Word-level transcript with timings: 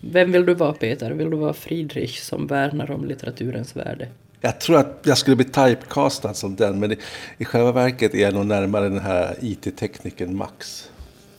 Vem 0.00 0.32
vill 0.32 0.46
du 0.46 0.54
vara 0.54 0.72
Peter? 0.72 1.10
Vill 1.10 1.30
du 1.30 1.36
vara 1.36 1.52
Friedrich 1.52 2.20
som 2.20 2.46
värnar 2.46 2.90
om 2.90 3.04
litteraturens 3.04 3.76
värde? 3.76 4.08
Jag 4.40 4.60
tror 4.60 4.76
att 4.78 5.00
jag 5.02 5.18
skulle 5.18 5.36
bli 5.36 5.44
typecastad 5.44 6.34
som 6.34 6.56
den, 6.56 6.80
men 6.80 6.92
i, 6.92 6.98
i 7.38 7.44
själva 7.44 7.72
verket 7.72 8.14
är 8.14 8.18
jag 8.18 8.34
nog 8.34 8.46
närmare 8.46 8.88
den 8.88 8.98
här 9.00 9.36
IT-teknikern 9.40 10.36
Max. 10.36 10.90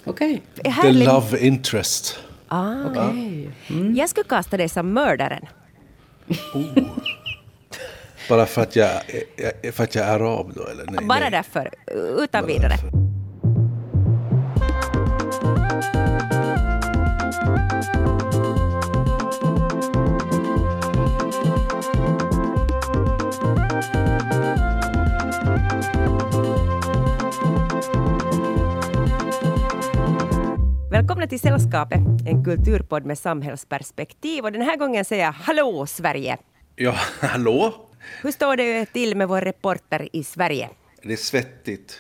Okej. 0.06 0.42
The 0.64 0.70
Härlig. 0.70 1.08
love 1.08 1.40
interest. 1.40 2.20
Ah. 2.48 2.74
Okej. 2.86 3.50
Jag 3.96 4.10
skulle 4.10 4.24
kasta 4.24 4.58
dig 4.58 4.70
som 4.70 4.94
mördaren. 4.94 5.46
Bara 8.30 8.46
för 8.46 8.62
att 8.62 8.76
jag, 8.76 8.90
för 9.74 9.84
att 9.84 9.96
jag 9.96 10.06
är 10.08 10.16
arab 10.16 10.52
då, 10.56 10.68
eller? 10.68 10.86
Nej, 10.86 11.06
Bara 11.08 11.20
nej. 11.20 11.32
därför, 11.32 11.70
utan 12.24 12.42
Bara 12.42 12.48
vidare. 12.54 12.70
därför. 12.70 13.09
Välkomna 31.10 31.28
till 31.28 31.40
Sällskapet, 31.40 32.00
en 32.26 32.44
kulturpodd 32.44 33.06
med 33.06 33.18
samhällsperspektiv. 33.18 34.44
Och 34.44 34.52
den 34.52 34.62
här 34.62 34.78
gången 34.78 35.06
säger 35.06 35.24
jag 35.26 35.32
Hallå 35.32 35.86
Sverige! 35.86 36.38
Ja, 36.76 36.96
hallå? 37.22 37.74
Hur 38.22 38.32
står 38.32 38.58
det 38.58 38.86
till 38.86 39.16
med 39.16 39.28
vår 39.28 39.42
reporter 39.42 40.10
i 40.14 40.24
Sverige? 40.24 40.70
Det 41.04 41.14
är 41.14 41.18
svettigt. 41.18 42.00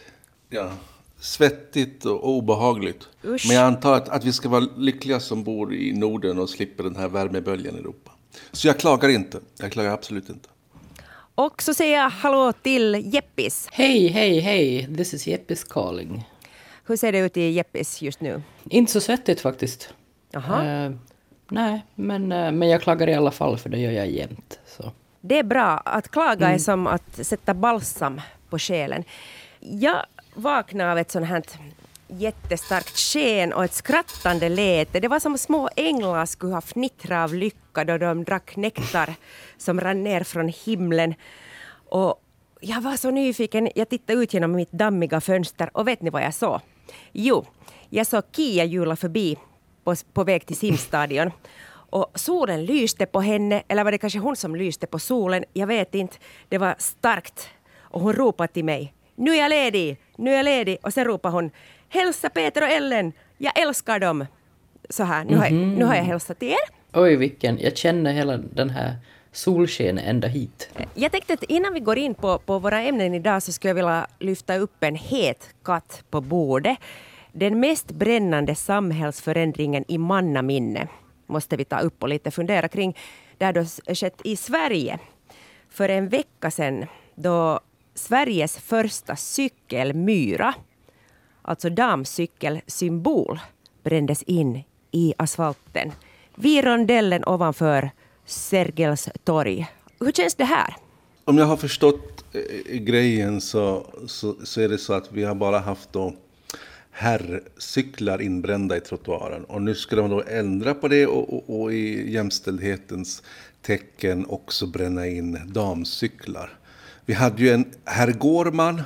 Ja, 0.50 0.72
svettigt 1.20 2.06
och 2.06 2.30
obehagligt. 2.30 3.08
Usch. 3.26 3.46
Men 3.48 3.56
jag 3.56 3.66
antar 3.66 3.94
att, 3.94 4.10
att 4.10 4.26
vi 4.26 4.34
ska 4.34 4.50
vara 4.50 4.68
lyckliga 4.78 5.20
som 5.20 5.44
bor 5.44 5.74
i 5.74 5.94
Norden 5.94 6.40
och 6.40 6.50
slipper 6.50 6.84
den 6.84 6.96
här 6.96 7.08
värmeböljan 7.08 7.76
i 7.76 7.80
Europa. 7.80 8.12
Så 8.52 8.68
jag 8.68 8.80
klagar 8.80 9.10
inte. 9.10 9.40
Jag 9.60 9.72
klagar 9.72 9.92
absolut 9.92 10.30
inte. 10.30 10.50
Och 11.36 11.62
så 11.62 11.74
säger 11.74 11.98
jag 11.98 12.10
hallå 12.10 12.54
till 12.62 13.14
Jeppis. 13.14 13.68
Hej, 13.72 14.08
hej, 14.08 14.40
hej. 14.40 14.96
This 14.98 15.14
is 15.14 15.28
Jeppis 15.28 15.64
calling. 15.64 16.26
Hur 16.90 16.98
ser 16.98 17.12
det 17.12 17.20
ut 17.20 17.38
i 17.38 17.50
Jeppis 17.50 18.02
just 18.02 18.22
nu? 18.22 18.42
Inte 18.70 18.92
så 18.92 19.02
svettigt 19.02 19.42
faktiskt. 19.42 19.94
Jaha. 20.32 20.66
Eh, 20.66 20.92
nej, 21.50 21.86
men, 21.96 22.32
eh, 22.32 22.52
men 22.52 22.70
jag 22.70 22.82
klagar 22.82 23.10
i 23.10 23.14
alla 23.14 23.32
fall 23.32 23.58
för 23.58 23.70
det 23.70 23.78
gör 23.78 23.92
jag 23.92 24.10
jämt. 24.10 24.60
Så. 24.66 24.92
Det 25.22 25.40
är 25.40 25.44
bra. 25.44 25.78
Att 25.78 26.12
klaga 26.12 26.50
är 26.50 26.58
som 26.58 26.88
att 26.88 27.26
sätta 27.26 27.54
balsam 27.54 28.22
på 28.50 28.60
själen. 28.60 29.04
Jag 29.60 30.06
vaknade 30.34 30.92
av 30.92 30.98
ett 30.98 31.12
sånt 31.12 31.26
här 31.26 31.44
jättestarkt 32.08 32.98
sken 32.98 33.54
och 33.54 33.64
ett 33.64 33.74
skrattande 33.74 34.50
läte. 34.50 35.00
Det 35.00 35.08
var 35.08 35.20
som 35.20 35.38
små 35.38 35.70
änglar 35.76 36.26
skulle 36.26 36.54
ha 36.54 36.62
fnittrat 36.62 37.30
av 37.30 37.36
lycka 37.36 37.86
då 37.86 37.98
de 37.98 38.24
drack 38.24 38.56
nektar 38.56 39.16
som 39.58 39.82
rann 39.82 40.04
ner 40.04 40.24
från 40.24 40.54
himlen. 40.66 41.14
Och 41.90 42.24
jag 42.62 42.82
var 42.82 42.98
så 42.98 43.12
nyfiken. 43.12 43.70
Jag 43.76 43.90
tittade 43.90 44.20
ut 44.20 44.34
genom 44.34 44.52
mitt 44.52 44.72
dammiga 44.72 45.22
fönster 45.22 45.70
och 45.74 45.88
vet 45.88 46.02
ni 46.02 46.10
vad 46.10 46.22
jag 46.22 46.34
såg? 46.34 46.62
Jo, 47.12 47.46
jag 47.90 48.08
såg 48.08 48.24
Kia 48.36 48.64
hjula 48.64 48.96
förbi 48.96 49.38
på, 49.84 49.96
på 50.14 50.24
väg 50.24 50.46
till 50.46 50.56
simstadion. 50.56 51.32
Och 51.92 52.12
solen 52.16 52.66
lyste 52.66 53.06
på 53.06 53.22
henne, 53.22 53.64
eller 53.68 53.84
var 53.84 53.92
det 53.92 53.98
kanske 53.98 54.20
hon 54.20 54.36
som 54.36 54.56
lyste 54.56 54.88
på 54.88 55.00
solen? 55.00 55.44
Jag 55.54 55.68
vet 55.68 55.96
inte. 55.96 56.18
Det 56.50 56.58
var 56.58 56.76
starkt. 56.78 57.50
Och 57.80 58.02
hon 58.02 58.14
ropade 58.14 58.54
till 58.54 58.66
mig. 58.66 58.94
Nu 59.16 59.32
är 59.32 59.40
jag 59.40 59.50
ledig, 59.50 59.98
nu 60.18 60.32
är 60.32 60.36
jag 60.36 60.44
ledig. 60.44 60.78
Och 60.84 60.94
sen 60.94 61.06
ropade 61.06 61.34
hon. 61.36 61.52
Hälsa 61.90 62.30
Peter 62.30 62.62
och 62.62 62.70
Ellen, 62.70 63.14
jag 63.38 63.60
älskar 63.60 64.00
dem. 64.00 64.26
Så 64.90 65.04
här, 65.04 65.24
nu, 65.26 65.38
har, 65.38 65.44
jag- 65.46 65.54
nu 65.54 65.86
har 65.86 65.96
jag 65.96 66.04
hälsat 66.04 66.40
till 66.40 66.48
er. 66.50 66.58
Oj, 66.94 67.16
vilken. 67.16 67.60
Jag 67.60 67.78
känner 67.78 68.14
hela 68.14 68.38
den 68.38 68.70
här 68.70 68.96
Solsken 69.32 69.98
ända 69.98 70.28
hit. 70.28 70.70
Jag 70.94 71.12
tänkte 71.12 71.34
att 71.34 71.44
innan 71.44 71.74
vi 71.74 71.80
går 71.80 71.98
in 71.98 72.16
på, 72.16 72.40
på 72.40 72.60
våra 72.60 72.82
ämnen 72.82 73.14
idag 73.14 73.44
så 73.44 73.52
skulle 73.52 73.70
jag 73.70 73.76
vilja 73.76 74.08
lyfta 74.20 74.58
upp 74.58 74.84
en 74.84 74.96
het 74.96 75.50
katt 75.64 76.04
på 76.10 76.22
bordet. 76.22 76.78
Den 77.32 77.60
mest 77.60 77.92
brännande 77.92 78.56
samhällsförändringen 78.56 79.86
i 79.88 79.98
mannaminne 79.98 80.88
måste 81.28 81.58
vi 81.58 81.66
ta 81.66 81.80
upp 81.80 82.04
och 82.04 82.10
lite 82.10 82.32
fundera 82.32 82.68
kring. 82.68 82.98
Det 83.38 83.46
har 83.46 83.54
då 83.54 83.66
skett 83.96 84.22
i 84.24 84.36
Sverige 84.36 85.00
för 85.70 85.90
en 85.90 86.10
vecka 86.10 86.52
sedan 86.52 86.86
då 87.16 87.60
Sveriges 87.94 88.58
första 88.58 89.16
cykelmyra, 89.16 90.54
alltså 91.42 91.70
damcykelsymbol, 91.70 93.40
brändes 93.84 94.24
in 94.24 94.64
i 94.92 95.14
asfalten 95.18 95.92
vid 96.36 96.64
rondellen 96.64 97.24
ovanför 97.26 97.92
Sergels 98.30 99.10
torg. 99.24 99.68
Hur 100.00 100.12
känns 100.12 100.36
det 100.36 100.44
här? 100.44 100.76
Om 101.26 101.38
jag 101.38 101.46
har 101.46 101.58
förstått 101.58 102.26
eh, 102.34 102.78
grejen 102.78 103.42
så, 103.42 103.88
så, 104.08 104.36
så 104.44 104.62
är 104.62 104.70
det 104.70 104.78
så 104.78 104.94
att 104.94 105.12
vi 105.12 105.24
har 105.24 105.36
bara 105.36 105.60
haft 105.60 105.94
då 105.94 106.14
herrcyklar 106.92 108.22
inbrända 108.22 108.78
i 108.78 108.80
trottoaren. 108.80 109.44
Och 109.44 109.62
nu 109.62 109.76
ska 109.76 109.96
de 109.96 110.10
då 110.10 110.24
ändra 110.28 110.74
på 110.74 110.88
det 110.88 111.08
och, 111.08 111.34
och, 111.34 111.62
och 111.62 111.74
i 111.74 112.12
jämställdhetens 112.12 113.24
tecken 113.62 114.26
också 114.26 114.68
bränna 114.68 115.08
in 115.08 115.40
damcyklar. 115.46 116.60
Vi 117.06 117.14
hade 117.14 117.42
ju 117.42 117.50
en 117.50 117.66
herr 117.86 118.12
Gårman 118.12 118.82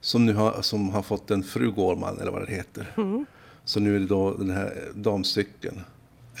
som 0.00 0.26
nu 0.26 0.32
har, 0.32 0.62
som 0.62 0.90
har 0.90 1.02
fått 1.02 1.30
en 1.30 1.42
fru 1.42 1.70
Gårman, 1.70 2.18
eller 2.20 2.32
vad 2.32 2.46
det 2.46 2.52
heter. 2.52 2.86
Så 3.64 3.80
nu 3.80 3.96
är 3.96 4.00
det 4.00 4.06
då 4.06 4.34
den 4.34 4.50
här 4.50 4.72
damcykeln. 4.94 5.80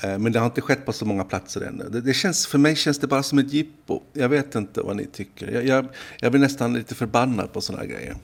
Eh, 0.02 0.18
men 0.18 0.32
det 0.32 0.38
har 0.38 0.46
inte 0.46 0.60
skett 0.60 0.86
på 0.86 0.92
så 0.92 1.04
många 1.04 1.24
platser 1.24 1.60
ännu. 1.60 1.88
Det, 1.88 2.00
det 2.00 2.14
känns, 2.14 2.46
för 2.46 2.58
mig 2.58 2.76
känns 2.76 2.98
det 2.98 3.06
bara 3.06 3.22
som 3.22 3.38
ett 3.38 3.52
jippo. 3.52 4.00
Jag 4.12 4.28
vet 4.28 4.54
inte 4.54 4.80
vad 4.80 4.96
ni 4.96 5.06
tycker. 5.06 5.52
Jag, 5.52 5.66
jag, 5.66 5.86
jag 6.20 6.32
blir 6.32 6.40
nästan 6.40 6.74
lite 6.74 6.94
förbannad 6.94 7.52
på 7.52 7.60
sådana 7.60 7.82
här 7.82 7.90
grejer. 7.90 8.16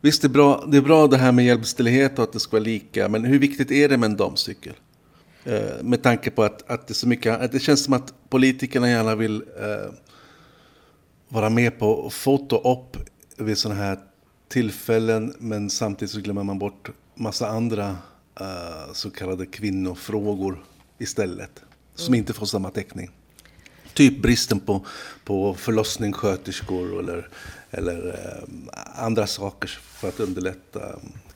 Visst, 0.00 0.22
det 0.22 0.26
är, 0.26 0.30
bra, 0.30 0.64
det 0.68 0.76
är 0.76 0.82
bra 0.82 1.06
det 1.06 1.16
här 1.16 1.32
med 1.32 1.44
jämställdhet 1.44 2.18
och 2.18 2.24
att 2.24 2.32
det 2.32 2.40
ska 2.40 2.56
vara 2.56 2.64
lika. 2.64 3.08
Men 3.08 3.24
hur 3.24 3.38
viktigt 3.38 3.70
är 3.70 3.88
det 3.88 3.98
med 3.98 4.10
en 4.10 4.16
damcykel? 4.16 4.72
Eh, 5.44 5.82
med 5.82 6.02
tanke 6.02 6.30
på 6.30 6.42
att, 6.42 6.70
att, 6.70 6.86
det 6.86 6.92
är 6.92 6.94
så 6.94 7.08
mycket, 7.08 7.40
att 7.40 7.52
det 7.52 7.58
känns 7.58 7.84
som 7.84 7.94
att 7.94 8.14
politikerna 8.28 8.90
gärna 8.90 9.14
vill 9.14 9.42
eh, 9.60 9.92
vara 11.28 11.50
med 11.50 11.78
på 11.78 12.10
foto 12.10 12.72
upp 12.72 12.96
vid 13.36 13.58
sådana 13.58 13.80
här 13.80 13.98
tillfällen. 14.48 15.34
Men 15.38 15.70
samtidigt 15.70 16.12
så 16.12 16.20
glömmer 16.20 16.42
man 16.42 16.58
bort 16.58 16.90
massa 17.14 17.48
andra 17.48 17.96
eh, 18.40 18.92
så 18.92 19.10
kallade 19.10 19.46
kvinnofrågor 19.46 20.64
istället. 21.02 21.62
Som 21.94 22.14
inte 22.14 22.32
får 22.32 22.46
samma 22.46 22.70
täckning. 22.70 23.10
Typ 23.94 24.22
bristen 24.22 24.60
på, 24.60 24.86
på 25.24 25.54
förlossningssköterskor 25.54 26.98
eller, 26.98 27.28
eller 27.70 28.08
eh, 28.08 29.04
andra 29.04 29.26
saker 29.26 29.68
för 29.68 30.08
att 30.08 30.20
underlätta 30.20 30.80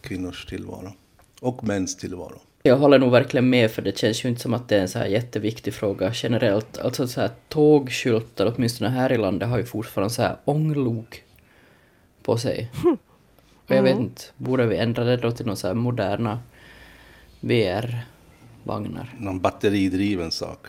kvinnors 0.00 0.46
tillvaro. 0.46 0.92
Och 1.40 1.64
mäns 1.64 1.96
tillvaro. 1.96 2.40
Jag 2.62 2.76
håller 2.76 2.98
nog 2.98 3.10
verkligen 3.10 3.50
med 3.50 3.70
för 3.70 3.82
det 3.82 3.98
känns 3.98 4.24
ju 4.24 4.28
inte 4.28 4.40
som 4.40 4.54
att 4.54 4.68
det 4.68 4.76
är 4.76 4.80
en 4.80 4.88
så 4.88 4.98
här 4.98 5.06
jätteviktig 5.06 5.74
fråga 5.74 6.12
generellt. 6.14 6.78
Alltså 6.78 7.08
så 7.08 7.20
här 7.20 7.30
tågskyltar, 7.48 8.52
åtminstone 8.56 8.90
här 8.90 9.12
i 9.12 9.18
landet, 9.18 9.48
har 9.48 9.58
ju 9.58 9.64
fortfarande 9.64 10.14
så 10.14 10.22
här 10.22 10.36
ånglok 10.44 11.22
på 12.22 12.38
sig. 12.38 12.70
Och 13.66 13.74
jag 13.74 13.82
vet 13.82 13.98
inte, 13.98 14.22
borde 14.36 14.66
vi 14.66 14.76
ändra 14.76 15.04
det 15.04 15.16
då 15.16 15.30
till 15.30 15.46
någon 15.46 15.56
så 15.56 15.66
här 15.66 15.74
moderna 15.74 16.38
VR-vagnar? 18.66 19.14
Någon 19.18 19.40
batteridriven 19.40 20.30
sak. 20.30 20.66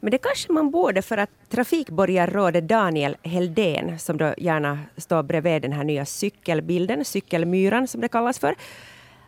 Men 0.00 0.10
det 0.10 0.18
kanske 0.18 0.52
man 0.52 0.70
borde 0.70 1.02
för 1.02 1.16
att 1.18 1.30
trafikborgarrådet 1.50 2.68
Daniel 2.68 3.16
Heldén, 3.22 3.98
som 3.98 4.16
då 4.16 4.34
gärna 4.38 4.78
står 4.96 5.22
bredvid 5.22 5.62
den 5.62 5.72
här 5.72 5.84
nya 5.84 6.04
cykelbilden, 6.04 7.04
cykelmyran 7.04 7.88
som 7.88 8.00
det 8.00 8.08
kallas 8.08 8.38
för, 8.38 8.54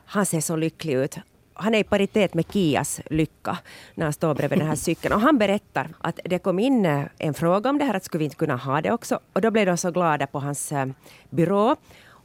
han 0.05 0.27
ser 0.27 0.41
så 0.41 0.57
lycklig 0.57 0.95
ut. 0.95 1.17
Han 1.55 1.75
är 1.75 1.79
i 1.79 1.85
paritet 1.85 2.35
med 2.35 2.45
Kias 2.53 3.01
lycka 3.11 3.59
när 3.95 4.07
han 4.07 4.13
står 4.13 4.35
bredvid 4.35 4.59
den 4.59 4.69
här 4.69 4.77
cykeln. 4.77 5.15
Och 5.15 5.21
han 5.21 5.39
berättar 5.39 5.89
att 5.99 6.21
det 6.25 6.39
kom 6.39 6.59
in 6.59 6.87
eh, 6.87 7.03
en 7.19 7.35
fråga 7.35 7.71
om 7.71 7.79
det 7.79 7.85
här, 7.85 7.95
att 7.95 8.05
skulle 8.05 8.19
vi 8.19 8.25
inte 8.25 8.37
kunna 8.37 8.57
ha 8.57 8.81
det 8.81 8.93
också? 8.93 9.19
Och 9.33 9.41
då 9.41 9.51
blev 9.51 9.67
de 9.67 9.77
så 9.77 9.91
glada 9.91 10.27
på 10.27 10.39
hans 10.39 10.73
eh, 10.73 10.87
byrå. 11.31 11.77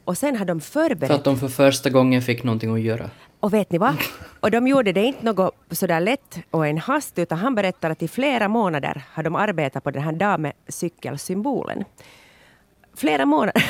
Och 0.04 0.18
sen 0.18 0.36
har 0.36 0.44
de 0.44 0.60
För 0.60 0.88
förberett 0.88 1.10
att 1.10 1.24
de 1.24 1.36
för 1.36 1.48
första 1.48 1.90
gången 1.90 2.22
fick 2.22 2.44
någonting 2.44 2.74
att 2.74 2.80
göra. 2.80 3.10
Och 3.40 3.54
vet 3.54 3.72
ni 3.72 3.78
vad? 3.78 3.94
Och 4.40 4.50
de 4.50 4.66
gjorde 4.66 4.92
det 4.92 5.04
inte 5.04 5.24
något 5.24 5.54
sådär 5.70 6.00
lätt 6.00 6.38
och 6.50 6.66
en 6.66 6.78
hast, 6.78 7.18
utan 7.18 7.38
han 7.38 7.54
berättar 7.54 7.90
att 7.90 8.02
i 8.02 8.08
flera 8.08 8.48
månader 8.48 9.02
har 9.12 9.22
de 9.22 9.36
arbetat 9.36 9.84
på 9.84 9.90
den 9.90 10.02
här 10.02 10.12
damcykelsymbolen. 10.12 11.84
Flera 12.96 13.26
månader. 13.26 13.64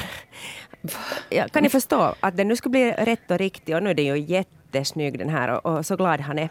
Ja, 1.30 1.48
kan 1.48 1.62
ni 1.62 1.68
förstå 1.68 2.14
att 2.20 2.36
den 2.36 2.48
nu 2.48 2.56
skulle 2.56 2.70
bli 2.70 2.92
rätt 2.92 3.30
och 3.30 3.38
riktig 3.38 3.76
och 3.76 3.82
nu 3.82 3.90
är 3.90 3.94
den 3.94 4.04
ju 4.04 4.18
jättesnygg 4.18 5.18
den 5.18 5.28
här 5.28 5.48
och, 5.48 5.76
och 5.76 5.86
så 5.86 5.96
glad 5.96 6.20
han 6.20 6.38
är. 6.38 6.48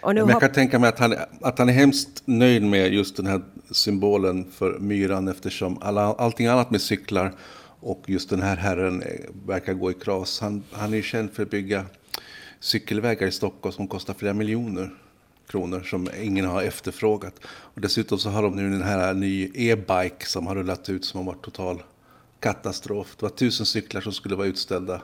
Och 0.00 0.14
nu 0.14 0.20
Men 0.20 0.30
jag 0.30 0.40
kan 0.40 0.52
tänka 0.52 0.78
mig 0.78 0.88
att 0.88 0.98
han, 0.98 1.14
att 1.40 1.58
han 1.58 1.68
är 1.68 1.72
hemskt 1.72 2.22
nöjd 2.24 2.62
med 2.62 2.92
just 2.92 3.16
den 3.16 3.26
här 3.26 3.42
symbolen 3.70 4.50
för 4.50 4.78
myran 4.78 5.28
eftersom 5.28 5.78
alla, 5.82 6.02
allting 6.02 6.46
annat 6.46 6.70
med 6.70 6.80
cyklar 6.80 7.32
och 7.80 8.02
just 8.06 8.30
den 8.30 8.42
här 8.42 8.56
herren 8.56 9.02
eh, 9.02 9.08
verkar 9.46 9.72
gå 9.74 9.90
i 9.90 9.94
kras. 9.94 10.40
Han, 10.40 10.62
han 10.72 10.94
är 10.94 11.02
känd 11.02 11.32
för 11.32 11.42
att 11.42 11.50
bygga 11.50 11.84
cykelvägar 12.62 13.26
i 13.26 13.32
Stockholm 13.32 13.72
som 13.72 13.88
kostar 13.88 14.14
flera 14.14 14.34
miljoner 14.34 14.94
kronor 15.46 15.82
som 15.82 16.08
ingen 16.20 16.44
har 16.44 16.62
efterfrågat. 16.62 17.34
Och 17.46 17.80
dessutom 17.80 18.18
så 18.18 18.30
har 18.30 18.42
de 18.42 18.56
nu 18.56 18.70
den 18.70 18.82
här 18.82 19.14
ny 19.14 19.50
e-bike 19.54 20.26
som 20.26 20.46
har 20.46 20.54
rullat 20.54 20.88
ut 20.88 21.04
som 21.04 21.18
har 21.18 21.24
varit 21.32 21.42
total 21.42 21.82
katastrof. 22.40 23.16
Det 23.16 23.22
var 23.22 23.30
tusen 23.30 23.66
cyklar 23.66 24.00
som 24.00 24.12
skulle 24.12 24.36
vara 24.36 24.46
utställda 24.46 25.02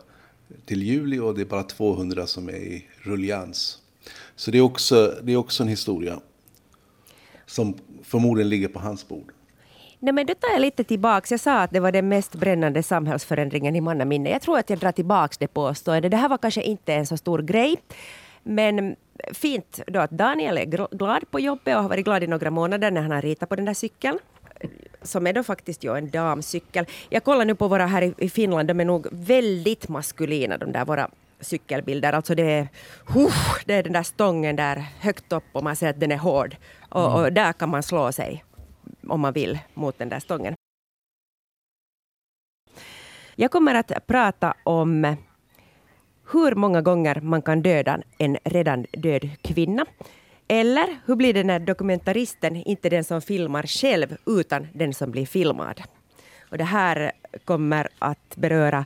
till 0.65 0.83
juli 0.83 1.19
och 1.19 1.35
det 1.35 1.41
är 1.41 1.47
bara 1.47 1.63
200 1.63 2.27
som 2.27 2.49
är 2.49 2.57
i 2.57 2.87
rullians. 3.03 3.79
Så 4.37 4.51
det 4.51 4.59
är 4.59 4.63
också, 4.63 5.19
det 5.23 5.33
är 5.33 5.37
också 5.37 5.63
en 5.63 5.69
historia 5.69 6.21
som 7.47 7.75
förmodligen 8.03 8.49
ligger 8.49 8.69
på 8.69 8.79
hans 8.79 9.09
bord. 9.09 9.33
Nej, 10.01 10.15
men 10.15 10.27
då 10.27 10.35
tar 10.35 10.51
jag 10.51 10.61
lite 10.61 10.85
tillbaks. 10.85 11.31
Jag 11.31 11.41
sa 11.41 11.61
att 11.61 11.71
det 11.71 11.81
var 11.81 11.93
den 11.93 12.09
mest 12.09 12.35
brännande 12.35 12.83
samhällsförändringen 12.83 13.77
i 13.77 13.81
mannaminne. 13.81 14.31
Jag 14.31 14.43
tror 14.43 14.59
att 14.59 14.71
jag 14.71 14.79
drar 14.79 14.93
tillbaks 14.93 15.39
det 15.39 15.47
påståendet. 15.47 16.11
Det 16.11 16.17
här 16.17 16.29
var 16.29 16.39
kanske 16.39 16.63
inte 16.63 16.95
en 16.95 17.07
så 17.07 17.17
stor 17.17 17.39
grej. 17.39 17.77
Men 18.43 18.97
fint 19.33 19.81
då 19.87 20.01
att 20.01 20.11
Daniel 20.11 20.59
är 20.59 20.65
glad 20.97 21.31
på 21.31 21.41
jobbet 21.41 21.77
och 21.77 21.83
har 21.83 21.89
varit 21.89 22.05
glad 22.05 22.23
i 22.23 22.27
några 22.27 22.51
månader 22.51 22.91
när 22.91 23.03
han 23.03 23.11
har 23.11 23.23
ritat 23.23 23.49
på 23.49 23.57
den 23.57 23.65
där 23.65 23.75
cykeln 23.75 24.19
som 25.03 25.27
är 25.27 25.33
då 25.33 25.43
faktiskt 25.43 25.85
ju 25.85 25.97
en 25.97 26.11
damcykel. 26.11 26.87
Jag 27.09 27.25
kollar 27.25 27.45
nu 27.45 27.55
på 27.55 27.69
våra 27.69 27.87
här 27.87 28.15
i 28.17 28.31
Finland, 28.31 28.69
de 28.69 28.81
är 28.81 28.85
nog 28.85 29.07
väldigt 29.11 29.89
maskulina 29.89 30.59
de 30.59 30.73
där 30.73 30.85
våra 30.85 31.11
cykelbilder. 31.41 32.13
Alltså 32.13 32.35
det 32.35 32.43
är, 32.43 32.69
uh, 33.17 33.33
det 33.65 33.75
är 33.75 33.83
den 33.83 33.93
där 33.93 34.03
stången 34.03 34.57
där 34.57 34.85
högt 35.01 35.33
upp 35.33 35.45
och 35.53 35.65
man 35.65 35.77
ser 35.77 35.91
att 35.91 36.01
den 36.01 36.13
är 36.13 36.17
hård. 36.17 36.57
Och, 36.89 37.07
mm. 37.07 37.13
och 37.13 37.33
där 37.33 37.53
kan 37.53 37.69
man 37.69 37.83
slå 37.83 38.13
sig 38.13 38.45
om 39.09 39.21
man 39.21 39.33
vill 39.33 39.59
mot 39.75 39.99
den 39.99 40.09
där 40.09 40.21
stången. 40.21 40.55
Jag 43.37 43.51
kommer 43.51 43.75
att 43.75 44.07
prata 44.07 44.55
om 44.65 45.17
hur 46.33 46.55
många 46.55 46.83
gånger 46.83 47.21
man 47.21 47.43
kan 47.43 47.63
döda 47.63 48.03
en 48.19 48.39
redan 48.45 48.87
död 48.93 49.31
kvinna. 49.43 49.87
Eller 50.49 50.99
hur 51.07 51.17
blir 51.17 51.35
det 51.35 51.45
när 51.45 51.61
dokumentaristen 51.61 52.57
inte 52.57 52.89
är 52.89 52.91
den 52.91 53.05
som 53.05 53.23
filmar 53.23 53.63
själv 53.63 54.17
utan 54.27 54.67
den 54.73 54.95
som 54.95 55.11
blir 55.11 55.27
filmad? 55.27 55.83
Och 56.51 56.59
det 56.59 56.65
här 56.65 57.13
kommer 57.45 57.89
att 57.99 58.37
beröra 58.37 58.85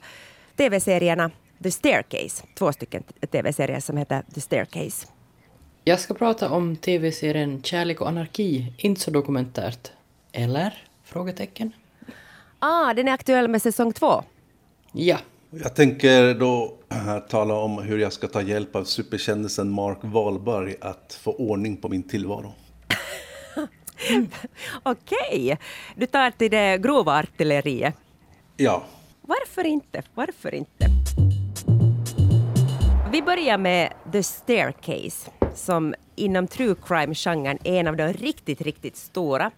tv-serierna 0.57 1.31
The 1.63 1.71
Staircase, 1.71 2.45
två 2.55 2.73
stycken 2.73 3.03
tv-serier 3.31 3.81
som 3.81 3.97
heter 3.97 4.23
The 4.35 4.41
Staircase. 4.41 5.07
Jag 5.85 6.01
ska 6.01 6.15
prata 6.15 6.51
om 6.51 6.77
tv-serien 6.77 7.63
Kärlek 7.63 8.01
och 8.01 8.09
anarki, 8.09 8.73
inte 8.79 9.01
så 9.01 9.11
dokumentärt. 9.11 9.93
Eller? 10.33 10.85
Frågetecken. 11.05 11.73
Ah, 12.59 12.95
den 12.95 13.09
är 13.09 13.13
aktuell 13.13 13.49
med 13.49 13.63
säsong 13.63 13.93
två? 13.93 14.23
Ja. 14.93 15.19
Jag 15.51 15.75
tänker 15.75 16.35
då 16.35 16.75
tala 17.29 17.55
om 17.55 17.79
hur 17.79 17.99
jag 17.99 18.13
ska 18.13 18.29
ta 18.29 18.43
hjälp 18.43 18.77
av 18.77 18.85
superkändisen 18.85 19.71
Mark 19.71 19.99
Wahlberg 20.01 20.77
att 20.81 21.19
få 21.23 21.33
ordning 21.33 21.77
på 21.77 21.89
min 21.89 22.03
tillvaro. 22.03 22.55
Okej, 24.83 25.59
du 25.97 26.07
tar 26.07 26.31
till 26.31 26.51
det 26.51 26.79
grova 26.79 27.19
artilleriet. 27.19 27.95
Ja. 28.57 28.85
Varför 29.23 29.67
inte? 29.67 30.03
Varför 30.15 30.55
inte? 30.55 30.87
Vi 33.13 33.23
börjar 33.23 33.59
med 33.59 33.93
The 34.13 34.23
Staircase 34.23 35.31
som 35.55 35.95
inom 36.17 36.47
true 36.47 36.75
crime-genren 36.87 37.59
är 37.65 37.81
en 37.81 37.87
av 37.87 37.97
de 37.97 38.13
riktigt, 38.13 38.61
riktigt 38.61 38.97
stora. 38.97 39.51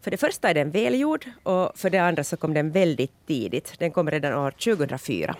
För 0.00 0.10
det 0.10 0.16
första 0.16 0.50
är 0.50 0.54
den 0.54 0.70
välgjord 0.70 1.26
och 1.42 1.78
för 1.78 1.90
det 1.90 1.98
andra 1.98 2.24
så 2.24 2.36
kom 2.36 2.54
den 2.54 2.70
väldigt 2.70 3.26
tidigt. 3.26 3.78
Den 3.78 3.90
kom 3.90 4.10
redan 4.10 4.34
år 4.34 4.50
2004. 4.50 5.36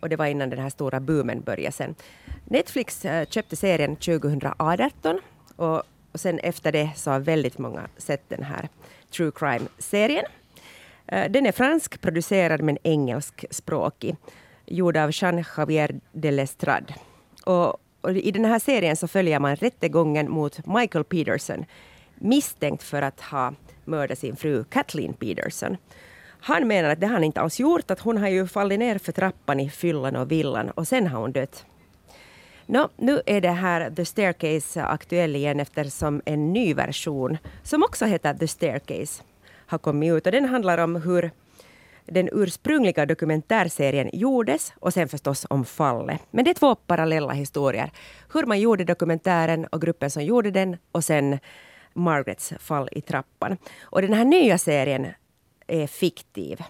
Och 0.00 0.08
det 0.08 0.16
var 0.16 0.26
innan 0.26 0.50
den 0.50 0.58
här 0.58 0.70
stora 0.70 1.00
boomen 1.00 1.40
började 1.40 1.72
sen. 1.72 1.94
Netflix 2.44 3.04
eh, 3.04 3.26
köpte 3.26 3.56
serien 3.56 3.96
2018 3.96 5.20
och, 5.56 5.82
och 6.12 6.20
sen 6.20 6.38
efter 6.38 6.72
det 6.72 6.90
så 6.96 7.10
har 7.10 7.20
väldigt 7.20 7.58
många 7.58 7.88
sett 7.96 8.28
den 8.28 8.42
här 8.42 8.68
true 9.10 9.32
crime-serien. 9.34 10.24
Eh, 11.06 11.30
den 11.30 11.46
är 11.46 11.52
fransk 11.52 12.00
producerad 12.00 12.62
men 12.62 12.78
engelskspråkig, 12.82 14.16
gjord 14.66 14.96
av 14.96 15.10
Jean-Javier 15.12 16.00
de 16.12 16.30
Lestrade. 16.30 16.94
Och, 17.44 17.76
och 18.00 18.12
I 18.12 18.30
den 18.30 18.44
här 18.44 18.58
serien 18.58 18.96
så 18.96 19.08
följer 19.08 19.38
man 19.38 19.56
rättegången 19.56 20.30
mot 20.30 20.66
Michael 20.66 21.04
Peterson 21.04 21.64
misstänkt 22.20 22.82
för 22.82 23.02
att 23.02 23.20
ha 23.20 23.54
mördat 23.84 24.18
sin 24.18 24.36
fru 24.36 24.64
Kathleen 24.64 25.12
Peterson. 25.12 25.76
Han 26.40 26.68
menar 26.68 26.90
att 26.90 27.00
det 27.00 27.06
har 27.06 27.14
han 27.14 27.24
inte 27.24 27.40
alls 27.40 27.60
gjort, 27.60 27.90
att 27.90 28.00
hon 28.00 28.18
har 28.18 28.28
ju 28.28 28.46
fallit 28.46 28.78
ner 28.78 28.98
för 28.98 29.12
trappan 29.12 29.60
i 29.60 29.70
fyllan 29.70 30.16
och 30.16 30.30
villan 30.30 30.70
och 30.70 30.88
sen 30.88 31.06
har 31.06 31.20
hon 31.20 31.32
dött. 31.32 31.64
Nå, 32.66 32.88
nu 32.96 33.20
är 33.26 33.40
det 33.40 33.50
här 33.50 33.90
The 33.90 34.04
Staircase 34.04 34.84
aktuell 34.84 35.36
igen 35.36 35.60
eftersom 35.60 36.22
en 36.24 36.52
ny 36.52 36.74
version, 36.74 37.38
som 37.62 37.82
också 37.82 38.04
heter 38.04 38.34
The 38.34 38.48
Staircase, 38.48 39.22
har 39.66 39.78
kommit 39.78 40.12
ut. 40.12 40.26
Och 40.26 40.32
den 40.32 40.44
handlar 40.44 40.78
om 40.78 40.96
hur 40.96 41.30
den 42.06 42.28
ursprungliga 42.32 43.06
dokumentärserien 43.06 44.10
gjordes 44.12 44.72
och 44.80 44.94
sen 44.94 45.08
förstås 45.08 45.46
om 45.50 45.64
fallet. 45.64 46.20
Men 46.30 46.44
det 46.44 46.50
är 46.50 46.54
två 46.54 46.74
parallella 46.74 47.32
historier. 47.32 47.90
Hur 48.32 48.46
man 48.46 48.60
gjorde 48.60 48.84
dokumentären 48.84 49.66
och 49.66 49.82
gruppen 49.82 50.10
som 50.10 50.24
gjorde 50.24 50.50
den 50.50 50.76
och 50.92 51.04
sen 51.04 51.38
Margarets 51.92 52.52
fall 52.58 52.88
i 52.92 53.00
trappan. 53.00 53.56
Och 53.82 54.02
den 54.02 54.12
här 54.12 54.24
nya 54.24 54.58
serien 54.58 55.06
är 55.66 55.86
fiktiv. 55.86 56.62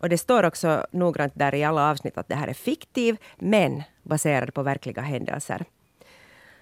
Och 0.00 0.08
det 0.08 0.18
står 0.18 0.42
också 0.42 0.86
noggrant 0.90 1.32
där 1.36 1.54
i 1.54 1.64
alla 1.64 1.90
avsnitt 1.90 2.18
att 2.18 2.28
det 2.28 2.34
här 2.34 2.48
är 2.48 2.54
fiktiv, 2.54 3.16
men 3.38 3.82
baserad 4.02 4.54
på 4.54 4.62
verkliga 4.62 5.02
händelser. 5.02 5.64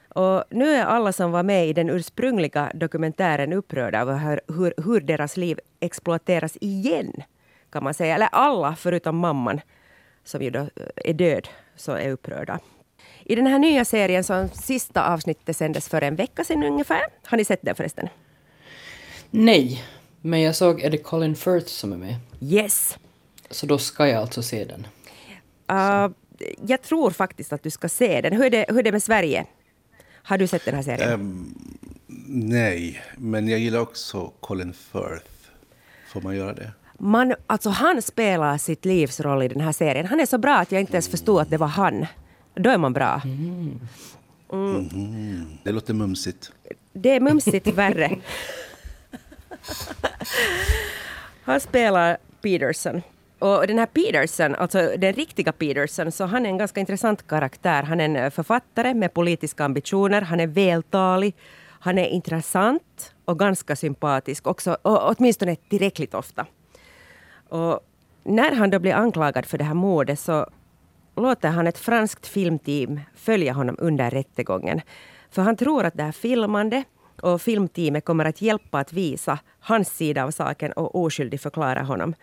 Och 0.08 0.44
nu 0.50 0.70
är 0.70 0.84
alla 0.84 1.12
som 1.12 1.31
var 1.31 1.43
med 1.43 1.69
i 1.69 1.72
den 1.72 1.90
ursprungliga 1.90 2.72
dokumentären 2.75 3.52
upprörda 3.52 4.00
över 4.00 4.19
hur, 4.19 4.40
hur, 4.54 4.75
hur 4.84 5.00
deras 5.00 5.37
liv 5.37 5.61
exploateras 5.81 6.58
igen, 6.61 7.12
kan 7.70 7.84
man 7.84 7.94
säga. 7.94 8.14
Eller 8.14 8.28
alla, 8.32 8.76
förutom 8.76 9.16
mamman, 9.16 9.61
som 10.25 10.43
ju 10.43 10.50
då 10.50 10.69
är 10.96 11.14
död, 11.14 11.49
så 11.76 11.93
är 11.93 12.11
upprörda. 12.11 12.61
I 13.30 13.34
den 13.34 13.46
här 13.46 13.58
nya 13.58 13.84
serien 13.84 14.25
som 14.25 14.48
sista 14.48 15.12
avsnittet 15.12 15.56
sändes 15.56 15.88
för 15.88 16.02
en 16.02 16.16
vecka 16.16 16.44
sedan 16.44 16.62
ungefär. 16.62 17.02
Har 17.25 17.38
ni 17.38 17.44
sett 17.44 17.62
den 17.62 17.75
förresten? 17.75 18.08
Nej, 19.30 19.84
men 20.20 20.40
jag 20.40 20.56
såg 20.56 20.80
är 20.80 20.90
det 20.90 20.98
Colin 20.98 21.36
Firth 21.36 21.66
som 21.66 21.92
är 21.92 21.96
med. 21.96 22.16
Yes. 22.40 22.98
Så 23.50 23.66
då 23.66 23.78
ska 23.78 24.08
jag 24.08 24.20
alltså 24.20 24.42
se 24.42 24.64
den. 24.64 24.86
Uh, 25.72 26.14
jag 26.66 26.82
tror 26.82 27.10
faktiskt 27.10 27.52
att 27.52 27.62
du 27.62 27.70
ska 27.70 27.88
se 27.88 28.20
den. 28.20 28.32
Hur 28.32 28.44
är 28.44 28.50
det, 28.50 28.64
hur 28.69 28.78
är 28.78 28.82
det 28.82 28.92
med 28.92 29.02
Sverige? 29.02 29.46
Har 30.12 30.38
du 30.38 30.46
sett 30.46 30.64
den 30.64 30.75
här 30.75 30.82
serien? 30.82 31.12
Um, 31.12 31.54
nej, 32.26 33.02
men 33.16 33.48
jag 33.48 33.58
gillar 33.58 33.80
också 33.80 34.32
Colin 34.40 34.73
Firth. 34.73 35.30
Får 36.08 36.20
man 36.20 36.37
göra 36.37 36.52
det? 36.52 36.73
Man, 36.99 37.35
alltså 37.47 37.70
han 37.70 38.02
spelar 38.02 38.58
sitt 38.58 38.85
livs 38.85 39.20
roll 39.20 39.42
i 39.42 39.49
den 39.49 39.61
här 39.61 39.73
serien. 39.73 40.06
Han 40.06 40.20
är 40.20 40.26
så 40.26 40.38
bra 40.38 40.56
att 40.56 40.73
jag 40.73 40.80
inte 40.80 40.92
ens 40.92 41.08
förstod 41.08 41.40
att 41.40 41.50
det 41.50 41.56
var 41.56 41.66
han. 41.66 42.06
Då 42.59 42.71
är 42.71 42.79
man 42.79 42.93
bra. 42.93 43.21
Mm. 43.25 43.81
Mm. 44.53 45.47
Det 45.62 45.73
låter 45.73 45.95
mumsigt. 45.95 46.53
Det 46.93 47.11
är 47.17 47.21
mumsigt 47.21 47.67
värre. 47.75 48.17
Han 51.43 51.61
spelar 51.61 52.19
Peterson. 52.43 53.03
Och 53.38 53.67
den 53.67 53.79
här 53.79 53.87
Peterson, 53.87 54.55
alltså 54.55 54.93
den 54.99 55.12
riktiga 55.12 55.53
Peterson, 55.53 56.12
så 56.12 56.25
han 56.25 56.47
är 56.47 56.50
en 56.50 56.59
ganska 56.59 56.81
intressant 56.81 57.27
karaktär. 57.27 57.83
Han 57.83 58.00
är 58.00 58.09
en 58.09 58.31
författare 58.31 58.95
med 58.95 59.15
politiska 59.15 59.65
ambitioner. 59.65 60.23
Han 60.23 60.41
är 60.41 60.47
vältalig. 60.47 61.35
Han 61.81 61.99
är 61.99 62.07
intressant 62.07 63.12
och 63.25 63.38
ganska 63.38 63.77
sympatisk 63.77 64.47
också, 64.47 64.77
och 64.83 65.15
åtminstone 65.17 65.57
tillräckligt 65.57 66.15
ofta. 66.15 66.47
Och 67.49 67.81
när 68.25 68.55
han 68.55 68.71
då 68.71 68.79
blir 68.79 68.95
anklagad 68.95 69.47
för 69.47 69.59
det 69.59 69.65
här 69.65 69.75
mordet 69.75 70.21
så 70.21 70.47
låter 71.22 71.48
han 71.48 71.66
ett 71.66 71.78
franskt 71.78 72.26
filmteam 72.26 73.00
följa 73.14 73.52
honom 73.52 73.76
under 73.78 74.10
rättegången. 74.10 74.80
För 75.30 75.42
han 75.42 75.56
tror 75.56 75.84
att 75.84 75.94
det 75.94 76.02
här 76.02 76.12
filmande 76.12 76.84
och 77.22 77.42
filmteamet 77.42 78.04
kommer 78.04 78.25
att 78.25 78.42
hjälpa 78.42 78.78
att 78.78 78.92
visa 78.92 79.38
hans 79.60 79.88
sida 79.88 80.25
av 80.25 80.30
saken 80.30 80.72
och 80.72 80.94
oskyldig 80.94 81.40
förklara 81.40 81.82
honom. 81.82 82.14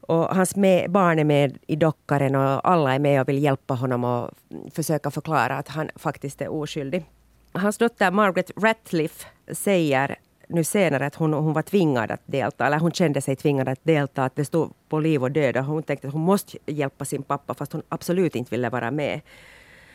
Och 0.00 0.24
hans 0.24 0.56
med, 0.56 0.90
barn 0.90 1.18
är 1.18 1.24
med 1.24 1.58
i 1.66 1.76
dockaren 1.76 2.34
och 2.34 2.68
alla 2.68 2.94
är 2.94 2.98
med 2.98 3.20
och 3.20 3.28
vill 3.28 3.42
hjälpa 3.42 3.74
honom 3.74 4.04
och 4.04 4.30
försöka 4.72 5.10
förklara 5.10 5.56
att 5.56 5.68
han 5.68 5.90
faktiskt 5.96 6.42
är 6.42 6.48
oskyldig. 6.48 7.04
Hans 7.52 7.78
dotter 7.78 8.10
Margaret 8.10 8.50
Ratliff 8.56 9.26
säger 9.52 10.16
nu 10.48 10.64
senare 10.64 11.06
att 11.06 11.14
hon, 11.14 11.32
hon 11.32 11.52
var 11.52 11.62
tvingad 11.62 12.10
att 12.10 12.22
delta, 12.26 12.66
eller 12.66 12.78
hon 12.78 12.92
kände 12.92 13.20
sig 13.20 13.36
tvingad 13.36 13.68
att 13.68 13.78
delta, 13.82 14.24
att 14.24 14.36
det 14.36 14.44
stod 14.44 14.72
på 14.88 15.00
liv 15.00 15.22
och 15.22 15.30
död 15.30 15.56
och 15.56 15.64
hon 15.64 15.82
tänkte 15.82 16.06
att 16.06 16.12
hon 16.12 16.22
måste 16.22 16.58
hjälpa 16.66 17.04
sin 17.04 17.22
pappa 17.22 17.54
fast 17.54 17.72
hon 17.72 17.82
absolut 17.88 18.34
inte 18.34 18.50
ville 18.50 18.70
vara 18.70 18.90
med. 18.90 19.20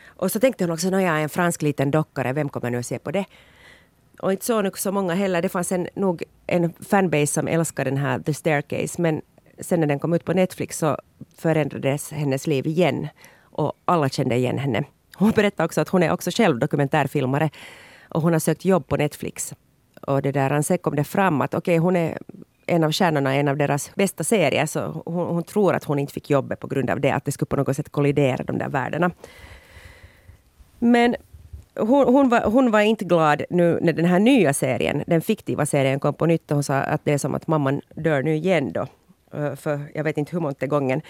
Och 0.06 0.32
så 0.32 0.40
tänkte 0.40 0.64
hon 0.64 0.70
också, 0.70 0.90
när 0.90 1.00
jag 1.00 1.18
är 1.18 1.22
en 1.22 1.28
fransk 1.28 1.62
liten 1.62 1.90
dockare, 1.90 2.32
vem 2.32 2.48
kommer 2.48 2.70
nu 2.70 2.78
att 2.78 2.86
se 2.86 2.98
på 2.98 3.10
det? 3.10 3.24
Och 4.20 4.32
inte 4.32 4.44
så 4.44 4.70
så 4.74 4.92
många 4.92 5.14
heller. 5.14 5.42
Det 5.42 5.48
fanns 5.48 5.72
en, 5.72 5.88
nog 5.94 6.22
en 6.46 6.72
fanbase 6.72 7.26
som 7.26 7.48
älskade 7.48 7.90
den 7.90 7.98
här 7.98 8.18
The 8.18 8.34
Staircase, 8.34 9.02
men 9.02 9.22
sen 9.60 9.80
när 9.80 9.86
den 9.86 9.98
kom 9.98 10.12
ut 10.12 10.24
på 10.24 10.32
Netflix 10.32 10.78
så 10.78 10.98
förändrades 11.36 12.12
hennes 12.12 12.46
liv 12.46 12.66
igen 12.66 13.08
och 13.42 13.72
alla 13.84 14.08
kände 14.08 14.36
igen 14.36 14.58
henne. 14.58 14.84
Hon 15.16 15.30
berättade 15.30 15.64
också 15.64 15.80
att 15.80 15.88
hon 15.88 16.02
är 16.02 16.12
också 16.12 16.30
själv 16.30 16.58
dokumentärfilmare 16.58 17.50
och 18.08 18.22
hon 18.22 18.32
har 18.32 18.40
sökt 18.40 18.64
jobb 18.64 18.88
på 18.88 18.96
Netflix. 18.96 19.54
Och 20.06 20.22
det 20.22 20.32
där, 20.32 20.62
sen 20.62 20.78
kom 20.78 20.96
det 20.96 21.04
fram 21.04 21.40
att 21.40 21.54
okej, 21.54 21.72
okay, 21.72 21.78
hon 21.78 21.96
är 21.96 22.18
en 22.66 22.84
av 22.84 22.92
stjärnorna 22.92 23.36
i 23.36 23.38
en 23.38 23.48
av 23.48 23.56
deras 23.56 23.94
bästa 23.94 24.24
serier, 24.24 24.66
så 24.66 25.02
hon, 25.06 25.26
hon, 25.26 25.42
tror 25.42 25.74
att 25.74 25.84
hon 25.84 25.98
inte 25.98 26.12
fick 26.12 26.30
jobbet 26.30 26.60
på 26.60 26.66
grund 26.66 26.90
av 26.90 27.00
det, 27.00 27.10
att 27.10 27.24
det 27.24 27.32
skulle 27.32 27.46
på 27.46 27.56
något 27.56 27.76
sätt 27.76 27.88
kollidera 27.88 28.44
de 28.44 28.58
där 28.58 28.68
värdena. 28.68 29.10
Men 30.78 31.16
hon, 31.76 32.14
hon, 32.14 32.28
var, 32.28 32.40
hon 32.40 32.70
var 32.70 32.80
inte 32.80 33.04
glad 33.04 33.42
nu 33.50 33.78
när 33.82 33.92
den 33.92 34.04
här 34.04 34.18
nya 34.18 34.52
serien, 34.52 35.04
den 35.06 35.20
fiktiva 35.20 35.66
serien 35.66 36.00
kom 36.00 36.14
på 36.14 36.26
nytt. 36.26 36.50
Hon 36.50 36.62
sa 36.62 36.74
att 36.74 37.00
det 37.04 37.12
är 37.12 37.18
som 37.18 37.34
att 37.34 37.46
mamman 37.46 37.80
dör 37.94 38.22
nu 38.22 38.34
igen 38.34 38.72
då. 38.72 38.86
Eh, 39.34 39.54
för 39.54 39.80
jag 39.94 40.04
vet 40.04 40.18
inte 40.18 40.32
hur 40.32 40.40
många 40.40 40.66
gången. 40.66 41.02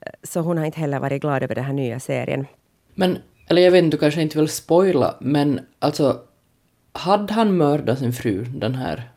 Eh, 0.00 0.12
så 0.22 0.40
hon 0.40 0.58
har 0.58 0.64
inte 0.64 0.80
heller 0.80 1.00
varit 1.00 1.22
glad 1.22 1.42
över 1.42 1.54
den 1.54 1.64
här 1.64 1.72
nya 1.72 2.00
serien. 2.00 2.46
Men, 2.94 3.18
eller 3.48 3.62
jag 3.62 3.70
vet 3.70 3.84
inte, 3.84 3.96
du 3.96 4.00
kanske 4.00 4.22
inte 4.22 4.38
vill 4.38 4.48
spoila, 4.48 5.14
men 5.20 5.60
alltså 5.78 6.20
hade 6.92 7.32
han 7.32 7.56
mördat 7.56 7.98
sin 7.98 8.12
fru, 8.12 8.44
den 8.44 8.74
här, 8.74 9.10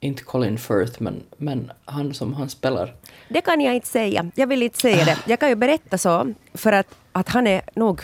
inte 0.00 0.22
Colin 0.22 0.58
Firth, 0.58 1.02
men, 1.02 1.22
men 1.36 1.72
han 1.84 2.14
som 2.14 2.34
han 2.34 2.48
spelar? 2.48 2.94
Det 3.28 3.40
kan 3.40 3.60
jag 3.60 3.74
inte 3.74 3.88
säga. 3.88 4.30
Jag 4.34 4.46
vill 4.46 4.62
inte 4.62 4.78
säga 4.78 5.04
det. 5.04 5.18
Jag 5.26 5.40
kan 5.40 5.48
ju 5.48 5.54
berätta 5.54 5.98
så, 5.98 6.34
för 6.54 6.72
att, 6.72 6.94
att 7.12 7.28
han 7.28 7.46
är 7.46 7.62
nog 7.74 8.02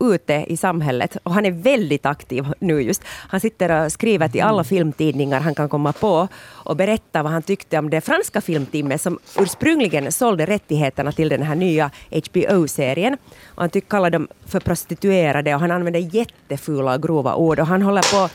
ute 0.00 0.44
i 0.48 0.56
samhället. 0.56 1.16
Och 1.22 1.34
han 1.34 1.46
är 1.46 1.50
väldigt 1.50 2.06
aktiv 2.06 2.46
nu 2.58 2.82
just. 2.82 3.02
Han 3.04 3.40
sitter 3.40 3.84
och 3.84 3.92
skriver 3.92 4.28
till 4.28 4.42
alla 4.42 4.64
filmtidningar 4.64 5.40
han 5.40 5.54
kan 5.54 5.68
komma 5.68 5.92
på 5.92 6.28
och 6.48 6.76
berättar 6.76 7.22
vad 7.22 7.32
han 7.32 7.42
tyckte 7.42 7.78
om 7.78 7.90
det 7.90 8.00
franska 8.00 8.40
filmteamet 8.40 9.00
som 9.00 9.18
ursprungligen 9.38 10.12
sålde 10.12 10.46
rättigheterna 10.46 11.12
till 11.12 11.28
den 11.28 11.42
här 11.42 11.54
nya 11.54 11.90
HBO-serien. 12.12 13.16
Och 13.44 13.62
han 13.62 13.70
kallar 13.70 14.10
dem 14.10 14.28
för 14.46 14.60
prostituerade 14.60 15.54
och 15.54 15.60
han 15.60 15.70
använder 15.70 16.00
jättefula 16.00 16.94
och 16.94 17.02
grova 17.02 17.34
ord 17.34 17.60
och 17.60 17.66
han 17.66 17.82
håller 17.82 18.02
på 18.12 18.28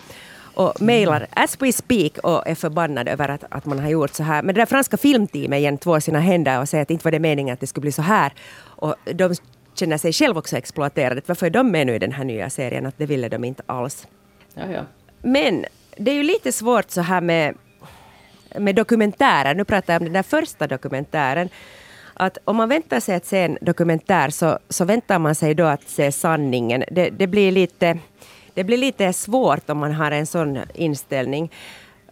och 0.55 0.81
mejlar 0.81 1.27
as 1.29 1.57
we 1.60 1.72
speak 1.72 2.17
och 2.17 2.48
är 2.48 2.55
förbannad 2.55 3.07
över 3.07 3.29
att, 3.29 3.43
att 3.50 3.65
man 3.65 3.79
har 3.79 3.89
gjort 3.89 4.13
så 4.13 4.24
här. 4.24 4.41
Men 4.43 4.55
det 4.55 4.62
där 4.62 4.65
franska 4.65 4.98
filmteamet 4.98 5.57
igen 5.57 5.77
tvår 5.77 6.00
sina 6.00 6.19
händer 6.19 6.62
och 6.62 6.69
säger 6.69 6.81
att 6.81 6.91
inte 6.91 7.03
var 7.03 7.12
det 7.12 7.19
meningen 7.19 7.53
att 7.53 7.60
det 7.60 7.67
skulle 7.67 7.81
bli 7.81 7.91
så 7.91 8.01
här. 8.01 8.34
Och 8.57 8.95
de 9.13 9.36
känner 9.75 9.98
sig 9.98 10.13
själv 10.13 10.38
också 10.38 10.58
exploaterade. 10.58 11.22
Varför 11.25 11.46
är 11.46 11.50
de 11.50 11.72
med 11.72 11.88
nu 11.88 11.96
i 11.96 12.00
den 12.00 12.12
här 12.12 12.24
nya 12.24 12.50
serien? 12.50 12.86
Att 12.86 12.98
det 12.98 13.05
ville 13.05 13.29
de 13.29 13.44
inte 13.44 13.63
alls. 13.65 14.08
Ja, 14.53 14.63
ja. 14.72 14.82
Men 15.22 15.65
det 15.98 16.12
är 16.12 16.15
ju 16.15 16.24
lite 16.24 16.51
svårt 16.51 16.91
så 16.91 17.01
här 17.01 17.22
med, 17.22 17.55
med 18.60 18.75
dokumentärer. 18.75 19.55
Nu 19.55 19.65
pratar 19.65 19.94
jag 19.94 20.01
om 20.01 20.05
den 20.05 20.13
där 20.13 20.24
första 20.24 20.67
dokumentären. 20.67 21.50
Att 22.13 22.38
om 22.46 22.55
man 22.55 22.70
väntar 22.70 23.00
sig 23.00 23.15
att 23.15 23.25
se 23.25 23.39
en 23.39 23.58
dokumentär 23.62 24.29
så, 24.29 24.60
så 24.70 24.86
väntar 24.86 25.20
man 25.20 25.36
sig 25.36 25.55
då 25.55 25.65
att 25.65 25.89
se 25.89 26.12
sanningen. 26.12 26.84
Det, 26.91 27.10
det, 27.10 27.27
blir 27.27 27.51
lite, 27.51 27.98
det 28.53 28.63
blir 28.63 28.77
lite 28.77 29.13
svårt 29.13 29.70
om 29.70 29.77
man 29.77 29.94
har 29.94 30.12
en 30.12 30.25
sån 30.25 30.60
inställning. 30.74 31.51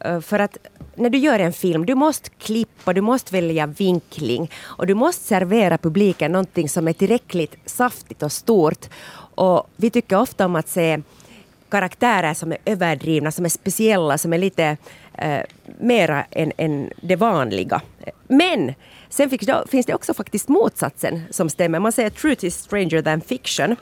Eh, 0.03 0.19
för 0.19 0.39
att 0.39 0.57
när 0.95 1.10
du 1.10 1.17
gör 1.17 1.39
en 1.39 1.53
film, 1.53 1.86
du 1.86 1.95
måste 1.95 2.29
klippa, 2.29 2.93
du 2.93 3.01
måste 3.01 3.33
välja 3.33 3.65
vinkling 3.65 4.51
och 4.62 4.88
du 4.88 4.93
måste 4.93 5.24
servera 5.24 5.77
publiken 5.77 6.31
någonting 6.31 6.69
som 6.69 6.88
är 6.88 6.93
tillräckligt 6.93 7.55
saftigt 7.65 8.24
och 8.24 8.31
stort. 8.31 8.89
Och 9.36 9.69
vi 9.75 9.89
tycker 9.89 10.19
ofta 10.19 10.45
om 10.45 10.55
att 10.55 10.69
se 10.69 11.01
karaktärer 11.69 12.33
som 12.33 12.51
är 12.51 12.57
överdrivna, 12.65 13.31
som 13.31 13.45
är 13.45 13.50
speciella, 13.50 14.17
som 14.17 14.33
är 14.33 14.38
lite 14.38 14.77
eh, 15.13 15.41
mera 15.79 16.25
än, 16.31 16.51
än 16.57 16.89
det 17.01 17.15
vanliga. 17.15 17.81
Men 18.27 18.74
sen 19.10 19.29
finns 19.67 19.86
det 19.86 19.93
också 19.93 20.13
faktiskt 20.13 20.50
motsatsen 20.50 21.22
som 21.31 21.50
stämmer. 21.50 21.79
Man 21.79 21.91
säger 21.91 22.10
truth 22.10 22.45
is 22.45 22.55
stranger 22.55 23.01
than 23.01 23.22
fiction. 23.22 23.75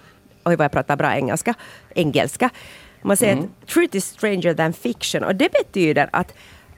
Oj 0.43 0.55
vad 0.55 0.65
jag 0.65 0.71
pratar 0.71 0.95
bra 0.95 1.15
engelska. 1.15 1.53
engelska. 1.95 2.49
Man 3.01 3.17
säger 3.17 3.33
mm. 3.33 3.45
att 3.45 3.67
truth 3.67 3.95
is 3.95 4.05
stranger 4.05 4.53
than 4.53 4.73
fiction 4.73 5.23
och 5.23 5.35
det 5.35 5.51
betyder 5.51 6.09
att 6.13 6.33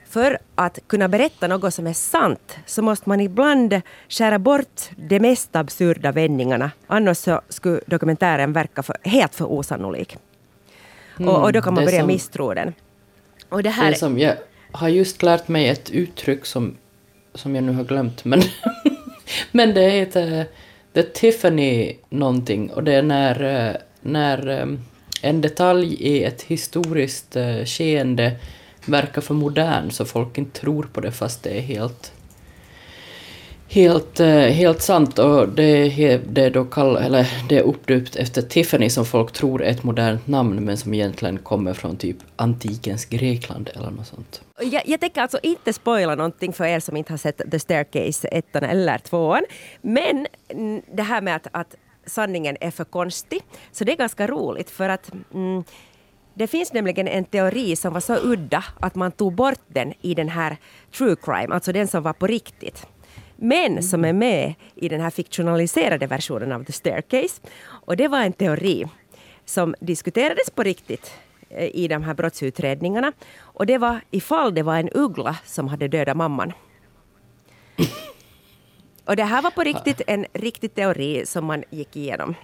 för 0.08 0.38
att 0.54 0.78
kunna 0.86 1.08
berätta 1.08 1.48
något 1.48 1.74
som 1.74 1.86
är 1.86 1.92
sant 1.92 2.56
så 2.66 2.82
måste 2.82 3.08
man 3.08 3.20
ibland 3.20 3.80
skära 4.08 4.38
bort 4.38 4.82
de 4.96 5.20
mest 5.20 5.56
absurda 5.56 6.12
vändningarna. 6.12 6.70
Annars 6.86 7.18
så 7.18 7.40
skulle 7.48 7.80
dokumentären 7.86 8.52
verka 8.52 8.82
för, 8.82 8.96
helt 9.02 9.34
för 9.34 9.52
osannolik. 9.52 10.16
Mm, 11.18 11.28
och, 11.28 11.42
och, 11.42 11.52
då 11.52 11.62
kan 11.62 11.74
man 11.74 11.84
börja 11.84 12.00
som, 12.00 12.06
misstro 12.06 12.54
den. 12.54 12.74
Och 13.48 13.62
det, 13.62 13.70
här... 13.70 13.90
det 13.90 13.96
som 13.96 14.18
jag 14.18 14.36
har 14.72 14.88
just 14.88 15.22
lärt 15.22 15.48
mig 15.48 15.68
ett 15.68 15.90
uttryck 15.90 16.46
som, 16.46 16.76
som 17.34 17.54
jag 17.54 17.64
nu 17.64 17.72
har 17.72 17.84
glömt, 17.84 18.24
men, 18.24 18.42
men 19.52 19.74
det 19.74 19.90
heter 19.90 20.46
The 20.92 21.02
Tiffany 21.02 21.96
någonting 22.08 22.70
och 22.70 22.84
det 22.84 22.94
är 22.94 23.02
när, 23.02 23.68
eh, 23.68 23.76
när 24.00 24.48
eh, 24.48 24.66
en 25.24 25.40
detalj 25.40 25.94
i 25.94 26.24
ett 26.24 26.42
historiskt 26.42 27.36
eh, 27.36 27.64
skeende 27.64 28.32
verkar 28.86 29.20
för 29.20 29.34
modern 29.34 29.90
så 29.90 30.04
folk 30.04 30.38
inte 30.38 30.60
tror 30.60 30.88
på 30.92 31.00
det 31.00 31.12
fast 31.12 31.42
det 31.42 31.58
är 31.58 31.60
helt 31.60 32.12
helt, 33.68 34.20
eh, 34.20 34.28
helt 34.28 34.82
sant 34.82 35.18
och 35.18 35.48
det, 35.48 35.88
det, 36.28 36.42
är 36.42 36.50
då 36.50 36.64
kall, 36.64 36.96
eller 36.96 37.26
det 37.48 37.58
är 37.58 37.62
uppdöpt 37.62 38.16
efter 38.16 38.42
Tiffany 38.42 38.90
som 38.90 39.04
folk 39.04 39.32
tror 39.32 39.62
är 39.62 39.70
ett 39.70 39.82
modernt 39.82 40.26
namn 40.26 40.64
men 40.64 40.76
som 40.76 40.94
egentligen 40.94 41.38
kommer 41.38 41.74
från 41.74 41.96
typ 41.96 42.16
antikens 42.36 43.04
Grekland 43.04 43.70
eller 43.74 43.90
något 43.90 44.06
sånt. 44.06 44.42
Jag, 44.60 44.82
jag 44.86 45.00
tänker 45.00 45.20
alltså 45.20 45.38
inte 45.42 45.72
spoila 45.72 46.14
någonting 46.14 46.52
för 46.52 46.64
er 46.64 46.80
som 46.80 46.96
inte 46.96 47.12
har 47.12 47.18
sett 47.18 47.50
The 47.50 47.58
Staircase 47.58 48.28
ettan 48.28 48.62
eller 48.62 48.98
tvåan. 48.98 49.42
Men 49.82 50.26
det 50.92 51.02
här 51.02 51.20
med 51.20 51.36
att, 51.36 51.46
att 51.52 51.76
sanningen 52.06 52.56
är 52.60 52.70
för 52.70 52.84
konstig. 52.84 53.42
Så 53.72 53.84
det 53.84 53.92
är 53.92 53.96
ganska 53.96 54.26
roligt 54.26 54.70
för 54.70 54.88
att 54.88 55.12
mm, 55.34 55.64
det 56.34 56.46
finns 56.46 56.72
nämligen 56.72 57.08
en 57.08 57.24
teori 57.24 57.76
som 57.76 57.92
var 57.92 58.00
så 58.00 58.16
udda 58.16 58.64
att 58.80 58.94
man 58.94 59.12
tog 59.12 59.34
bort 59.34 59.60
den 59.68 59.92
i 60.00 60.14
den 60.14 60.28
här 60.28 60.56
true 60.92 61.16
crime, 61.22 61.54
alltså 61.54 61.72
den 61.72 61.88
som 61.88 62.02
var 62.02 62.12
på 62.12 62.26
riktigt. 62.26 62.86
Men 63.36 63.82
som 63.82 64.04
är 64.04 64.12
med 64.12 64.54
i 64.74 64.88
den 64.88 65.00
här 65.00 65.10
fiktionaliserade 65.10 66.06
versionen 66.06 66.52
av 66.52 66.64
The 66.64 66.72
Staircase. 66.72 67.42
Och 67.64 67.96
det 67.96 68.08
var 68.08 68.20
en 68.20 68.32
teori 68.32 68.84
som 69.44 69.74
diskuterades 69.80 70.50
på 70.50 70.62
riktigt 70.62 71.12
eh, 71.48 71.76
i 71.76 71.88
de 71.88 72.02
här 72.02 72.14
brottsutredningarna. 72.14 73.12
Och 73.38 73.66
det 73.66 73.78
var 73.78 74.00
ifall 74.10 74.54
det 74.54 74.62
var 74.62 74.76
en 74.76 74.90
uggla 74.94 75.36
som 75.44 75.68
hade 75.68 75.88
dödat 75.88 76.16
mamman. 76.16 76.52
Och 79.04 79.16
det 79.16 79.24
här 79.24 79.42
var 79.42 79.50
på 79.50 79.62
riktigt 79.62 80.00
en 80.06 80.26
riktig 80.32 80.74
teori 80.74 81.26
som 81.26 81.44
man 81.44 81.64
gick 81.70 81.96
igenom. 81.96 82.34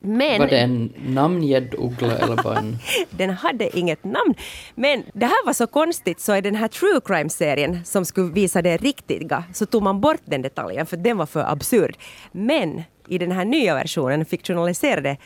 Men, 0.00 0.40
var 0.40 0.46
det 0.46 0.58
en 0.58 0.92
namngedd 1.06 1.74
uggla 1.78 2.18
eller 2.18 2.42
bara 2.42 2.58
en... 2.58 2.78
den 3.10 3.30
hade 3.30 3.78
inget 3.78 4.04
namn. 4.04 4.34
Men 4.74 5.02
det 5.12 5.26
här 5.26 5.46
var 5.46 5.52
så 5.52 5.66
konstigt 5.66 6.20
så 6.20 6.36
i 6.36 6.40
den 6.40 6.54
här 6.54 6.68
true 6.68 7.00
crime-serien 7.04 7.84
som 7.84 8.04
skulle 8.04 8.32
visa 8.32 8.62
det 8.62 8.76
riktiga 8.76 9.44
så 9.54 9.66
tog 9.66 9.82
man 9.82 10.00
bort 10.00 10.20
den 10.24 10.42
detaljen 10.42 10.86
för 10.86 10.96
den 10.96 11.16
var 11.16 11.26
för 11.26 11.52
absurd. 11.52 11.96
Men 12.32 12.82
i 13.08 13.18
den 13.18 13.32
här 13.32 13.44
nya 13.44 13.74
versionen, 13.74 14.24
fiktionaliserade 14.24 15.16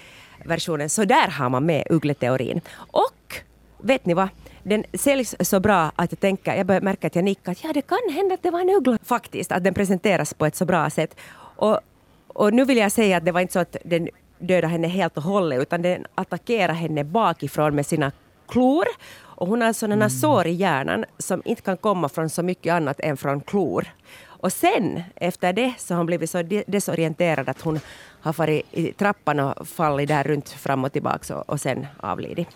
versionen, 0.45 0.91
så 0.91 1.05
där 1.05 1.29
har 1.29 1.49
man 1.49 1.67
med 1.67 1.87
uggleteorin. 1.91 2.61
Och 2.77 3.35
vet 3.79 4.07
ni 4.07 4.15
vad? 4.15 4.29
Den 4.63 4.85
säljs 4.95 5.35
så 5.41 5.61
bra 5.61 5.93
att 5.97 6.13
jag 6.13 6.21
tänker, 6.21 6.55
jag 6.55 6.67
börjar 6.67 6.81
märka 6.81 7.07
att 7.07 7.17
jag 7.17 7.25
nickar, 7.25 7.53
att 7.53 7.65
ja 7.65 7.73
det 7.73 7.83
kan 7.83 7.99
hända 8.13 8.35
att 8.35 8.43
det 8.43 8.51
var 8.51 8.61
en 8.61 8.71
uggla 8.71 8.99
faktiskt, 9.03 9.53
att 9.53 9.65
den 9.65 9.75
presenteras 9.75 10.35
på 10.35 10.47
ett 10.47 10.57
så 10.57 10.65
bra 10.65 10.91
sätt. 10.91 11.17
Och, 11.57 11.81
och 12.29 12.55
nu 12.55 12.65
vill 12.65 12.77
jag 12.79 12.93
säga 12.93 13.17
att 13.17 13.25
det 13.25 13.33
var 13.33 13.41
inte 13.41 13.53
så 13.53 13.59
att 13.59 13.77
den 13.85 14.09
dödade 14.39 14.67
henne 14.67 14.89
helt 14.89 15.17
och 15.17 15.23
hållet, 15.23 15.63
utan 15.63 15.83
den 15.83 16.07
attackerade 16.15 16.73
henne 16.73 17.05
bakifrån 17.05 17.75
med 17.75 17.87
sina 17.87 18.13
klor. 18.49 18.85
Och 19.41 19.47
hon 19.47 19.63
har 19.63 19.73
sådana 19.73 19.95
mm. 19.95 20.11
sår 20.11 20.47
i 20.47 20.53
hjärnan 20.53 21.05
som 21.19 21.43
inte 21.45 21.63
kan 21.63 21.77
komma 21.77 22.09
från 22.09 22.31
så 22.31 22.43
mycket 22.43 22.73
annat 22.73 23.01
än 23.01 23.17
från 23.17 23.41
klor. 23.41 23.87
Och 24.27 24.53
sen 24.53 25.03
efter 25.17 25.53
det 25.53 25.73
så 25.79 25.95
har 25.95 25.99
hon 25.99 26.07
blivit 26.07 26.31
så 26.31 26.43
desorienterad 26.67 27.49
att 27.49 27.61
hon 27.61 27.81
har 28.21 28.33
farit 28.33 28.67
i 28.71 28.93
trappan 28.93 29.41
och 29.41 29.69
fallit 29.69 30.09
där 30.09 30.25
runt 30.25 30.49
fram 30.49 30.85
och 30.85 30.93
tillbaka 30.93 31.37
och, 31.37 31.51
och 31.51 31.61
sen 31.61 31.87
avlidit. 32.01 32.49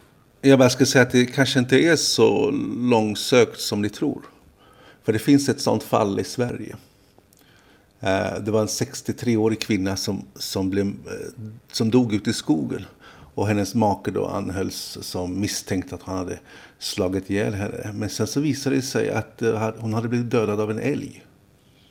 Jag 0.46 0.58
bara 0.58 0.70
ska 0.70 0.86
säga 0.86 1.02
att 1.02 1.10
det 1.10 1.26
kanske 1.26 1.58
inte 1.58 1.76
är 1.76 1.96
så 1.96 2.50
långsökt 2.76 3.60
som 3.60 3.82
ni 3.82 3.88
tror. 3.88 4.22
För 5.04 5.12
det 5.12 5.18
finns 5.18 5.48
ett 5.48 5.60
sånt 5.60 5.82
fall 5.82 6.20
i 6.20 6.24
Sverige. 6.24 6.76
Eh, 8.00 8.38
det 8.40 8.50
var 8.50 8.60
en 8.60 8.66
63-årig 8.66 9.60
kvinna 9.60 9.96
som, 9.96 10.24
som, 10.34 10.70
blev, 10.70 10.86
eh, 10.86 11.32
som 11.72 11.90
dog 11.90 12.14
ute 12.14 12.30
i 12.30 12.32
skogen. 12.32 12.84
Och 13.34 13.46
hennes 13.46 13.74
make 13.74 14.10
då 14.10 14.26
anhölls 14.26 14.98
som 15.00 15.40
misstänkt 15.40 15.92
att 15.92 16.02
han 16.02 16.18
hade 16.18 16.38
slagit 16.78 17.30
ihjäl 17.30 17.54
henne. 17.54 17.90
Men 17.94 18.10
sen 18.10 18.26
så 18.26 18.40
visade 18.40 18.76
det 18.76 18.82
sig 18.82 19.10
att 19.10 19.42
eh, 19.42 19.70
hon 19.78 19.94
hade 19.94 20.08
blivit 20.08 20.30
dödad 20.30 20.60
av 20.60 20.70
en 20.70 20.78
älg. 20.78 21.24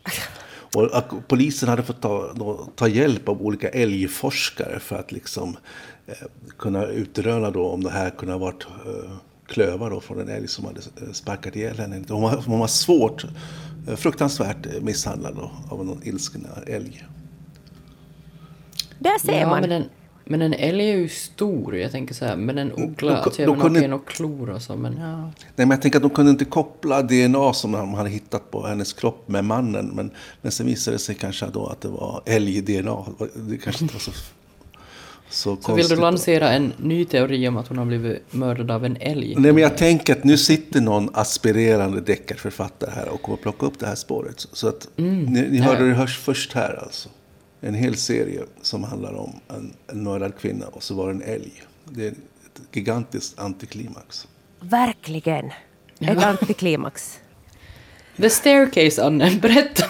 Och 0.76 1.28
polisen 1.28 1.70
hade 1.70 1.84
fått 1.84 2.02
ta, 2.02 2.34
ta 2.76 2.88
hjälp 2.88 3.30
av 3.30 3.42
olika 3.42 3.70
älgforskare 3.70 4.80
för 4.80 4.96
att 4.96 5.12
liksom 5.12 5.58
kunna 6.58 6.86
utröna 6.86 7.52
då 7.52 7.68
om 7.68 7.84
det 7.84 7.90
här 7.90 8.10
kunde 8.10 8.34
ha 8.34 8.40
varit 8.40 8.64
eh, 8.86 9.12
klövar 9.48 9.90
då 9.90 10.00
från 10.00 10.20
en 10.20 10.30
älg 10.30 10.48
som 10.48 10.66
hade 10.66 10.80
eh, 11.02 11.12
sparkat 11.14 11.56
ihjäl 11.56 11.78
henne. 11.80 12.04
Hon 12.10 12.22
var, 12.22 12.44
hon 12.48 12.60
var 12.60 12.68
svårt, 12.68 13.26
fruktansvärt 13.96 14.82
misshandlad 14.82 15.36
då, 15.36 15.52
av 15.70 15.86
någon 15.86 16.02
ilsken 16.04 16.48
älg. 16.68 17.06
Där 19.00 19.20
ser 19.20 19.40
ja, 19.42 19.50
man. 19.50 19.62
Men 19.62 19.70
den, 19.70 19.84
Men 20.26 20.42
en 20.42 20.54
älg 20.54 20.90
är 20.90 20.96
ju 20.98 21.10
stor, 21.10 21.76
jag 21.78 21.92
tänker 21.92 22.14
så 22.14 22.26
här, 22.26 22.36
men 22.36 22.58
en 22.58 22.72
uggla, 22.72 23.12
Då- 23.12 23.18
alltså 23.18 23.42
jag 23.42 23.50
menar 23.50 23.62
kunde- 23.64 23.80
okej, 23.80 23.90
några 23.90 24.04
klor 24.04 24.50
och 24.50 24.62
så, 24.62 24.76
men 24.76 24.98
ja. 24.98 25.18
Nej, 25.22 25.32
men 25.56 25.70
jag 25.70 25.82
tänker 25.82 25.98
att 26.00 26.04
de 26.04 26.10
kunde 26.10 26.32
inte 26.32 26.46
koppla 26.46 27.02
DNA 27.02 27.54
som 27.54 27.72
de 27.72 27.94
hade 27.94 28.10
hittat 28.10 28.52
på 28.52 28.68
hennes 28.68 28.94
kropp 28.94 29.28
med 29.28 29.46
mannen. 29.46 29.92
Men, 29.94 30.12
men 30.42 30.52
sen 30.52 30.66
visade 30.66 30.96
det 30.96 31.00
sig 31.00 31.16
kanske 31.16 31.46
då 31.46 31.66
att 31.68 31.82
det 31.82 31.88
var 31.88 32.22
älg-DNA. 32.26 33.06
Det 33.36 33.58
kanske 33.58 33.84
inte 33.84 33.94
var 33.94 34.00
så, 34.00 34.12
så, 35.34 35.58
Så 35.62 35.74
vill 35.76 35.88
du 35.88 35.96
lansera 35.96 36.50
en 36.52 36.74
ny 36.78 37.06
teori 37.06 37.48
om 37.48 37.58
att 37.58 37.68
hon 37.68 37.78
har 37.78 37.86
blivit 37.86 38.34
mördad 38.34 38.72
av 38.72 38.86
en 38.86 38.98
älg? 39.00 39.36
Nej, 39.38 39.52
men 39.54 39.64
jag 39.64 39.78
tänker 39.78 40.14
att 40.14 40.24
nu 40.24 40.38
sitter 40.38 40.82
någon 40.82 41.10
aspirerande 41.14 42.02
deckarförfattare 42.02 42.92
här 42.96 43.10
och 43.10 43.22
kommer 43.22 43.38
plocka 43.38 43.66
upp 43.66 43.80
det 43.80 43.86
här 43.86 43.96
spåret. 43.96 44.40
Så- 44.40 44.48
Så 44.54 44.68
att 44.68 44.88
Mm. 44.98 45.24
ni, 45.24 45.42
ni 45.50 45.58
hörde 45.58 45.88
det 45.88 45.94
hörs 45.96 46.18
först 46.20 46.54
här 46.54 46.80
alltså. 46.84 47.10
En 47.62 47.74
hel 47.74 47.96
serie 47.96 48.42
som 48.62 48.84
handlar 48.84 49.14
om 49.14 49.40
en, 49.50 49.74
en 49.88 50.04
mördad 50.04 50.38
kvinna 50.40 50.66
och 50.68 50.84
så 50.84 50.96
var 50.96 51.06
det 51.08 51.12
en 51.14 51.22
älg. 51.22 51.64
Det 51.86 52.06
är 52.08 52.12
ett 52.12 52.62
gigantiskt 52.72 53.40
antiklimax. 53.40 54.28
Verkligen. 54.60 55.52
Ett 56.00 56.24
antiklimax. 56.24 57.20
The 58.18 58.30
Staircase, 58.30 59.04
Anne, 59.04 59.32
berätta! 59.42 59.86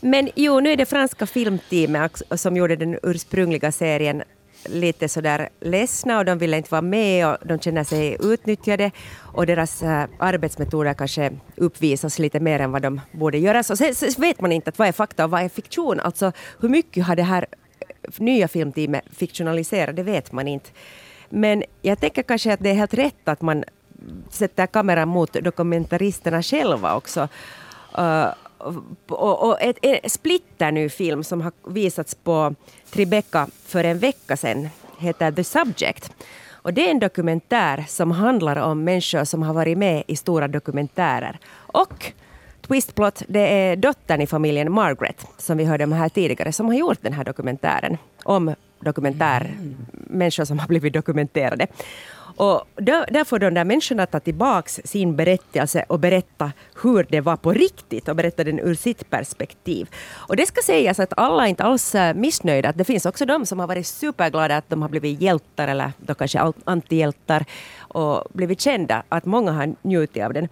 Men 0.00 0.28
jo, 0.34 0.60
nu 0.60 0.72
är 0.72 0.76
det 0.76 0.86
franska 0.86 1.26
filmteamet 1.26 2.22
som 2.30 2.56
gjorde 2.56 2.76
den 2.76 2.98
ursprungliga 3.02 3.72
serien 3.72 4.22
lite 4.64 5.08
sådär 5.08 5.48
ledsna 5.60 6.18
och 6.18 6.24
de 6.24 6.38
ville 6.38 6.56
inte 6.56 6.70
vara 6.70 6.82
med 6.82 7.26
och 7.26 7.46
de 7.46 7.58
känner 7.58 7.84
sig 7.84 8.16
utnyttjade 8.20 8.90
och 9.18 9.46
deras 9.46 9.82
äh, 9.82 10.04
arbetsmetoder 10.18 10.94
kanske 10.94 11.30
uppvisas 11.56 12.18
lite 12.18 12.40
mer 12.40 12.60
än 12.60 12.72
vad 12.72 12.82
de 12.82 13.00
borde 13.12 13.38
göra. 13.38 13.62
Så, 13.62 13.74
vet 14.18 14.40
man 14.40 14.52
inte 14.52 14.68
att 14.70 14.78
vad 14.78 14.88
är 14.88 14.92
fakta 14.92 15.24
och 15.24 15.30
vad 15.30 15.42
är 15.42 15.48
fiktion. 15.48 16.00
Alltså 16.00 16.32
hur 16.60 16.68
mycket 16.68 17.06
har 17.06 17.16
det 17.16 17.22
här 17.22 17.46
eh, 17.80 17.86
nya 18.18 18.48
filmteamet 18.48 19.04
fiktionaliserat, 19.16 19.96
det 19.96 20.02
vet 20.02 20.32
man 20.32 20.48
inte. 20.48 20.70
Men 21.28 21.64
jag 21.82 22.00
tänker 22.00 22.22
kanske 22.22 22.52
att 22.52 22.60
det 22.60 22.70
är 22.70 22.74
helt 22.74 22.94
rätt 22.94 23.28
att 23.28 23.42
man 23.42 23.64
sätter 24.30 24.66
kameran 24.66 25.08
mot 25.08 25.32
dokumentaristerna 25.32 26.42
själva 26.42 26.96
också. 26.96 27.28
Uh, 27.98 28.28
och, 29.08 29.48
och 29.48 29.62
ett, 29.62 29.78
ett 29.82 30.12
splitterny 30.12 30.88
film 30.88 31.24
som 31.24 31.40
har 31.40 31.52
visats 31.68 32.14
på 32.14 32.54
Tribeca 32.90 33.46
för 33.66 33.84
en 33.84 33.98
vecka 33.98 34.36
sedan 34.36 34.68
heter 34.98 35.32
The 35.32 35.44
Subject. 35.44 36.12
Och 36.50 36.74
det 36.74 36.86
är 36.86 36.90
en 36.90 36.98
dokumentär 36.98 37.84
som 37.88 38.10
handlar 38.10 38.56
om 38.56 38.84
människor 38.84 39.24
som 39.24 39.42
har 39.42 39.54
varit 39.54 39.78
med 39.78 40.02
i 40.06 40.16
stora 40.16 40.48
dokumentärer. 40.48 41.38
Och 41.56 42.12
twistplot, 42.60 43.22
det 43.28 43.40
är 43.40 43.76
dottern 43.76 44.20
i 44.20 44.26
familjen 44.26 44.72
Margaret, 44.72 45.26
som 45.36 45.58
vi 45.58 45.64
hörde 45.64 45.84
om 45.84 45.92
här 45.92 46.08
tidigare, 46.08 46.52
som 46.52 46.66
har 46.66 46.74
gjort 46.74 46.98
den 47.02 47.12
här 47.12 47.24
dokumentären 47.24 47.98
om 48.24 48.54
dokumentär, 48.80 49.56
människor 49.92 50.44
som 50.44 50.58
har 50.58 50.68
blivit 50.68 50.92
dokumenterade. 50.92 51.66
Och 52.38 52.64
där, 52.76 53.06
där 53.10 53.24
får 53.24 53.38
de 53.38 53.54
där 53.54 53.64
människorna 53.64 54.06
ta 54.06 54.20
tillbaks 54.20 54.80
sin 54.84 55.16
berättelse 55.16 55.84
och 55.88 55.98
berätta 55.98 56.52
hur 56.82 57.06
det 57.08 57.20
var 57.20 57.36
på 57.36 57.52
riktigt 57.52 58.08
och 58.08 58.16
berätta 58.16 58.44
den 58.44 58.58
ur 58.58 58.74
sitt 58.74 59.10
perspektiv. 59.10 59.88
Och 60.14 60.36
det 60.36 60.46
ska 60.46 60.62
sägas 60.62 61.00
att 61.00 61.12
alla 61.16 61.44
är 61.44 61.48
inte 61.48 61.64
alls 61.64 61.94
eh, 61.94 62.14
missnöjda. 62.14 62.72
Det 62.72 62.84
finns 62.84 63.06
också 63.06 63.26
de 63.26 63.46
som 63.46 63.58
har 63.60 63.66
varit 63.66 63.86
superglada 63.86 64.56
att 64.56 64.70
de 64.70 64.82
har 64.82 64.88
blivit 64.88 65.20
hjältar 65.20 65.68
eller 65.68 65.92
då 65.98 66.14
kanske 66.14 66.52
antihjältar 66.64 67.44
och 67.78 68.24
blivit 68.32 68.60
kända. 68.60 69.02
Att 69.08 69.24
många 69.24 69.52
har 69.52 69.74
njutit 69.82 70.24
av 70.24 70.32
den. 70.32 70.48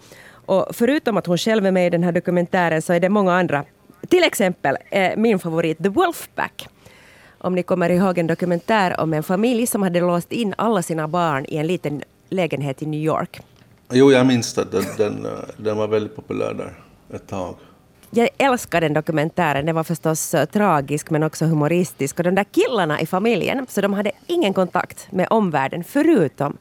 Och 0.47 0.67
förutom 0.73 1.17
att 1.17 1.27
hon 1.27 1.39
själv 1.39 1.67
är 1.67 1.73
med 1.73 1.87
i 1.87 1.91
den 1.91 2.03
här 2.03 2.13
dokumentären 2.13 2.83
så 2.83 2.93
är 2.93 3.01
det 3.01 3.09
många 3.09 3.35
andra. 3.35 3.65
Till 4.09 4.25
exempel 4.25 4.77
eh, 4.91 5.17
min 5.17 5.39
favorit 5.39 5.79
The 5.83 5.89
Wolfpack 5.89 6.69
om 7.47 7.55
ni 7.55 7.63
kommer 7.63 7.91
ihåg 7.91 8.19
en 8.19 8.27
dokumentär 8.27 9.01
om 9.01 9.15
en 9.15 9.23
familj 9.23 9.67
som 9.67 9.83
hade 9.83 10.01
låst 10.01 10.33
in 10.33 10.55
alla 10.59 10.83
sina 10.83 11.09
barn 11.09 11.45
i 11.49 11.57
en 11.57 11.67
liten 11.67 12.03
lägenhet 12.29 12.83
i 12.83 12.87
New 12.87 13.01
York. 13.01 13.41
Jo, 13.93 14.13
jag 14.13 14.27
minns 14.27 14.59
att 14.59 14.73
den, 14.73 14.85
den, 14.97 15.27
den 15.57 15.77
var 15.77 15.89
väldigt 15.89 16.17
populär 16.17 16.55
där 16.55 16.73
ett 17.17 17.29
tag. 17.29 17.55
Jag 18.11 18.29
älskar 18.39 18.81
den 18.81 18.93
dokumentären. 18.93 19.67
Den 19.67 19.75
var 19.75 19.85
förstås 19.85 20.35
eh, 20.35 20.45
tragisk 20.45 21.11
men 21.11 21.23
också 21.23 21.45
humoristisk. 21.45 22.19
Och 22.19 22.25
de 22.25 22.35
där 22.35 22.45
killarna 22.45 23.01
i 23.01 23.07
familjen, 23.07 23.67
så 23.69 23.81
de 23.81 23.93
hade 23.93 24.13
ingen 24.27 24.55
kontakt 24.55 25.13
med 25.13 25.27
omvärlden 25.31 25.85
förutom 25.85 26.57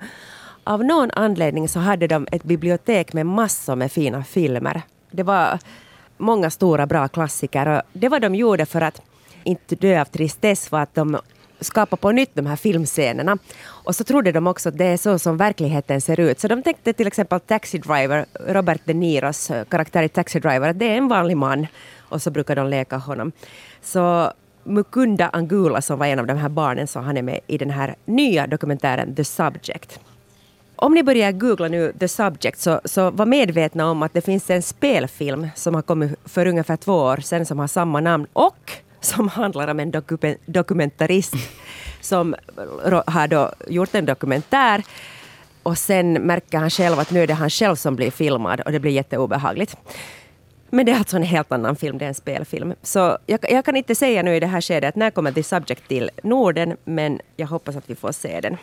av 0.63 0.83
någon 0.83 1.11
anledning 1.11 1.69
så 1.69 1.79
hade 1.79 2.07
de 2.07 2.27
ett 2.31 2.43
bibliotek 2.43 3.13
med 3.13 3.25
massor 3.25 3.75
med 3.75 3.91
fina 3.91 4.23
filmer. 4.23 4.81
Det 5.11 5.23
var 5.23 5.59
många 6.17 6.49
stora 6.49 6.85
bra 6.85 7.07
klassiker 7.07 7.67
och 7.67 7.81
det 7.93 8.09
var 8.09 8.19
de 8.19 8.35
gjorde 8.35 8.65
för 8.65 8.81
att 8.81 9.01
inte 9.45 9.75
dö 9.75 10.01
av 10.01 10.05
tristess 10.05 10.71
var 10.71 10.81
att 10.81 10.95
de 10.95 11.17
skapade 11.59 12.01
på 12.01 12.11
nytt 12.11 12.29
de 12.33 12.45
här 12.45 12.55
filmscenerna. 12.55 13.37
Och 13.67 13.95
så 13.95 14.03
trodde 14.03 14.31
de 14.31 14.47
också 14.47 14.69
att 14.69 14.77
det 14.77 14.85
är 14.85 14.97
så 14.97 15.19
som 15.19 15.37
verkligheten 15.37 16.01
ser 16.01 16.19
ut. 16.19 16.39
Så 16.39 16.47
de 16.47 16.63
tänkte 16.63 16.93
till 16.93 17.07
exempel 17.07 17.39
Taxi 17.39 17.77
Driver, 17.77 18.25
Robert 18.47 18.81
De 18.85 18.93
Niros 18.93 19.51
eh, 19.51 19.65
karaktär 19.65 20.03
i 20.03 20.09
Taxi 20.09 20.39
Driver, 20.39 20.69
att 20.69 20.79
det 20.79 20.85
är 20.85 20.97
en 20.97 21.07
vanlig 21.07 21.37
man. 21.37 21.67
Och 22.09 22.21
så 22.21 22.31
brukar 22.31 22.55
de 22.55 22.67
leka 22.67 22.97
honom. 22.97 23.31
Så 23.81 24.31
Mukunda 24.63 25.29
Angula 25.29 25.81
som 25.81 25.99
var 25.99 26.05
en 26.05 26.19
av 26.19 26.27
de 26.27 26.37
här 26.37 26.49
barnen, 26.49 26.87
så 26.87 26.99
han 26.99 27.17
är 27.17 27.21
med 27.21 27.39
i 27.47 27.57
den 27.57 27.69
här 27.69 27.95
nya 28.05 28.47
dokumentären 28.47 29.15
The 29.15 29.23
Subject. 29.23 29.99
Om 30.75 30.93
ni 30.93 31.03
börjar 31.03 31.31
googla 31.31 31.67
nu 31.67 31.93
The 31.99 32.07
Subject 32.07 32.59
så, 32.59 32.81
så 32.85 33.11
var 33.11 33.25
medvetna 33.25 33.89
om 33.89 34.03
att 34.03 34.13
det 34.13 34.21
finns 34.21 34.49
en 34.49 34.61
spelfilm 34.61 35.47
som 35.55 35.75
har 35.75 35.81
kommit 35.81 36.19
för 36.25 36.45
ungefär 36.45 36.77
två 36.77 36.93
år 36.93 37.17
sedan 37.17 37.45
som 37.45 37.59
har 37.59 37.67
samma 37.67 38.01
namn 38.01 38.27
och 38.33 38.71
som 39.05 39.27
handlar 39.27 39.67
om 39.67 39.79
en 39.79 39.91
dokumentarist 40.45 41.33
som 42.01 42.35
har 43.07 43.27
då 43.27 43.51
gjort 43.67 43.95
en 43.95 44.05
dokumentär 44.05 44.83
och 45.63 45.77
sen 45.77 46.13
märker 46.13 46.57
han 46.57 46.69
själv 46.69 46.99
att 46.99 47.11
nu 47.11 47.23
är 47.23 47.27
det 47.27 47.33
han 47.33 47.49
själv 47.49 47.75
som 47.75 47.95
blir 47.95 48.11
filmad 48.11 48.61
och 48.61 48.71
det 48.71 48.79
blir 48.79 48.91
jätteobehagligt. 48.91 49.77
Men 50.69 50.85
det 50.85 50.91
är 50.91 50.97
alltså 50.97 51.17
en 51.17 51.23
helt 51.23 51.51
annan 51.51 51.75
film, 51.75 51.97
det 51.97 52.05
är 52.05 52.09
en 52.09 52.15
spelfilm. 52.15 52.73
Så 52.83 53.17
jag, 53.25 53.39
jag 53.51 53.65
kan 53.65 53.75
inte 53.75 53.95
säga 53.95 54.23
nu 54.23 54.35
i 54.35 54.39
det 54.39 54.47
här 54.47 54.61
skedet 54.61 54.89
att 54.89 54.95
när 54.95 55.11
kommer 55.11 55.31
The 55.31 55.43
Subject 55.43 55.87
till 55.87 56.11
Norden, 56.23 56.77
men 56.83 57.19
jag 57.35 57.47
hoppas 57.47 57.75
att 57.75 57.89
vi 57.89 57.95
får 57.95 58.11
se 58.11 58.41
den. 58.41 58.57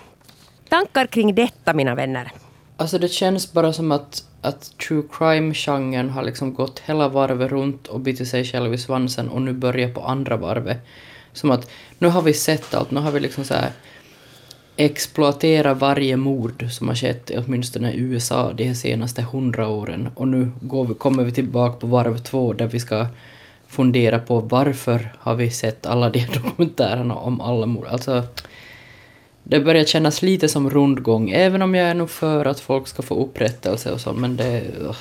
Tankar 0.68 1.06
kring 1.06 1.34
detta, 1.34 1.74
mina 1.74 1.94
vänner? 1.94 2.32
Alltså 2.76 2.98
det 2.98 3.08
känns 3.08 3.52
bara 3.52 3.72
som 3.72 3.92
att, 3.92 4.24
att 4.42 4.78
true 4.78 5.02
crime-genren 5.12 6.10
har 6.10 6.22
liksom 6.22 6.54
gått 6.54 6.82
hela 6.86 7.08
varvet 7.08 7.50
runt 7.50 7.86
och 7.86 8.00
bitit 8.00 8.28
sig 8.28 8.44
själv 8.44 8.74
i 8.74 8.78
svansen 8.78 9.28
och 9.28 9.42
nu 9.42 9.52
börjar 9.52 9.88
på 9.88 10.00
andra 10.00 10.36
varvet. 10.36 10.78
Som 11.32 11.50
att 11.50 11.70
nu 11.98 12.08
har 12.08 12.22
vi 12.22 12.34
sett 12.34 12.74
allt, 12.74 12.90
nu 12.90 13.00
har 13.00 13.12
vi 13.12 13.20
liksom 13.20 13.44
så 13.44 13.54
här 13.54 13.70
exploaterat 14.76 15.78
varje 15.78 16.16
mord 16.16 16.66
som 16.70 16.88
har 16.88 16.94
skett 16.94 17.30
i 17.30 17.38
åtminstone 17.38 17.92
i 17.92 17.98
USA 17.98 18.52
de 18.52 18.74
senaste 18.74 19.22
hundra 19.22 19.68
åren 19.68 20.08
och 20.14 20.28
nu 20.28 20.50
går 20.60 20.84
vi, 20.84 20.94
kommer 20.94 21.24
vi 21.24 21.32
tillbaka 21.32 21.76
på 21.76 21.86
varv 21.86 22.18
två 22.18 22.52
där 22.52 22.66
vi 22.66 22.80
ska 22.80 23.06
fundera 23.66 24.18
på 24.18 24.40
varför 24.40 25.12
har 25.18 25.34
vi 25.34 25.50
sett 25.50 25.86
alla 25.86 26.10
de 26.10 26.26
dokumentärerna 26.34 27.14
om 27.14 27.40
alla 27.40 27.66
mord. 27.66 27.86
Alltså, 27.86 28.22
det 29.44 29.60
börjar 29.60 29.84
kännas 29.84 30.22
lite 30.22 30.48
som 30.48 30.70
rundgång, 30.70 31.30
även 31.30 31.62
om 31.62 31.74
jag 31.74 31.88
är 31.88 31.94
nog 31.94 32.10
för 32.10 32.44
att 32.44 32.60
folk 32.60 32.88
ska 32.88 33.02
få 33.02 33.14
upprättelse 33.24 33.92
och 33.92 34.00
så, 34.00 34.12
men 34.12 34.36
det... 34.36 34.62
ugh. 34.80 34.96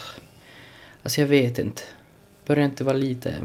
Alltså 1.04 1.21
jag 1.21 1.27
vet 1.27 1.60
inte. 1.60 1.82
Börjar 2.45 2.65
inte 2.65 2.84
vara 2.84 2.97
lite... 2.97 3.36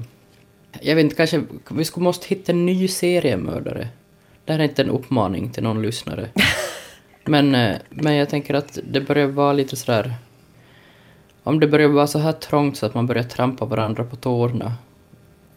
Jag 0.80 0.96
vet 0.96 1.04
inte, 1.04 1.16
kanske 1.16 1.42
vi 1.70 1.84
skulle 1.84 2.04
måste 2.04 2.28
hitta 2.28 2.52
en 2.52 2.66
ny 2.66 2.88
seriemördare. 2.88 3.88
Det 4.44 4.52
här 4.52 4.58
är 4.58 4.64
inte 4.64 4.82
en 4.82 4.90
uppmaning 4.90 5.50
till 5.50 5.62
någon 5.62 5.82
lyssnare. 5.82 6.28
Men, 7.24 7.54
eh, 7.54 7.76
men 7.90 8.14
jag 8.14 8.28
tänker 8.28 8.54
att 8.54 8.78
det 8.90 9.00
börjar 9.00 9.26
vara 9.26 9.52
lite 9.52 9.76
sådär... 9.76 10.14
Om 11.42 11.60
det 11.60 11.66
börjar 11.66 11.88
vara 11.88 12.06
så 12.06 12.18
här 12.18 12.32
trångt 12.32 12.76
så 12.76 12.86
att 12.86 12.94
man 12.94 13.06
börjar 13.06 13.22
trampa 13.22 13.64
varandra 13.64 14.04
på 14.04 14.16
tårna 14.16 14.74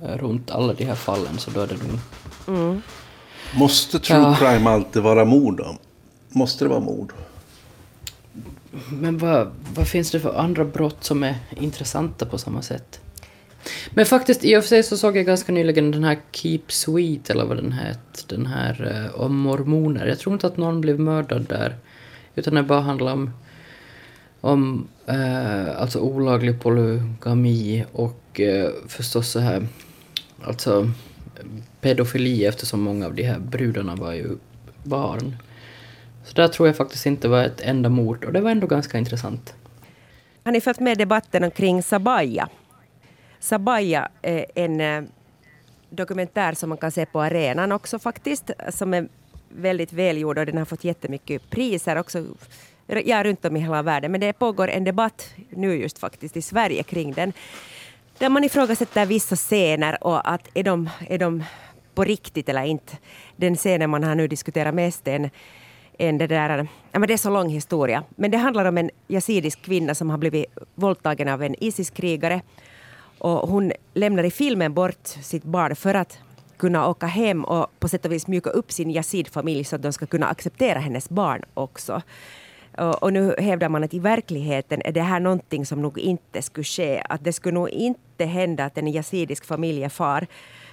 eh, 0.01 0.17
runt 0.17 0.51
alla 0.51 0.73
de 0.73 0.85
här 0.85 0.95
fallen 0.95 1.37
så 1.37 1.51
då 1.51 1.59
är 1.61 1.67
det 1.67 1.75
nog... 1.75 1.99
Måste 3.57 3.99
true 3.99 4.17
Ja. 4.17 4.35
crime 4.39 4.69
alltid 4.69 5.01
vara 5.01 5.25
mord 5.25 5.57
då? 5.57 5.77
Måste 6.29 6.65
det 6.65 6.69
vara 6.69 6.79
mord? 6.79 7.13
Men 8.89 9.17
vad, 9.17 9.51
vad 9.75 9.87
finns 9.87 10.11
det 10.11 10.19
för 10.19 10.39
andra 10.39 10.65
brott 10.65 11.03
som 11.03 11.23
är 11.23 11.35
intressanta 11.59 12.25
på 12.25 12.37
samma 12.37 12.61
sätt? 12.61 12.99
Men 13.89 14.05
faktiskt, 14.05 14.45
i 14.45 14.57
och 14.57 14.63
för 14.63 14.67
sig 14.67 14.83
så 14.83 14.97
såg 14.97 15.17
jag 15.17 15.25
ganska 15.25 15.51
nyligen 15.51 15.91
den 15.91 16.03
här 16.03 16.17
Keep 16.31 16.61
Sweet, 16.67 17.29
eller 17.29 17.45
vad 17.45 17.57
den 17.57 17.71
hette, 17.71 18.35
den 18.35 18.45
här 18.45 19.05
eh, 19.15 19.21
om 19.21 19.35
mormoner. 19.39 20.05
Jag 20.07 20.19
tror 20.19 20.33
inte 20.33 20.47
att 20.47 20.57
någon 20.57 20.81
blev 20.81 20.99
mördad 20.99 21.45
där, 21.49 21.75
utan 22.35 22.53
det 22.55 22.63
bara 22.63 22.81
handlar 22.81 23.13
om, 23.13 23.31
om 24.41 24.87
eh, 25.05 25.81
alltså 25.81 25.99
olaglig 25.99 26.61
polygami 26.61 27.85
och 27.91 28.39
eh, 28.39 28.69
förstås 28.87 29.29
så 29.29 29.39
här, 29.39 29.67
alltså 30.43 30.91
pedofili 31.81 32.45
eftersom 32.45 32.81
många 32.81 33.05
av 33.05 33.15
de 33.15 33.23
här 33.23 33.39
brudarna 33.39 33.95
var 33.95 34.13
ju 34.13 34.37
barn. 34.83 35.35
Så 36.23 36.33
där 36.33 36.47
tror 36.47 36.67
jag 36.67 36.77
faktiskt 36.77 37.05
inte 37.05 37.27
var 37.27 37.43
ett 37.43 37.61
enda 37.61 37.89
mord 37.89 38.25
och 38.25 38.33
det 38.33 38.41
var 38.41 38.51
ändå 38.51 38.67
ganska 38.67 38.97
intressant. 38.97 39.53
Har 40.43 40.51
ni 40.51 40.61
följt 40.61 40.79
med 40.79 40.97
debatten 40.97 41.43
omkring 41.43 41.83
Sabaya? 41.83 42.49
Sabaya 43.39 44.09
är 44.21 44.45
en 44.55 44.81
eh, 44.81 45.03
dokumentär 45.89 46.53
som 46.53 46.69
man 46.69 46.77
kan 46.77 46.91
se 46.91 47.05
på 47.05 47.21
arenan 47.21 47.71
också 47.71 47.99
faktiskt, 47.99 48.51
som 48.69 48.93
är 48.93 49.07
väldigt 49.49 49.93
välgjord 49.93 50.37
och 50.37 50.45
den 50.45 50.57
har 50.57 50.65
fått 50.65 50.83
jättemycket 50.83 51.49
priser 51.49 51.95
också 51.95 52.25
ja, 52.87 53.23
runt 53.23 53.45
om 53.45 53.57
i 53.57 53.59
hela 53.59 53.81
världen. 53.81 54.11
Men 54.11 54.21
det 54.21 54.33
pågår 54.33 54.67
en 54.67 54.83
debatt 54.83 55.33
nu 55.49 55.75
just 55.75 55.99
faktiskt 55.99 56.37
i 56.37 56.41
Sverige 56.41 56.83
kring 56.83 57.13
den. 57.13 57.33
Där 58.19 58.29
man 58.29 58.43
ifrågasätter 58.43 59.05
vissa 59.05 59.35
scener 59.35 60.03
och 60.03 60.31
att 60.31 60.47
är 60.53 60.63
de, 60.63 60.89
är 61.07 61.17
de 61.17 61.43
på 61.95 62.03
riktigt 62.03 62.49
eller 62.49 62.63
inte. 62.63 62.97
Den 63.35 63.55
scenen 63.55 63.89
man 63.89 64.03
har 64.03 64.15
nu 64.15 64.27
diskuterat 64.27 64.75
mest 64.75 65.07
är 65.07 65.15
en, 65.15 65.29
en 65.97 66.17
det 66.17 66.27
där, 66.27 66.67
ja, 66.91 66.99
men 66.99 67.07
det 67.07 67.13
är 67.13 67.17
så 67.17 67.29
lång 67.29 67.49
historia. 67.49 68.03
Men 68.15 68.31
det 68.31 68.37
handlar 68.37 68.65
om 68.65 68.77
en 68.77 68.89
yazidisk 69.07 69.61
kvinna 69.61 69.95
som 69.95 70.09
har 70.09 70.17
blivit 70.17 70.45
våldtagen 70.75 71.27
av 71.27 71.43
en 71.43 71.55
Isis-krigare. 71.63 72.41
Och 73.17 73.49
hon 73.49 73.71
lämnar 73.93 74.23
i 74.23 74.31
filmen 74.31 74.73
bort 74.73 75.07
sitt 75.07 75.43
barn 75.43 75.75
för 75.75 75.93
att 75.93 76.19
kunna 76.57 76.87
åka 76.87 77.05
hem 77.05 77.43
och 77.43 77.67
på 77.79 77.87
sätt 77.87 78.05
och 78.05 78.11
vis 78.11 78.27
mjuka 78.27 78.49
upp 78.49 78.71
sin 78.71 78.91
yazid-familj 78.91 79.63
så 79.63 79.75
att 79.75 79.81
de 79.81 79.93
ska 79.93 80.05
kunna 80.05 80.27
acceptera 80.27 80.79
hennes 80.79 81.09
barn 81.09 81.43
också. 81.53 82.01
Och, 82.77 83.03
och, 83.03 83.13
nu 83.13 83.35
hävdar 83.37 83.69
man 83.69 83.83
att 83.83 83.93
i 83.93 83.99
verkligheten 83.99 84.81
är 84.85 84.91
det 84.91 85.01
här 85.01 85.19
någonting 85.19 85.65
som 85.65 85.81
nog 85.81 85.99
inte 85.99 86.41
skulle 86.41 86.63
ske. 86.63 87.03
Att 87.09 87.23
det 87.23 87.33
skulle 87.33 87.53
nog 87.53 87.69
inte 87.69 88.08
hända 88.25 88.65
att 88.65 88.77
en 88.77 88.87
yazidisk 88.87 89.45
familjefar 89.45 90.27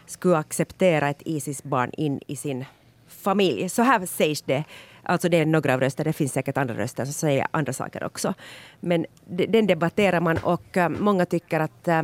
skulle 0.07 0.37
acceptera 0.37 1.09
ett 1.09 1.23
Isis-barn 1.25 1.91
in 1.97 2.21
i 2.27 2.37
sin 2.37 2.65
familj. 3.09 3.69
Så 3.69 3.83
här 3.83 4.07
sägs 4.07 4.43
det. 4.43 4.65
Alltså 5.03 5.29
det 5.29 5.37
är 5.37 5.47
några 5.47 5.75
av 5.75 5.81
röster, 5.81 6.05
det 6.05 6.13
finns 6.13 6.33
säkert 6.33 6.57
andra 6.57 6.75
röster 6.75 7.05
som 7.05 7.13
säger 7.13 7.47
andra 7.51 7.73
saker 7.73 8.05
också. 8.05 8.35
Men 8.81 9.07
den 9.27 9.67
debatterar 9.67 10.21
man 10.21 10.39
och 10.39 10.77
eh, 10.77 10.89
många 10.89 11.27
tycker 11.27 11.61
att 11.61 11.89
eh, 11.89 12.03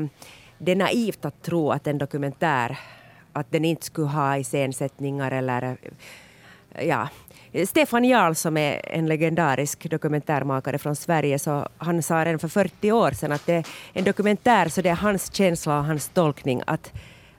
det 0.59 0.72
är 0.72 0.76
naivt 0.76 1.24
att 1.24 1.42
tro 1.42 1.70
att 1.70 1.87
en 1.87 1.98
dokumentär 1.98 2.78
att 3.33 3.50
den 3.50 3.64
inte 3.64 3.87
skulle 3.87 4.07
ha 4.07 4.38
iscensättningar 4.38 5.31
eller 5.31 5.62
eh, 5.62 6.88
ja, 6.88 7.09
Eh, 7.53 7.67
Stefan 7.67 8.05
Jarl 8.05 8.35
som 8.35 8.57
är 8.57 8.81
en 8.88 9.07
legendarisk 9.07 9.91
dokumentärmakare 9.91 10.79
från 10.79 10.97
Sverige, 10.97 11.38
så 11.38 11.69
han 11.79 12.03
sa 12.03 12.25
redan 12.25 12.38
för 12.38 12.49
40 12.49 12.93
år 12.93 13.11
sedan 13.11 13.33
att 13.33 13.47
det 13.47 13.55
är 13.55 13.67
en 13.93 14.05
dokumentär 14.05 14.69
så 14.69 14.83
det 14.83 14.88
är 14.88 14.95
hans 14.95 15.35
känsla 15.35 15.79
och 15.79 15.85
hans 15.85 16.09
tolkning 16.09 16.62
att 16.67 16.93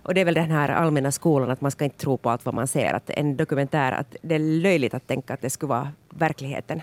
och 0.04 0.14
det 0.14 0.22
är 0.22 0.26
väl 0.26 0.34
den 0.34 0.52
här 0.52 0.70
allmänna 0.70 1.12
skolan 1.12 1.52
att 1.52 1.62
man 1.62 1.72
ska 1.72 1.84
inte 1.86 1.98
tro 1.98 2.18
på 2.18 2.30
allt 2.30 2.46
vad 2.46 2.56
man 2.56 2.68
ser. 2.68 2.94
Att 2.94 3.10
en 3.10 3.38
dokumentär, 3.38 3.92
att 3.92 4.16
det 4.22 4.36
är 4.36 4.40
löjligt 4.40 4.94
att 4.94 5.08
tänka 5.08 5.34
att 5.34 5.42
det 5.42 5.50
skulle 5.50 5.70
vara 5.70 5.92
verkligheten. 6.10 6.82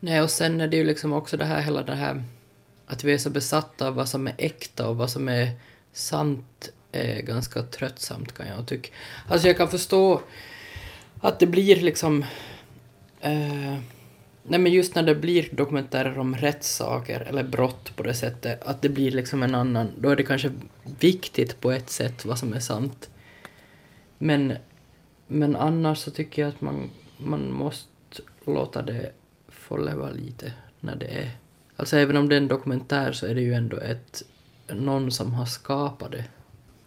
Nej, 0.00 0.22
och 0.22 0.30
sen 0.30 0.60
är 0.60 0.68
det 0.68 0.76
ju 0.76 0.84
liksom 0.84 1.12
också 1.12 1.36
det 1.36 1.44
här 1.44 1.60
hela 1.60 1.82
det 1.82 1.94
här 1.94 2.22
att 2.86 3.04
vi 3.04 3.14
är 3.14 3.18
så 3.18 3.30
besatta 3.30 3.88
av 3.88 3.94
vad 3.94 4.08
som 4.08 4.26
är 4.26 4.34
äkta 4.38 4.88
och 4.88 4.96
vad 4.96 5.10
som 5.10 5.28
är 5.28 5.50
sant 5.92 6.72
är 6.92 7.22
ganska 7.22 7.62
tröttsamt 7.62 8.32
kan 8.32 8.46
jag 8.46 8.66
tycka. 8.66 8.90
Alltså 9.28 9.46
jag 9.46 9.56
kan 9.56 9.68
förstå 9.68 10.20
att 11.20 11.38
det 11.38 11.46
blir 11.46 11.76
liksom... 11.76 12.22
Eh, 13.20 13.78
nej 14.42 14.60
men 14.60 14.72
just 14.72 14.94
när 14.94 15.02
det 15.02 15.14
blir 15.14 15.48
dokumentärer 15.52 16.18
om 16.18 16.36
rättssaker 16.36 17.20
eller 17.20 17.44
brott 17.44 17.96
på 17.96 18.02
det 18.02 18.14
sättet, 18.14 18.62
att 18.62 18.82
det 18.82 18.88
blir 18.88 19.10
liksom 19.10 19.42
en 19.42 19.54
annan... 19.54 19.88
Då 19.98 20.10
är 20.10 20.16
det 20.16 20.22
kanske 20.22 20.52
viktigt 21.00 21.60
på 21.60 21.70
ett 21.70 21.90
sätt 21.90 22.24
vad 22.24 22.38
som 22.38 22.52
är 22.52 22.60
sant. 22.60 23.10
Men, 24.18 24.52
men 25.26 25.56
annars 25.56 25.98
så 25.98 26.10
tycker 26.10 26.42
jag 26.42 26.48
att 26.48 26.60
man, 26.60 26.90
man 27.16 27.52
måste 27.52 27.88
låta 28.46 28.82
det 28.82 29.12
få 29.48 29.76
leva 29.76 30.10
lite 30.10 30.52
när 30.80 30.96
det 30.96 31.06
är... 31.06 31.30
Alltså 31.76 31.96
även 31.96 32.16
om 32.16 32.28
det 32.28 32.34
är 32.34 32.40
en 32.40 32.48
dokumentär 32.48 33.12
så 33.12 33.26
är 33.26 33.34
det 33.34 33.40
ju 33.40 33.54
ändå 33.54 33.76
ett, 33.76 34.22
någon 34.68 35.10
som 35.10 35.34
har 35.34 35.46
skapat 35.46 36.12
det 36.12 36.24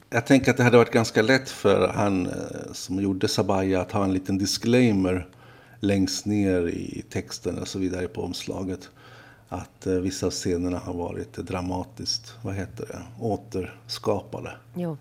jag 0.10 0.26
tänker 0.26 0.52
att 0.52 0.58
det 0.58 0.64
hade 0.64 0.78
varit 0.78 0.92
ganska 0.92 1.22
lätt 1.22 1.50
för 1.50 1.88
han 1.88 2.26
eh, 2.26 2.72
som 2.74 3.02
gjorde 3.02 3.28
Sabaya 3.28 3.82
att 3.82 3.92
ha 3.92 4.04
en 4.04 4.14
liten 4.14 4.38
disclaimer 4.38 5.28
längst 5.80 6.26
ner 6.26 6.68
i 6.68 7.04
texten 7.10 7.60
och 7.60 7.68
så 7.68 7.80
vidare 7.80 8.08
på 8.08 8.22
omslaget. 8.22 8.90
Att 9.50 9.88
eh, 9.88 9.94
vissa 9.94 10.26
av 10.26 10.32
scenerna 10.32 10.78
har 10.78 10.94
varit 10.94 11.34
dramatiskt, 11.34 12.34
vad 12.42 12.56
heter 12.56 12.86
det, 12.88 13.26
återskapade. 13.26 14.52
Jo. 14.76 14.98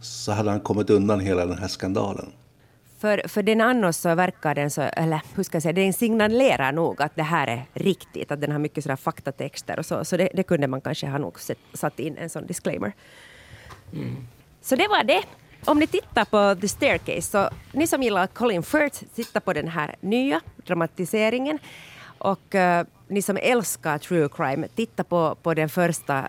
Så 0.00 0.32
hade 0.32 0.50
han 0.50 0.60
kommit 0.60 0.90
undan 0.90 1.20
hela 1.20 1.46
den 1.46 1.58
här 1.58 1.68
skandalen. 1.68 2.26
För, 2.98 3.28
för 3.28 3.42
den 3.42 3.60
annars 3.60 3.96
så 3.96 4.14
verkar 4.14 4.54
den 4.54 4.70
så, 4.70 4.80
eller 4.82 5.20
hur 5.34 5.42
ska 5.42 5.56
jag 5.56 5.62
säga, 5.62 5.72
den 5.72 5.92
signalerar 5.92 6.72
nog 6.72 7.02
att 7.02 7.16
det 7.16 7.22
här 7.22 7.46
är 7.46 7.66
riktigt, 7.72 8.32
att 8.32 8.40
den 8.40 8.52
har 8.52 8.58
mycket 8.58 8.84
sådär 8.84 8.96
faktatexter 8.96 9.78
och 9.78 9.86
så, 9.86 10.04
så 10.04 10.16
det, 10.16 10.28
det 10.34 10.42
kunde 10.42 10.66
man 10.66 10.80
kanske 10.80 11.06
ha 11.06 11.18
nog 11.18 11.38
satt 11.74 12.00
in 12.00 12.16
en 12.16 12.30
sån 12.30 12.46
disclaimer. 12.46 12.92
Mm. 13.92 14.16
Så 14.64 14.76
det 14.76 14.88
var 14.88 15.04
det. 15.04 15.22
Om 15.64 15.78
ni 15.78 15.86
tittar 15.86 16.24
på 16.24 16.60
The 16.60 16.68
Staircase, 16.68 17.22
så 17.22 17.48
ni 17.72 17.86
som 17.86 18.02
gillar 18.02 18.26
Colin 18.26 18.62
Firth, 18.62 19.04
titta 19.14 19.40
på 19.40 19.52
den 19.52 19.68
här 19.68 19.94
nya 20.00 20.40
dramatiseringen. 20.66 21.58
Och 22.18 22.54
uh, 22.54 22.86
ni 23.08 23.22
som 23.22 23.36
älskar 23.42 23.98
true 23.98 24.28
crime, 24.28 24.68
titta 24.74 25.04
på, 25.04 25.36
på 25.42 25.54
den 25.54 25.68
första 25.68 26.28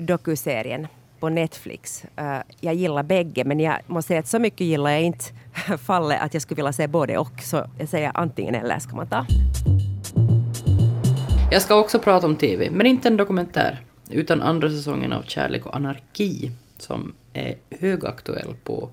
dokuserien 0.00 0.86
på 1.20 1.28
Netflix. 1.28 2.04
Uh, 2.20 2.38
jag 2.60 2.74
gillar 2.74 3.02
bägge, 3.02 3.44
men 3.44 3.60
jag 3.60 3.78
måste 3.86 4.08
säga 4.08 4.20
att 4.20 4.28
så 4.28 4.38
mycket 4.38 4.60
gillar 4.60 4.90
jag 4.90 5.02
inte 5.02 5.24
fallet 5.86 6.20
att 6.20 6.34
jag 6.34 6.42
skulle 6.42 6.56
vilja 6.56 6.72
se 6.72 6.86
både 6.86 7.18
och. 7.18 7.40
Så 7.42 7.64
jag 7.78 7.88
säger 7.88 8.12
antingen 8.14 8.54
eller 8.54 8.78
ska 8.78 8.96
man 8.96 9.06
ta. 9.06 9.26
Jag 11.50 11.62
ska 11.62 11.74
också 11.74 11.98
prata 11.98 12.26
om 12.26 12.36
TV, 12.36 12.70
men 12.70 12.86
inte 12.86 13.08
en 13.08 13.16
dokumentär, 13.16 13.82
utan 14.10 14.42
andra 14.42 14.70
säsongen 14.70 15.12
av 15.12 15.22
Kärlek 15.22 15.66
och 15.66 15.76
anarki 15.76 16.52
som 16.82 17.14
är 17.32 17.56
högaktuell 17.70 18.54
på 18.64 18.90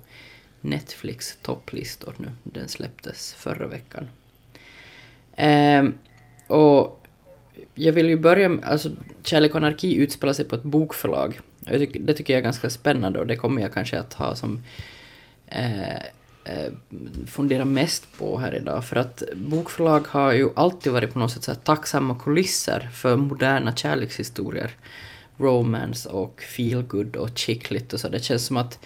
Netflix 0.60 1.38
topplistor 1.42 2.14
nu. 2.16 2.28
Den 2.42 2.68
släpptes 2.68 3.34
förra 3.34 3.66
veckan. 3.66 4.08
Eh, 5.36 5.84
och 6.46 7.06
jag 7.74 7.92
vill 7.92 8.08
ju 8.08 8.16
börja 8.18 8.48
med, 8.48 8.64
alltså 8.64 8.90
Kärlek 9.22 9.50
och 9.50 9.56
anarki 9.56 9.94
utspelar 9.94 10.32
sig 10.32 10.44
på 10.44 10.54
ett 10.54 10.62
bokförlag. 10.62 11.40
Tycker, 11.66 12.00
det 12.00 12.14
tycker 12.14 12.32
jag 12.32 12.38
är 12.38 12.44
ganska 12.44 12.70
spännande 12.70 13.18
och 13.18 13.26
det 13.26 13.36
kommer 13.36 13.62
jag 13.62 13.72
kanske 13.72 13.98
att 13.98 14.14
ha 14.14 14.34
som 14.34 14.62
eh, 15.46 15.96
eh, 16.44 16.72
fundera 17.26 17.64
mest 17.64 18.18
på 18.18 18.38
här 18.38 18.54
idag. 18.54 18.84
För 18.84 18.96
att 18.96 19.22
bokförlag 19.34 20.06
har 20.08 20.32
ju 20.32 20.48
alltid 20.56 20.92
varit 20.92 21.12
på 21.12 21.18
något 21.18 21.32
sätt 21.32 21.44
så 21.44 21.50
här 21.50 21.58
tacksamma 21.58 22.18
kulisser 22.24 22.88
för 22.92 23.16
moderna 23.16 23.76
kärlekshistorier 23.76 24.76
romance 25.36 26.08
och 26.08 26.42
feelgood 26.42 27.16
och 27.16 27.38
chicklit 27.38 27.92
och 27.92 28.00
så. 28.00 28.08
Det 28.08 28.24
känns 28.24 28.46
som 28.46 28.56
att 28.56 28.78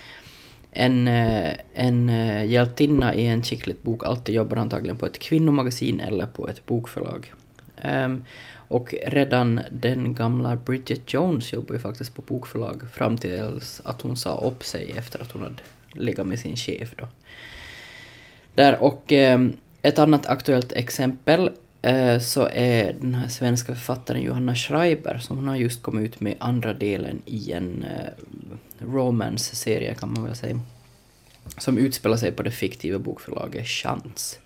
en, 0.72 1.08
eh, 1.08 1.52
en 1.74 2.08
eh, 2.08 2.44
hjältinna 2.44 3.14
i 3.14 3.26
en 3.26 3.42
chicklit-bok 3.42 4.04
alltid 4.04 4.34
jobbar 4.34 4.56
antagligen 4.56 4.96
på 4.96 5.06
ett 5.06 5.18
kvinnomagasin 5.18 6.00
eller 6.00 6.26
på 6.26 6.48
ett 6.48 6.66
bokförlag. 6.66 7.32
Um, 7.84 8.24
och 8.52 8.94
redan 9.06 9.60
den 9.70 10.14
gamla 10.14 10.56
Bridget 10.56 11.12
Jones 11.12 11.52
jobbar 11.52 11.74
ju 11.74 11.80
faktiskt 11.80 12.14
på 12.14 12.22
bokförlag 12.22 12.82
fram 12.92 13.18
tills 13.18 13.80
att 13.84 14.02
hon 14.02 14.16
sa 14.16 14.38
upp 14.38 14.64
sig 14.64 14.94
efter 14.96 15.22
att 15.22 15.32
hon 15.32 15.42
hade 15.42 15.62
legat 15.92 16.26
med 16.26 16.38
sin 16.38 16.56
chef 16.56 16.94
då. 16.96 17.08
Där 18.54 18.82
och 18.82 19.12
um, 19.12 19.56
ett 19.82 19.98
annat 19.98 20.26
aktuellt 20.26 20.72
exempel 20.72 21.50
Eh, 21.82 22.18
så 22.18 22.48
är 22.52 22.92
den 22.92 23.14
här 23.14 23.28
svenska 23.28 23.74
författaren 23.74 24.22
Johanna 24.22 24.54
Schreiber, 24.54 25.18
som 25.18 25.36
hon 25.36 25.48
har 25.48 25.56
just 25.56 25.82
kommit 25.82 26.04
ut 26.04 26.20
med 26.20 26.34
andra 26.38 26.72
delen 26.72 27.22
i 27.26 27.52
en 27.52 27.84
eh, 27.84 28.08
romance-serie 28.78 29.94
kan 29.94 30.12
man 30.12 30.24
väl 30.24 30.36
säga, 30.36 30.60
som 31.58 31.78
utspelar 31.78 32.16
sig 32.16 32.32
på 32.32 32.42
det 32.42 32.50
fiktiva 32.50 32.98
bokförlaget 32.98 33.66
Chans. 33.66 34.38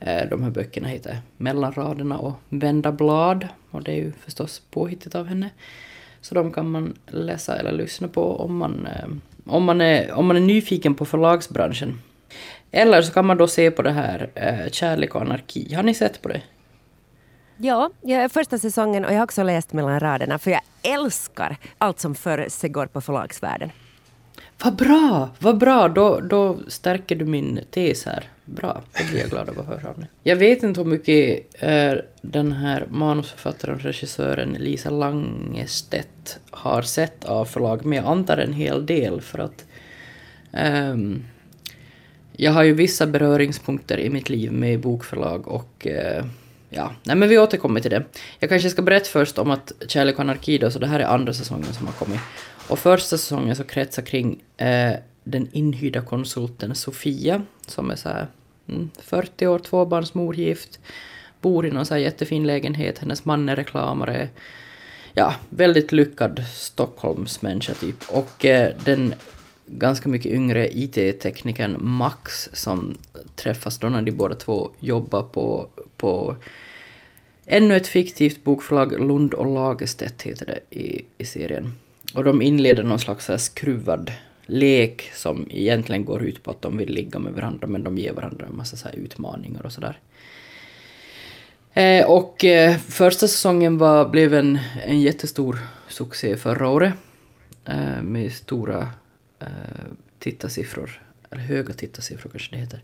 Eh, 0.00 0.28
de 0.30 0.42
här 0.42 0.50
böckerna 0.50 0.88
heter 0.88 1.18
Mellan 1.36 1.72
raderna 1.72 2.18
och 2.18 2.34
Vända 2.48 2.92
blad, 2.92 3.48
och 3.70 3.82
det 3.82 3.92
är 3.92 3.96
ju 3.96 4.12
förstås 4.24 4.62
påhittigt 4.70 5.14
av 5.14 5.26
henne. 5.26 5.50
Så 6.20 6.34
de 6.34 6.52
kan 6.52 6.70
man 6.70 6.94
läsa 7.06 7.56
eller 7.56 7.72
lyssna 7.72 8.08
på 8.08 8.36
om 8.36 8.56
man, 8.56 8.88
om 9.46 9.64
man, 9.64 9.80
är, 9.80 10.12
om 10.12 10.26
man 10.26 10.36
är 10.36 10.40
nyfiken 10.40 10.94
på 10.94 11.04
förlagsbranschen. 11.04 12.00
Eller 12.70 13.02
så 13.02 13.12
kan 13.12 13.26
man 13.26 13.36
då 13.36 13.46
se 13.46 13.70
på 13.70 13.82
det 13.82 13.90
här 13.90 14.30
eh, 14.34 14.70
Kärlek 14.70 15.14
och 15.14 15.20
anarki. 15.20 15.74
Har 15.74 15.82
ni 15.82 15.94
sett 15.94 16.22
på 16.22 16.28
det? 16.28 16.42
Ja, 17.56 17.90
jag 18.00 18.32
första 18.32 18.58
säsongen 18.58 19.04
och 19.04 19.12
jag 19.12 19.16
har 19.16 19.24
också 19.24 19.42
läst 19.42 19.72
mellan 19.72 20.00
raderna 20.00 20.38
för 20.38 20.50
jag 20.50 20.60
älskar 20.82 21.56
allt 21.78 22.00
som 22.00 22.14
försiggår 22.14 22.86
på 22.86 23.00
förlagsvärlden. 23.00 23.70
Vad 24.64 24.76
bra! 24.76 25.28
Vad 25.38 25.58
bra! 25.58 25.88
Då, 25.88 26.20
då 26.20 26.58
stärker 26.68 27.16
du 27.16 27.24
min 27.24 27.60
tes 27.70 28.06
här. 28.06 28.24
Bra, 28.44 28.82
det 28.92 29.10
blir 29.10 29.20
jag 29.20 29.30
glad 29.30 29.48
av 29.48 29.60
att 29.60 29.66
höra 29.66 29.88
om 29.94 30.00
det. 30.00 30.06
Jag 30.22 30.36
vet 30.36 30.62
inte 30.62 30.80
hur 30.80 30.88
mycket 30.88 31.46
eh, 31.62 31.92
den 32.22 32.52
här 32.52 32.86
manusförfattaren 32.90 33.74
och 33.74 33.80
regissören 33.80 34.56
Lisa 34.58 34.90
Langestedt 34.90 36.38
har 36.50 36.82
sett 36.82 37.24
av 37.24 37.44
förlag, 37.44 37.84
men 37.84 37.98
jag 37.98 38.06
antar 38.06 38.36
en 38.36 38.52
hel 38.52 38.86
del 38.86 39.20
för 39.20 39.38
att 39.38 39.64
um, 40.52 41.24
jag 42.40 42.52
har 42.52 42.62
ju 42.62 42.72
vissa 42.72 43.06
beröringspunkter 43.06 43.98
i 43.98 44.10
mitt 44.10 44.28
liv 44.28 44.52
med 44.52 44.80
bokförlag 44.80 45.48
och 45.48 45.86
eh, 45.86 46.24
ja, 46.70 46.92
nej 47.02 47.16
men 47.16 47.28
vi 47.28 47.38
återkommer 47.38 47.80
till 47.80 47.90
det. 47.90 48.04
Jag 48.38 48.50
kanske 48.50 48.70
ska 48.70 48.82
berätta 48.82 49.06
först 49.06 49.38
om 49.38 49.50
att 49.50 49.72
Kärlek 49.88 50.14
och 50.14 50.20
anarki 50.20 50.58
då, 50.58 50.70
så 50.70 50.78
det 50.78 50.86
här 50.86 51.00
är 51.00 51.04
andra 51.04 51.32
säsongen 51.32 51.72
som 51.72 51.86
har 51.86 51.94
kommit. 51.94 52.20
Och 52.68 52.78
första 52.78 53.18
säsongen 53.18 53.56
så 53.56 53.64
kretsar 53.64 54.02
kring 54.02 54.40
eh, 54.56 54.92
den 55.24 55.48
inhyrda 55.52 56.00
konsulten 56.00 56.74
Sofia, 56.74 57.42
som 57.66 57.90
är 57.90 57.96
så 57.96 58.08
här 58.08 58.26
mm, 58.68 58.90
40 58.98 59.46
år, 59.46 59.58
tvåbarnsmor, 59.58 60.34
gift, 60.34 60.80
bor 61.40 61.66
i 61.66 61.70
någon 61.70 61.86
så 61.86 61.94
här 61.94 62.00
jättefin 62.00 62.46
lägenhet, 62.46 62.98
hennes 62.98 63.24
man 63.24 63.48
är 63.48 63.56
reklamare. 63.56 64.28
Ja, 65.12 65.34
väldigt 65.48 65.92
lyckad 65.92 66.44
Stockholmsmänniska 66.54 67.74
typ. 67.74 68.04
Och 68.08 68.44
eh, 68.44 68.72
den 68.84 69.14
ganska 69.70 70.08
mycket 70.08 70.32
yngre 70.32 70.78
IT-teknikern 70.78 71.76
Max 71.80 72.48
som 72.52 72.98
träffas 73.36 73.78
då 73.78 73.88
när 73.88 74.02
de 74.02 74.12
båda 74.12 74.34
två 74.34 74.70
jobbar 74.80 75.22
på, 75.22 75.68
på 75.96 76.36
ännu 77.46 77.76
ett 77.76 77.86
fiktivt 77.86 78.44
bokförlag, 78.44 78.92
Lund 78.92 79.34
och 79.34 79.46
Lagerstedt 79.46 80.22
heter 80.22 80.46
det 80.46 80.78
i, 80.78 81.04
i 81.18 81.24
serien. 81.24 81.72
Och 82.14 82.24
de 82.24 82.42
inleder 82.42 82.82
någon 82.82 82.98
slags 82.98 83.24
så 83.24 83.32
här 83.32 83.38
skruvad 83.38 84.12
lek 84.46 85.10
som 85.14 85.46
egentligen 85.50 86.04
går 86.04 86.22
ut 86.22 86.42
på 86.42 86.50
att 86.50 86.62
de 86.62 86.76
vill 86.76 86.92
ligga 86.94 87.18
med 87.18 87.32
varandra 87.32 87.66
men 87.66 87.84
de 87.84 87.98
ger 87.98 88.12
varandra 88.12 88.46
en 88.46 88.56
massa 88.56 88.76
så 88.76 88.88
utmaningar 88.88 89.66
och 89.66 89.72
sådär. 89.72 89.98
Eh, 91.74 92.10
och 92.10 92.44
eh, 92.44 92.76
första 92.76 93.28
säsongen 93.28 93.78
var, 93.78 94.08
blev 94.08 94.34
en, 94.34 94.58
en 94.86 95.00
jättestor 95.00 95.58
succé 95.88 96.36
förra 96.36 96.68
året 96.68 96.92
eh, 97.64 98.02
med 98.02 98.32
stora 98.32 98.88
eh, 99.40 99.46
tittarsiffror, 100.18 101.02
eller 101.30 101.42
höga 101.42 101.74
tittarsiffror 101.74 102.30
kanske 102.30 102.56
det 102.56 102.60
heter. 102.60 102.82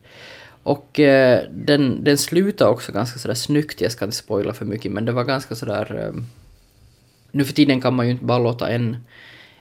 Och 0.62 1.00
eh, 1.00 1.44
den, 1.50 2.04
den 2.04 2.18
slutade 2.18 2.70
också 2.70 2.92
ganska 2.92 3.18
sådär 3.18 3.34
snyggt, 3.34 3.80
jag 3.80 3.92
ska 3.92 4.04
inte 4.04 4.16
spoila 4.16 4.52
för 4.52 4.64
mycket, 4.64 4.92
men 4.92 5.04
det 5.04 5.12
var 5.12 5.24
ganska 5.24 5.54
sådär... 5.54 6.04
Eh, 6.06 6.22
nu 7.30 7.44
för 7.44 7.52
tiden 7.52 7.80
kan 7.80 7.94
man 7.94 8.06
ju 8.06 8.12
inte 8.12 8.24
bara 8.24 8.38
låta 8.38 8.68
en, 8.68 8.96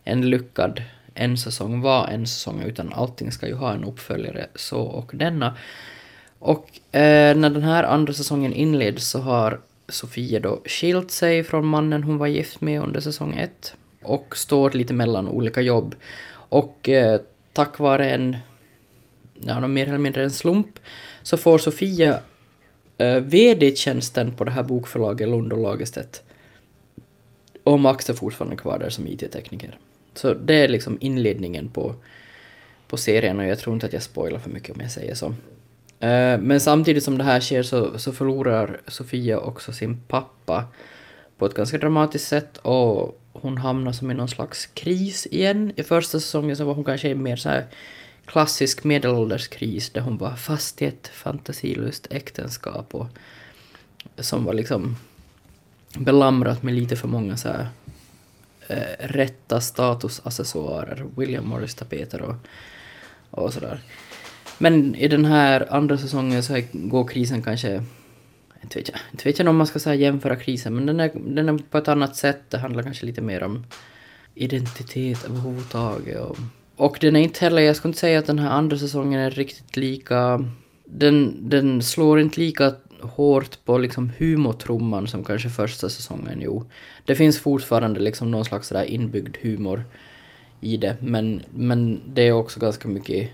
en 0.03 0.29
lyckad 0.29 0.81
en 1.13 1.37
säsong 1.37 1.81
vara 1.81 2.07
en 2.07 2.27
säsong, 2.27 2.61
utan 2.61 2.93
allting 2.93 3.31
ska 3.31 3.47
ju 3.47 3.53
ha 3.53 3.73
en 3.73 3.83
uppföljare, 3.83 4.47
så 4.55 4.81
och 4.81 5.11
denna. 5.13 5.57
Och 6.39 6.95
eh, 6.95 7.35
när 7.35 7.49
den 7.49 7.63
här 7.63 7.83
andra 7.83 8.13
säsongen 8.13 8.53
inleds 8.53 9.07
så 9.07 9.19
har 9.19 9.59
Sofia 9.87 10.39
då 10.39 10.61
skilt 10.65 11.11
sig 11.11 11.43
från 11.43 11.65
mannen 11.65 12.03
hon 12.03 12.17
var 12.17 12.27
gift 12.27 12.61
med 12.61 12.81
under 12.81 12.99
säsong 12.99 13.33
ett 13.33 13.73
och 14.01 14.37
står 14.37 14.71
lite 14.71 14.93
mellan 14.93 15.27
olika 15.27 15.61
jobb. 15.61 15.95
Och 16.53 16.89
eh, 16.89 17.21
tack 17.53 17.79
vare 17.79 18.09
en, 18.09 18.37
ja, 19.33 19.67
mer 19.67 19.87
eller 19.87 19.97
mindre 19.97 20.23
en 20.23 20.31
slump, 20.31 20.79
så 21.23 21.37
får 21.37 21.57
Sofia 21.57 22.19
eh, 22.97 23.15
VD-tjänsten 23.15 24.33
på 24.35 24.43
det 24.43 24.51
här 24.51 24.63
bokförlaget 24.63 25.29
Lund 25.29 25.53
och 25.53 25.59
Lagerstedt. 25.59 26.23
Och 27.63 27.79
Max 27.79 28.09
är 28.09 28.13
fortfarande 28.13 28.55
kvar 28.55 28.79
där 28.79 28.89
som 28.89 29.07
IT-tekniker. 29.07 29.77
Så 30.13 30.33
det 30.33 30.55
är 30.55 30.67
liksom 30.67 30.97
inledningen 31.01 31.69
på, 31.69 31.95
på 32.87 32.97
serien 32.97 33.39
och 33.39 33.45
jag 33.45 33.59
tror 33.59 33.73
inte 33.73 33.85
att 33.85 33.93
jag 33.93 34.03
spoilar 34.03 34.39
för 34.39 34.49
mycket 34.49 34.75
om 34.75 34.81
jag 34.81 34.91
säger 34.91 35.15
så. 35.15 35.25
Eh, 35.99 36.39
men 36.39 36.59
samtidigt 36.59 37.03
som 37.03 37.17
det 37.17 37.23
här 37.23 37.39
sker 37.39 37.63
så, 37.63 37.99
så 37.99 38.11
förlorar 38.11 38.81
Sofia 38.87 39.39
också 39.39 39.71
sin 39.71 40.01
pappa 40.07 40.65
på 41.37 41.45
ett 41.45 41.53
ganska 41.53 41.77
dramatiskt 41.77 42.27
sätt 42.27 42.57
och 42.57 43.19
hon 43.33 43.57
hamnar 43.57 43.91
som 43.91 44.11
i 44.11 44.13
någon 44.13 44.27
slags 44.27 44.65
kris 44.65 45.27
igen. 45.31 45.71
I 45.75 45.83
första 45.83 46.19
säsongen 46.19 46.57
så 46.57 46.65
var 46.65 46.73
hon 46.73 46.83
kanske 46.83 47.09
i 47.09 47.15
mer 47.15 47.35
så 47.35 47.49
här 47.49 47.65
klassisk 48.25 48.83
medelålderskris 48.83 49.89
där 49.89 50.01
hon 50.01 50.17
var 50.17 50.35
fast 50.35 50.81
i 50.81 50.85
ett 50.85 51.07
fantasilöst 51.07 52.07
äktenskap 52.09 52.95
och 52.95 53.07
som 54.17 54.45
var 54.45 54.53
liksom 54.53 54.95
belamrat 55.97 56.63
med 56.63 56.73
lite 56.73 56.95
för 56.95 57.07
många 57.07 57.37
så 57.37 57.47
här 57.47 57.67
eh, 58.67 59.07
rätta 59.07 59.61
statusaccessoarer, 59.61 61.05
William 61.17 61.47
Morris-tapeter 61.47 62.21
och, 62.21 62.35
och 63.31 63.53
sådär. 63.53 63.79
Men 64.57 64.95
i 64.95 65.07
den 65.07 65.25
här 65.25 65.73
andra 65.73 65.97
säsongen 65.97 66.43
så 66.43 66.61
går 66.71 67.07
krisen 67.07 67.41
kanske 67.41 67.83
inte 68.63 68.79
vet 68.79 68.89
jag, 68.89 68.97
inte 69.11 69.29
vet 69.29 69.39
jag 69.39 69.47
om 69.47 69.55
man 69.55 69.67
ska 69.67 69.79
säga 69.79 69.95
jämföra 69.95 70.35
krisen, 70.35 70.75
men 70.75 70.85
den 70.85 70.99
är, 70.99 71.11
den 71.15 71.49
är 71.49 71.57
på 71.69 71.77
ett 71.77 71.87
annat 71.87 72.15
sätt. 72.15 72.41
Det 72.49 72.57
handlar 72.57 72.83
kanske 72.83 73.05
lite 73.05 73.21
mer 73.21 73.43
om 73.43 73.65
identitet 74.35 75.25
överhuvudtaget. 75.25 76.21
Och, 76.21 76.37
och 76.75 76.97
den 77.01 77.15
är 77.15 77.19
inte 77.19 77.39
heller, 77.39 77.61
jag 77.61 77.75
skulle 77.75 77.89
inte 77.89 77.99
säga 77.99 78.19
att 78.19 78.25
den 78.25 78.39
här 78.39 78.49
andra 78.49 78.77
säsongen 78.77 79.19
är 79.19 79.31
riktigt 79.31 79.77
lika... 79.77 80.45
Den, 80.85 81.49
den 81.49 81.81
slår 81.81 82.19
inte 82.19 82.39
lika 82.39 82.73
hårt 83.01 83.65
på 83.65 83.77
liksom 83.77 84.11
humortrumman 84.17 85.07
som 85.07 85.23
kanske 85.23 85.49
första 85.49 85.89
säsongen 85.89 86.41
gjorde. 86.41 86.65
Det 87.05 87.15
finns 87.15 87.39
fortfarande 87.39 87.99
liksom 87.99 88.31
någon 88.31 88.45
slags 88.45 88.69
där 88.69 88.83
inbyggd 88.83 89.37
humor 89.41 89.83
i 90.61 90.77
det, 90.77 90.97
men, 90.99 91.41
men 91.49 92.01
det 92.13 92.27
är 92.27 92.31
också 92.31 92.59
ganska 92.59 92.87
mycket 92.87 93.29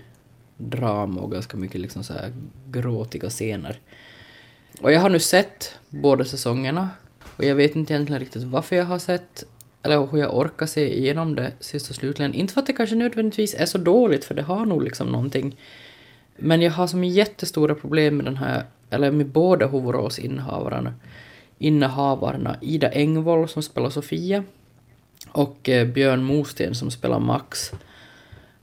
drama 0.56 1.20
och 1.20 1.32
ganska 1.32 1.56
mycket 1.56 1.80
liksom 1.80 2.04
så 2.04 2.12
här 2.12 2.32
gråtiga 2.70 3.30
scener. 3.30 3.80
Och 4.80 4.92
jag 4.92 5.00
har 5.00 5.08
nu 5.08 5.20
sett 5.20 5.74
båda 5.88 6.24
säsongerna 6.24 6.88
och 7.36 7.44
jag 7.44 7.54
vet 7.54 7.76
inte 7.76 7.92
egentligen 7.92 8.20
riktigt 8.20 8.42
varför 8.42 8.76
jag 8.76 8.84
har 8.84 8.98
sett 8.98 9.44
eller 9.82 10.06
hur 10.06 10.18
jag 10.18 10.36
orkar 10.36 10.66
se 10.66 10.98
igenom 10.98 11.34
det 11.34 11.52
sist 11.60 11.90
och 11.90 11.96
slutligen. 11.96 12.34
Inte 12.34 12.54
för 12.54 12.60
att 12.60 12.66
det 12.66 12.72
kanske 12.72 12.96
nödvändigtvis 12.96 13.54
är 13.54 13.66
så 13.66 13.78
dåligt, 13.78 14.24
för 14.24 14.34
det 14.34 14.42
har 14.42 14.66
nog 14.66 14.82
liksom 14.82 15.08
någonting. 15.08 15.56
Men 16.36 16.62
jag 16.62 16.70
har 16.70 16.86
som 16.86 17.04
jättestora 17.04 17.74
problem 17.74 18.16
med 18.16 18.24
den 18.24 18.36
här, 18.36 18.64
eller 18.90 19.10
med 19.10 19.26
båda 19.26 19.66
huvudrollsinnehavarna. 19.66 20.94
Innehavarna 21.58 22.56
Ida 22.60 22.90
Engvall 22.90 23.48
som 23.48 23.62
spelar 23.62 23.90
Sofia 23.90 24.44
och 25.28 25.68
eh, 25.68 25.86
Björn 25.86 26.22
Mosten 26.22 26.74
som 26.74 26.90
spelar 26.90 27.18
Max. 27.18 27.72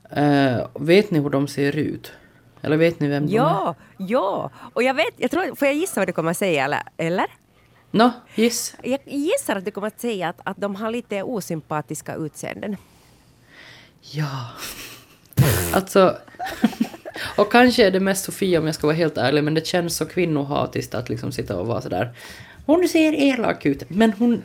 Eh, 0.10 0.68
vet 0.80 1.12
ni 1.12 1.20
hur 1.20 1.30
de 1.30 1.48
ser 1.48 1.76
ut? 1.76 2.12
Eller 2.62 2.78
vet 2.78 3.00
ni 3.00 3.08
vem 3.08 3.28
ja, 3.28 3.76
de 3.98 4.04
är? 4.04 4.08
Ja, 4.10 4.52
och 4.74 4.84
jag 4.84 4.94
vet, 4.94 5.14
jag 5.18 5.32
tror, 5.32 5.56
får 5.56 5.68
jag 5.68 5.76
gissa 5.76 6.00
vad 6.00 6.08
du 6.08 6.14
kommer 6.14 6.32
att 6.32 6.38
säga 6.38 6.66
eller? 6.66 6.82
eller? 6.98 7.26
No, 7.92 8.12
giss. 8.36 8.76
Jag 8.84 9.00
gissar 9.06 9.56
att 9.56 9.66
du 9.66 9.72
kommer 9.72 9.88
att 9.88 10.02
säga 10.02 10.30
att, 10.30 10.40
att 10.44 10.58
de 10.58 10.76
har 10.76 10.92
lite 10.92 11.24
osympatiska 11.24 12.16
utseenden. 12.16 12.78
Ja. 14.02 14.50
alltså... 15.74 16.18
och 17.36 17.52
kanske 17.52 17.88
är 17.88 17.92
det 17.92 18.00
mest 18.00 18.26
Sofia 18.26 18.60
om 18.60 18.66
jag 18.66 18.76
ska 18.76 18.88
vara 18.88 18.98
helt 18.98 19.18
ärlig, 19.18 19.44
men 19.44 19.54
det 19.54 19.68
känns 19.68 19.98
så 19.98 20.06
kvinnohatiskt 20.06 20.96
att 20.96 21.10
liksom 21.10 21.32
sitta 21.32 21.60
och 21.60 21.68
vara 21.68 21.82
sådär. 21.82 22.14
Hon 22.66 22.88
ser 22.88 23.14
elak 23.14 23.66
ut, 23.66 23.90
men 23.90 24.14
hon... 24.14 24.44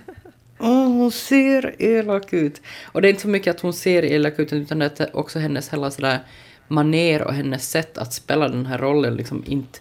Oh, 0.59 0.89
hon 0.89 1.13
ser 1.13 1.83
elak 1.83 2.33
ut. 2.33 2.61
Och 2.85 3.03
det 3.03 3.09
är 3.09 3.11
inte 3.11 3.23
så 3.23 3.29
mycket 3.29 3.55
att 3.55 3.61
hon 3.61 3.73
ser 3.73 4.05
elak 4.05 4.39
ut, 4.39 4.53
utan 4.53 4.79
det 4.79 5.01
är 5.01 5.17
också 5.17 5.39
hennes 5.39 5.69
hela 5.69 5.91
sådär 5.91 6.21
maner 6.69 7.23
och 7.23 7.35
hennes 7.35 7.71
sätt 7.71 7.99
att 7.99 8.13
spela 8.13 8.49
den 8.49 8.67
här 8.67 8.79
rollen 8.79 9.15
liksom 9.15 9.45
inte... 9.47 9.79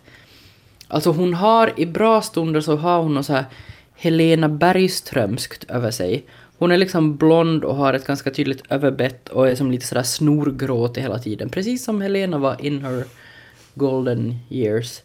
Alltså 0.88 1.12
hon 1.12 1.34
har 1.34 1.80
i 1.80 1.86
bra 1.86 2.22
stunder 2.22 2.62
så 2.62 2.76
har 2.76 3.02
hon 3.02 3.14
något 3.14 3.26
så 3.26 3.34
här 3.34 3.46
Helena 3.96 4.50
Bergströmskt 4.50 5.64
över 5.64 5.92
sig. 5.92 6.26
Hon 6.58 6.72
är 6.72 6.78
liksom 6.78 7.18
blond 7.18 7.64
och 7.64 7.76
har 7.76 7.94
ett 7.94 8.08
ganska 8.08 8.32
tydligt 8.32 8.64
överbett 8.70 9.30
och 9.30 9.50
är 9.50 9.56
som 9.56 9.72
lite 9.72 9.86
sådär 9.86 10.04
snorgråtig 10.04 11.02
hela 11.02 11.20
tiden. 11.20 11.50
Precis 11.50 11.84
som 11.84 12.02
Helena 12.02 12.38
var 12.38 12.66
in 12.66 12.86
her 12.86 13.04
golden 13.74 14.38
years. 14.50 15.02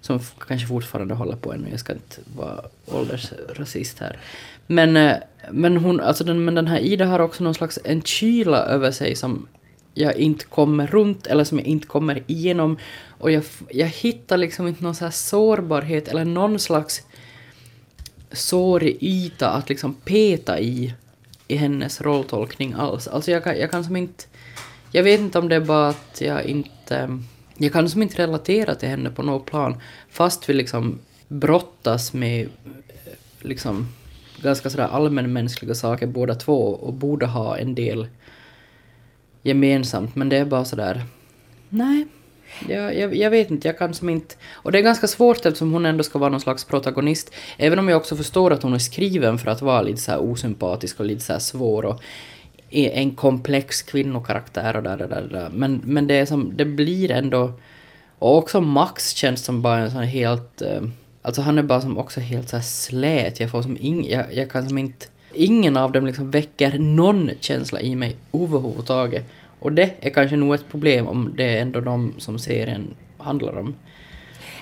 Som 0.00 0.20
kanske 0.46 0.66
fortfarande 0.66 1.14
håller 1.14 1.36
på 1.36 1.52
ännu, 1.52 1.70
jag 1.70 1.80
ska 1.80 1.92
inte 1.92 2.20
vara 2.36 2.60
åldersrasist 2.86 3.98
här. 3.98 4.18
Men, 4.66 4.96
eh, 4.96 5.16
men, 5.50 5.76
hon, 5.76 6.00
alltså 6.00 6.24
den, 6.24 6.44
men 6.44 6.54
den 6.54 6.66
här 6.66 6.78
Ida 6.78 7.06
har 7.06 7.20
också 7.20 7.44
någon 7.44 7.54
slags 7.54 7.78
en 7.84 8.02
kyla 8.02 8.58
över 8.58 8.90
sig 8.90 9.14
som 9.14 9.46
jag 9.98 10.16
inte 10.16 10.44
kommer 10.44 10.86
runt 10.86 11.26
eller 11.26 11.44
som 11.44 11.58
jag 11.58 11.66
inte 11.66 11.86
kommer 11.86 12.22
igenom. 12.26 12.78
Och 13.18 13.30
jag, 13.30 13.44
jag 13.70 13.86
hittar 13.86 14.36
liksom 14.36 14.68
inte 14.68 14.82
någon 14.82 14.94
så 14.94 15.04
här 15.04 15.12
sårbarhet 15.12 16.08
eller 16.08 16.24
någon 16.24 16.58
slags 16.58 17.02
sårig 18.32 18.96
yta 19.00 19.50
att 19.50 19.68
liksom 19.68 19.94
peta 19.94 20.60
i, 20.60 20.94
i 21.48 21.56
hennes 21.56 22.00
rolltolkning 22.00 22.72
alls. 22.72 23.08
Alltså 23.08 23.30
jag 23.30 23.44
kan, 23.44 23.58
jag 23.58 23.70
kan 23.70 23.84
som 23.84 23.96
inte... 23.96 24.24
Jag 24.92 25.02
vet 25.02 25.20
inte 25.20 25.38
om 25.38 25.48
det 25.48 25.56
är 25.56 25.60
bara 25.60 25.88
att 25.88 26.20
jag 26.20 26.44
inte... 26.44 27.18
Jag 27.56 27.72
kan 27.72 27.90
som 27.90 28.02
inte 28.02 28.22
relatera 28.22 28.74
till 28.74 28.88
henne 28.88 29.10
på 29.10 29.22
något 29.22 29.46
plan, 29.46 29.80
fast 30.10 30.48
vi 30.48 30.54
liksom 30.54 30.98
brottas 31.28 32.12
med 32.12 32.42
eh, 32.44 33.12
liksom 33.40 33.88
ganska 34.42 34.70
sådär 34.70 34.88
allmänmänskliga 34.88 35.74
saker 35.74 36.06
båda 36.06 36.34
två 36.34 36.74
och 36.74 36.92
borde 36.92 37.26
ha 37.26 37.58
en 37.58 37.74
del 37.74 38.06
gemensamt, 39.46 40.16
men 40.16 40.28
det 40.28 40.36
är 40.36 40.44
bara 40.44 40.64
sådär... 40.64 41.02
Nej. 41.68 42.06
Jag, 42.68 42.98
jag, 42.98 43.16
jag, 43.16 43.30
vet 43.30 43.50
inte, 43.50 43.68
jag 43.68 43.78
kan 43.78 43.94
som 43.94 44.08
inte... 44.08 44.34
Och 44.52 44.72
det 44.72 44.78
är 44.78 44.82
ganska 44.82 45.06
svårt 45.06 45.46
eftersom 45.46 45.72
hon 45.72 45.86
ändå 45.86 46.04
ska 46.04 46.18
vara 46.18 46.30
någon 46.30 46.40
slags 46.40 46.64
protagonist. 46.64 47.34
Även 47.56 47.78
om 47.78 47.88
jag 47.88 47.96
också 47.96 48.16
förstår 48.16 48.52
att 48.52 48.62
hon 48.62 48.74
är 48.74 48.78
skriven 48.78 49.38
för 49.38 49.50
att 49.50 49.62
vara 49.62 49.82
lite 49.82 50.00
så 50.00 50.10
här 50.10 50.20
osympatisk 50.20 51.00
och 51.00 51.06
lite 51.06 51.20
så 51.20 51.32
här 51.32 51.40
svår 51.40 51.84
och 51.84 52.02
en 52.70 53.10
komplex 53.10 53.82
kvinnokaraktär 53.82 54.76
och 54.76 54.82
där, 54.82 54.96
där, 54.96 55.08
där, 55.08 55.28
där. 55.30 55.50
Men, 55.52 55.80
men 55.84 56.06
det 56.06 56.14
är 56.14 56.26
som, 56.26 56.52
det 56.56 56.64
blir 56.64 57.10
ändå... 57.10 57.52
Och 58.18 58.36
också 58.38 58.60
Max 58.60 59.10
känns 59.10 59.44
som 59.44 59.62
bara 59.62 59.78
en 59.78 59.90
sån 59.90 60.02
helt... 60.02 60.62
Eh, 60.62 60.82
alltså 61.22 61.42
han 61.42 61.58
är 61.58 61.62
bara 61.62 61.80
som 61.80 61.98
också 61.98 62.20
helt 62.20 62.48
så 62.48 62.56
här 62.56 62.64
slät. 62.64 63.40
Jag 63.40 63.50
får 63.50 63.62
som 63.62 63.76
ing, 63.80 64.08
jag, 64.08 64.34
jag 64.34 64.50
kan 64.50 64.68
som 64.68 64.78
inte 64.78 65.06
ingen 65.36 65.76
av 65.76 65.92
dem 65.92 66.06
liksom 66.06 66.30
väcker 66.30 66.78
någon 66.78 67.30
känsla 67.40 67.80
i 67.80 67.96
mig 67.96 68.16
överhuvudtaget. 68.32 69.24
Och 69.58 69.72
det 69.72 69.94
är 70.00 70.10
kanske 70.10 70.36
nog 70.36 70.54
ett 70.54 70.68
problem 70.68 71.06
om 71.06 71.32
det 71.36 71.58
är 71.58 71.62
ändå 71.62 71.80
de 71.80 72.14
som 72.18 72.38
serien 72.38 72.94
handlar 73.18 73.58
om. 73.58 73.74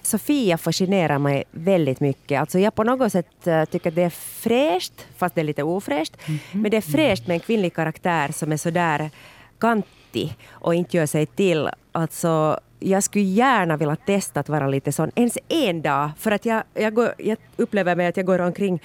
Sofia 0.03 0.59
fascinerar 0.59 1.19
mig 1.19 1.45
väldigt 1.51 2.01
mycket. 2.01 2.41
Alltså 2.41 2.59
jag 2.59 2.75
på 2.75 2.85
något 2.85 3.13
sätt 3.13 3.47
uh, 3.47 3.65
tycker 3.65 3.89
att 3.91 3.95
det 3.95 4.03
är 4.03 4.11
fräscht, 4.11 5.07
fast 5.17 5.35
det 5.35 5.41
är 5.41 5.45
lite 5.45 5.63
ofräscht. 5.63 6.17
Mm 6.27 6.39
-hmm. 6.39 6.63
Men 6.63 6.71
det 6.71 6.77
är 6.77 6.81
fräscht 6.81 7.27
med 7.27 7.35
en 7.35 7.41
kvinnlig 7.41 7.75
karaktär 7.75 8.33
som 8.33 8.53
är 8.53 8.57
sådär 8.57 9.11
kantig 9.59 10.37
och 10.51 10.75
inte 10.75 10.97
gör 10.97 11.07
sig 11.07 11.27
till. 11.27 11.69
Alltså, 11.93 12.61
jag 12.81 13.03
skulle 13.03 13.25
gärna 13.25 13.77
vilja 13.77 13.97
testa 13.97 14.41
att 14.41 14.49
vara 14.49 14.69
lite 14.69 14.93
sån, 14.93 15.11
ens 15.15 15.39
en 15.49 15.83
dag. 15.83 16.11
För 16.19 16.31
att 16.31 16.45
jag, 16.45 16.63
jag, 16.75 16.95
går, 16.95 17.15
jag 17.19 17.39
upplever 17.57 17.97
mig 17.97 18.07
att 18.07 18.17
jag 18.17 18.27
går 18.27 18.39
omkring 18.39 18.81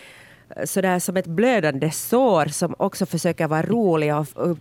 sådär 0.66 1.00
som 1.00 1.18
ett 1.18 1.28
blödande 1.28 1.92
sår 1.92 2.46
som 2.46 2.76
också 2.78 3.06
försöker 3.06 3.48
vara 3.48 3.62
rolig 3.62 4.16
och, 4.16 4.28
och 4.34 4.58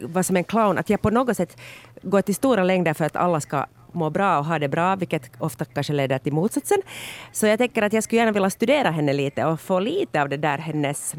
vara 0.00 0.22
som 0.22 0.36
en 0.36 0.44
clown. 0.44 0.78
Att 0.78 0.90
jag 0.90 1.02
på 1.02 1.10
något 1.10 1.36
sätt 1.36 1.56
går 2.02 2.22
till 2.22 2.34
stora 2.34 2.64
längder 2.64 2.94
för 2.94 3.04
att 3.04 3.16
alla 3.16 3.40
ska 3.40 3.66
må 3.92 4.10
bra 4.10 4.38
och 4.38 4.44
ha 4.44 4.58
det 4.58 4.68
bra, 4.68 4.96
vilket 4.96 5.30
ofta 5.38 5.64
kanske 5.64 5.92
leder 5.92 6.18
till 6.18 6.32
motsatsen. 6.32 6.78
Så 7.32 7.46
jag 7.46 7.58
tänker 7.58 7.82
att 7.82 7.92
jag 7.92 8.04
skulle 8.04 8.18
gärna 8.18 8.32
vilja 8.32 8.50
studera 8.50 8.90
henne 8.90 9.12
lite 9.12 9.44
och 9.44 9.60
få 9.60 9.80
lite 9.80 10.22
av 10.22 10.28
det 10.28 10.36
där 10.36 10.58
hennes 10.58 11.14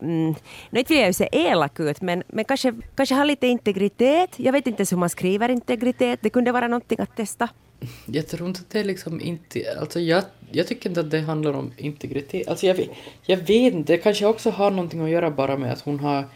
Mm, 0.00 0.34
nu 0.70 0.82
vill 0.88 0.98
jag 0.98 1.06
ju 1.06 1.12
se 1.12 1.28
elak 1.32 1.80
ut, 1.80 2.00
men, 2.00 2.22
men 2.28 2.44
kanske, 2.44 2.72
kanske 2.96 3.14
ha 3.14 3.24
lite 3.24 3.46
integritet. 3.46 4.38
Jag 4.38 4.52
vet 4.52 4.66
inte 4.66 4.80
ens 4.80 4.92
hur 4.92 4.96
man 4.96 5.10
skriver 5.10 5.48
integritet. 5.48 6.18
Det 6.22 6.30
kunde 6.30 6.52
vara 6.52 6.68
någonting 6.68 7.00
att 7.00 7.16
testa. 7.16 7.48
Jag 8.06 8.28
tror 8.28 8.48
inte 8.48 8.60
att 8.60 8.70
det 8.70 8.80
är 8.80 8.84
liksom 8.84 9.20
inte... 9.20 9.76
Alltså 9.80 10.00
jag, 10.00 10.24
jag 10.50 10.66
tycker 10.66 10.88
inte 10.88 11.00
att 11.00 11.10
det 11.10 11.20
handlar 11.20 11.52
om 11.52 11.72
integritet. 11.76 12.48
Alltså 12.48 12.66
jag, 12.66 12.88
jag 13.22 13.36
vet 13.36 13.74
inte, 13.74 13.92
det 13.92 13.98
kanske 13.98 14.26
också 14.26 14.50
har 14.50 14.70
någonting 14.70 15.00
att 15.00 15.10
göra 15.10 15.30
bara 15.30 15.56
med 15.56 15.72
att 15.72 15.80
hon 15.80 16.00
har... 16.00 16.28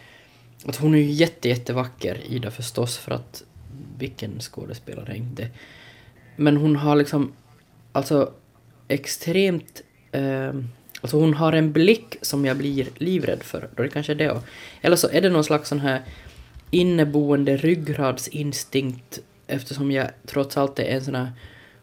Att 0.65 0.75
hon 0.75 0.95
är 0.95 0.99
ju 0.99 1.11
jätte, 1.11 1.49
jättevacker, 1.49 2.17
Ida 2.29 2.51
förstås, 2.51 2.97
för 2.97 3.11
att 3.11 3.43
vilken 3.97 4.39
skådespelare 4.39 5.11
är 5.11 5.15
inte? 5.15 5.47
Men 6.35 6.57
hon 6.57 6.75
har 6.75 6.95
liksom, 6.95 7.33
alltså 7.91 8.33
extremt... 8.87 9.81
Eh, 10.11 10.53
alltså 11.01 11.17
hon 11.17 11.33
har 11.33 11.53
en 11.53 11.71
blick 11.71 12.15
som 12.21 12.45
jag 12.45 12.57
blir 12.57 12.87
livrädd 12.97 13.43
för. 13.43 13.69
Då 13.75 13.83
är 13.83 13.87
det 13.87 13.93
kanske 13.93 14.13
det. 14.13 14.41
Eller 14.81 14.95
så 14.95 15.09
är 15.09 15.21
det 15.21 15.29
någon 15.29 15.43
slags 15.43 15.69
sån 15.69 15.79
här 15.79 16.01
inneboende 16.71 17.57
ryggradsinstinkt 17.57 19.19
eftersom 19.51 19.91
jag 19.91 20.09
trots 20.25 20.57
allt 20.57 20.79
är 20.79 20.83
en 20.83 21.03
sån 21.03 21.15
här 21.15 21.31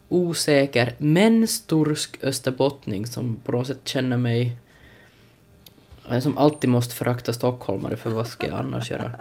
osäker 0.08 0.94
men 0.98 1.48
stursk 1.48 2.18
österbottning 2.22 3.06
som 3.06 3.36
på 3.44 3.52
något 3.52 3.66
sätt 3.66 3.80
känner 3.84 4.16
mig 4.16 4.56
som 6.22 6.38
alltid 6.38 6.70
måste 6.70 6.94
förakta 6.94 7.32
stockholmare 7.32 7.96
för 7.96 8.10
vad 8.10 8.26
ska 8.26 8.46
jag 8.46 8.58
annars 8.58 8.90
göra? 8.90 9.12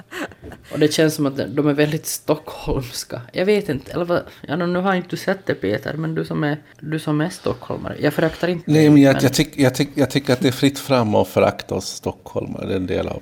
Och 0.71 0.79
det 0.79 0.93
känns 0.93 1.15
som 1.15 1.25
att 1.25 1.37
de 1.37 1.67
är 1.67 1.73
väldigt 1.73 2.05
stockholmska. 2.05 3.21
Jag 3.33 3.45
vet 3.45 3.69
inte, 3.69 3.91
eller 3.91 4.05
vad, 4.05 4.23
ja, 4.47 4.55
nu 4.55 4.79
har 4.79 4.95
inte 4.95 5.09
du 5.09 5.17
sett 5.17 5.45
det 5.45 5.53
Peter, 5.53 5.93
men 5.93 6.15
du 6.15 6.25
som 6.25 6.43
är, 6.43 6.57
du 6.79 6.99
som 6.99 7.21
är 7.21 7.29
stockholmare. 7.29 7.95
Jag 7.99 8.13
föraktar 8.13 8.47
inte 8.47 8.71
Nej, 8.71 8.89
men 8.89 9.01
jag, 9.01 9.13
men... 9.13 9.23
Jag, 9.23 9.33
tyck, 9.33 9.57
jag, 9.57 9.75
tyck, 9.75 10.09
tycker 10.09 10.33
att 10.33 10.39
det 10.39 10.47
är 10.47 10.51
fritt 10.51 10.79
fram 10.79 11.15
att 11.15 11.27
förakta 11.27 11.75
oss 11.75 11.87
stockholmare. 11.87 12.65
Det 12.65 12.73
är 12.73 12.77
en 12.77 12.87
del 12.87 13.07
av, 13.07 13.21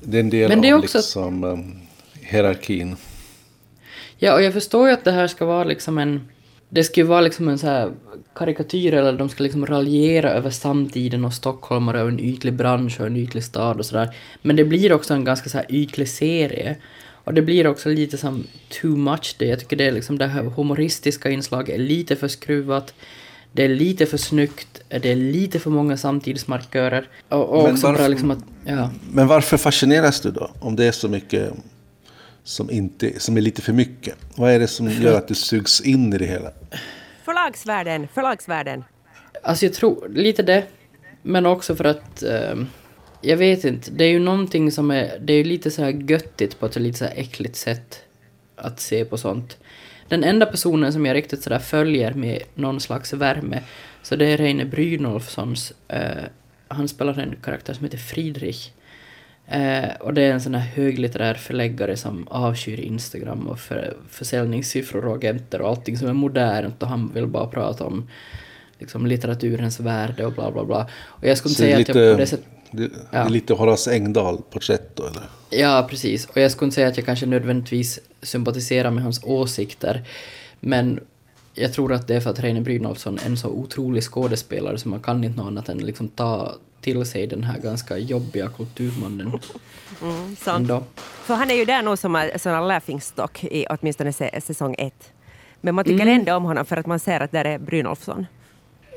det 0.00 0.16
är 0.16 0.20
en 0.20 0.30
del 0.30 0.48
men 0.48 0.60
det 0.60 0.68
är 0.68 0.74
av 0.74 0.80
också... 0.80 0.98
liksom, 0.98 1.44
um, 1.44 1.80
hierarkin. 2.20 2.96
Ja, 4.24 4.34
och 4.34 4.42
jag 4.42 4.52
förstår 4.52 4.88
ju 4.88 4.94
att 4.94 5.04
det 5.04 5.12
här 5.12 5.26
ska 5.26 5.44
vara 5.44 5.64
liksom 5.64 5.98
en... 5.98 6.20
Det 6.68 6.84
ska 6.84 7.00
ju 7.00 7.06
vara 7.06 7.20
liksom 7.20 7.48
en 7.48 7.58
så 7.58 7.66
här 7.66 7.92
karikatyr, 8.34 8.94
eller 8.94 9.12
de 9.12 9.28
ska 9.28 9.42
liksom 9.42 9.66
raljera 9.66 10.30
över 10.30 10.50
samtiden 10.50 11.24
och 11.24 11.32
stockholmare 11.32 12.02
och 12.02 12.08
en 12.08 12.20
ytlig 12.20 12.54
bransch 12.54 13.00
och 13.00 13.06
en 13.06 13.16
ytlig 13.16 13.44
stad 13.44 13.78
och 13.78 13.86
sådär. 13.86 14.16
Men 14.42 14.56
det 14.56 14.64
blir 14.64 14.92
också 14.92 15.14
en 15.14 15.24
ganska 15.24 15.50
så 15.50 15.58
här 15.58 15.66
ytlig 15.68 16.08
serie. 16.08 16.76
Och 17.24 17.34
det 17.34 17.42
blir 17.42 17.66
också 17.66 17.88
lite 17.88 18.18
som 18.18 18.44
too 18.80 18.96
much 18.96 19.36
det. 19.38 19.46
Jag 19.46 19.60
tycker 19.60 19.76
det 19.76 19.84
är 19.84 19.92
liksom 19.92 20.18
det 20.18 20.26
här 20.26 20.42
humoristiska 20.42 21.30
inslaget 21.30 21.74
är 21.74 21.78
lite 21.78 22.16
för 22.16 22.28
skruvat. 22.28 22.94
Det 23.52 23.64
är 23.64 23.68
lite 23.68 24.06
för 24.06 24.16
snyggt, 24.18 24.82
det 24.88 25.12
är 25.12 25.16
lite 25.16 25.58
för 25.58 25.70
många 25.70 25.96
samtidsmarkörer. 25.96 27.08
Och, 27.28 27.48
och 27.48 27.68
också 27.70 27.86
varför, 27.86 28.08
liksom 28.08 28.30
att, 28.30 28.44
ja. 28.64 28.90
Men 29.12 29.26
varför 29.26 29.56
fascineras 29.56 30.20
du 30.20 30.30
då? 30.30 30.50
Om 30.60 30.76
det 30.76 30.84
är 30.84 30.92
så 30.92 31.08
mycket 31.08 31.52
som, 32.44 32.70
inte, 32.70 33.20
som 33.20 33.36
är 33.36 33.40
lite 33.40 33.62
för 33.62 33.72
mycket? 33.72 34.14
Vad 34.36 34.50
är 34.50 34.58
det 34.58 34.68
som 34.68 34.90
gör 34.90 35.18
att 35.18 35.28
du 35.28 35.34
sugs 35.34 35.80
in 35.80 36.12
i 36.12 36.18
det 36.18 36.26
hela? 36.26 36.50
Förlagsvärlden, 37.24 38.08
förlagsvärlden. 38.14 38.84
Alltså 39.42 39.66
jag 39.66 39.74
tror 39.74 40.08
lite 40.08 40.42
det, 40.42 40.64
men 41.22 41.46
också 41.46 41.76
för 41.76 41.84
att 41.84 42.22
um, 42.52 42.68
jag 43.20 43.36
vet 43.36 43.64
inte, 43.64 43.90
det 43.90 44.04
är 44.04 44.08
ju 44.08 44.18
någonting 44.18 44.72
som 44.72 44.90
är, 44.90 45.18
det 45.18 45.32
är 45.32 45.44
lite 45.44 45.70
så 45.70 45.82
här 45.82 45.90
göttigt 45.90 46.58
på 46.60 46.66
ett 46.66 46.76
lite 46.76 46.98
så 46.98 47.04
här 47.04 47.14
äckligt 47.16 47.56
sätt 47.56 48.00
att 48.56 48.80
se 48.80 49.04
på 49.04 49.18
sånt. 49.18 49.58
Den 50.08 50.24
enda 50.24 50.46
personen 50.46 50.92
som 50.92 51.06
jag 51.06 51.14
riktigt 51.14 51.42
sådär 51.42 51.58
följer 51.58 52.14
med 52.14 52.42
någon 52.54 52.80
slags 52.80 53.12
värme, 53.12 53.62
så 54.02 54.16
det 54.16 54.26
är 54.26 54.36
Reine 54.36 54.64
Brynolfssons, 54.64 55.72
uh, 55.92 56.24
han 56.68 56.88
spelar 56.88 57.18
en 57.18 57.36
karaktär 57.42 57.74
som 57.74 57.84
heter 57.84 57.98
Friedrich. 57.98 58.70
Eh, 59.52 59.90
och 60.00 60.14
det 60.14 60.22
är 60.22 60.32
en 60.32 60.40
sån 60.40 60.54
här 60.54 60.66
höglitterär 60.66 61.34
förläggare 61.34 61.96
som 61.96 62.28
avskyr 62.28 62.80
Instagram 62.80 63.48
och 63.48 63.58
för, 63.58 63.96
försäljningssiffror 64.10 65.06
och 65.06 65.14
agenter 65.14 65.60
och 65.60 65.68
allting 65.68 65.98
som 65.98 66.08
är 66.08 66.12
modernt 66.12 66.82
och 66.82 66.88
han 66.88 67.12
vill 67.14 67.26
bara 67.26 67.46
prata 67.46 67.84
om 67.84 68.08
liksom, 68.78 69.06
litteraturens 69.06 69.80
värde 69.80 70.26
och 70.26 70.32
bla 70.32 70.50
bla 70.50 70.64
bla. 70.64 70.88
Och 71.06 71.26
jag 71.26 71.38
skulle 71.38 71.54
säga 71.54 71.78
lite, 71.78 71.92
att 71.92 71.98
jag 71.98 72.14
på 72.14 72.20
det 72.20 72.26
sättet... 72.26 72.46
Det, 72.70 72.90
ja. 73.10 73.18
är 73.18 73.28
lite 73.28 73.54
Horace 73.54 73.94
Engdahl-porträtt 73.94 74.96
då 74.96 75.02
eller? 75.02 75.22
Ja, 75.50 75.86
precis. 75.90 76.26
Och 76.26 76.36
jag 76.36 76.50
skulle 76.50 76.66
inte 76.66 76.74
säga 76.74 76.88
att 76.88 76.96
jag 76.96 77.06
kanske 77.06 77.26
nödvändigtvis 77.26 78.00
sympatiserar 78.22 78.90
med 78.90 79.02
hans 79.02 79.24
åsikter. 79.24 80.04
Men 80.60 81.00
jag 81.54 81.72
tror 81.72 81.92
att 81.92 82.06
det 82.06 82.16
är 82.16 82.20
för 82.20 82.30
att 82.30 82.40
Reine 82.40 82.60
Brynolfsson 82.60 83.18
är 83.18 83.26
en 83.26 83.36
så 83.36 83.48
otrolig 83.48 84.02
skådespelare 84.02 84.78
så 84.78 84.88
man 84.88 85.00
kan 85.00 85.24
inte 85.24 85.36
något 85.36 85.46
annat 85.46 85.68
än 85.68 85.78
liksom 85.78 86.08
ta 86.08 86.54
till 86.80 87.04
sig 87.06 87.26
den 87.26 87.44
här 87.44 87.58
ganska 87.58 87.98
jobbiga 87.98 88.48
kulturmannen. 88.48 89.40
Mm, 90.02 90.36
sant. 90.36 90.70
För 91.22 91.34
han 91.34 91.50
är 91.50 91.54
ju 91.54 91.64
där 91.64 91.82
nog 91.82 91.98
som 91.98 92.16
en 92.16 92.38
sån 92.38 92.68
laughingstock 92.68 93.44
i 93.44 93.66
åtminstone 93.70 94.12
säsong 94.40 94.74
ett. 94.78 95.12
Men 95.60 95.74
man 95.74 95.84
tycker 95.84 96.02
mm. 96.02 96.18
ändå 96.18 96.34
om 96.34 96.44
honom 96.44 96.64
för 96.64 96.76
att 96.76 96.86
man 96.86 97.00
ser 97.00 97.20
att 97.20 97.32
där 97.32 97.44
är 97.44 97.58
Brynolfsson. 97.58 98.26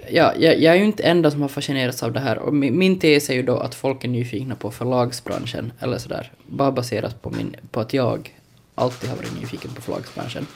Ja, 0.10 0.34
jag, 0.40 0.62
jag 0.62 0.74
är 0.74 0.80
ju 0.80 0.86
inte 0.86 1.04
enda 1.04 1.32
som 1.32 1.42
har 1.42 1.50
fascinerats 1.50 2.04
av 2.04 2.12
det 2.12 2.20
här. 2.20 2.38
Och 2.38 2.54
min, 2.54 2.78
min 2.78 3.00
tes 3.00 3.30
är 3.30 3.34
ju 3.34 3.44
då 3.44 3.58
att 3.58 3.76
folk 3.76 4.04
är 4.04 4.08
nyfikna 4.08 4.56
på 4.56 4.72
förlagsbranschen, 4.72 5.74
eller 5.80 5.98
sådär. 5.98 6.32
Bara 6.48 6.72
baserat 6.72 7.22
på, 7.22 7.30
min, 7.30 7.56
på 7.72 7.80
att 7.80 7.94
jag 7.94 8.36
alltid 8.76 9.10
har 9.10 9.18
varit 9.18 9.42
nyfiken 9.42 9.72
på 9.72 9.82
förlagsbranschen. 9.82 10.48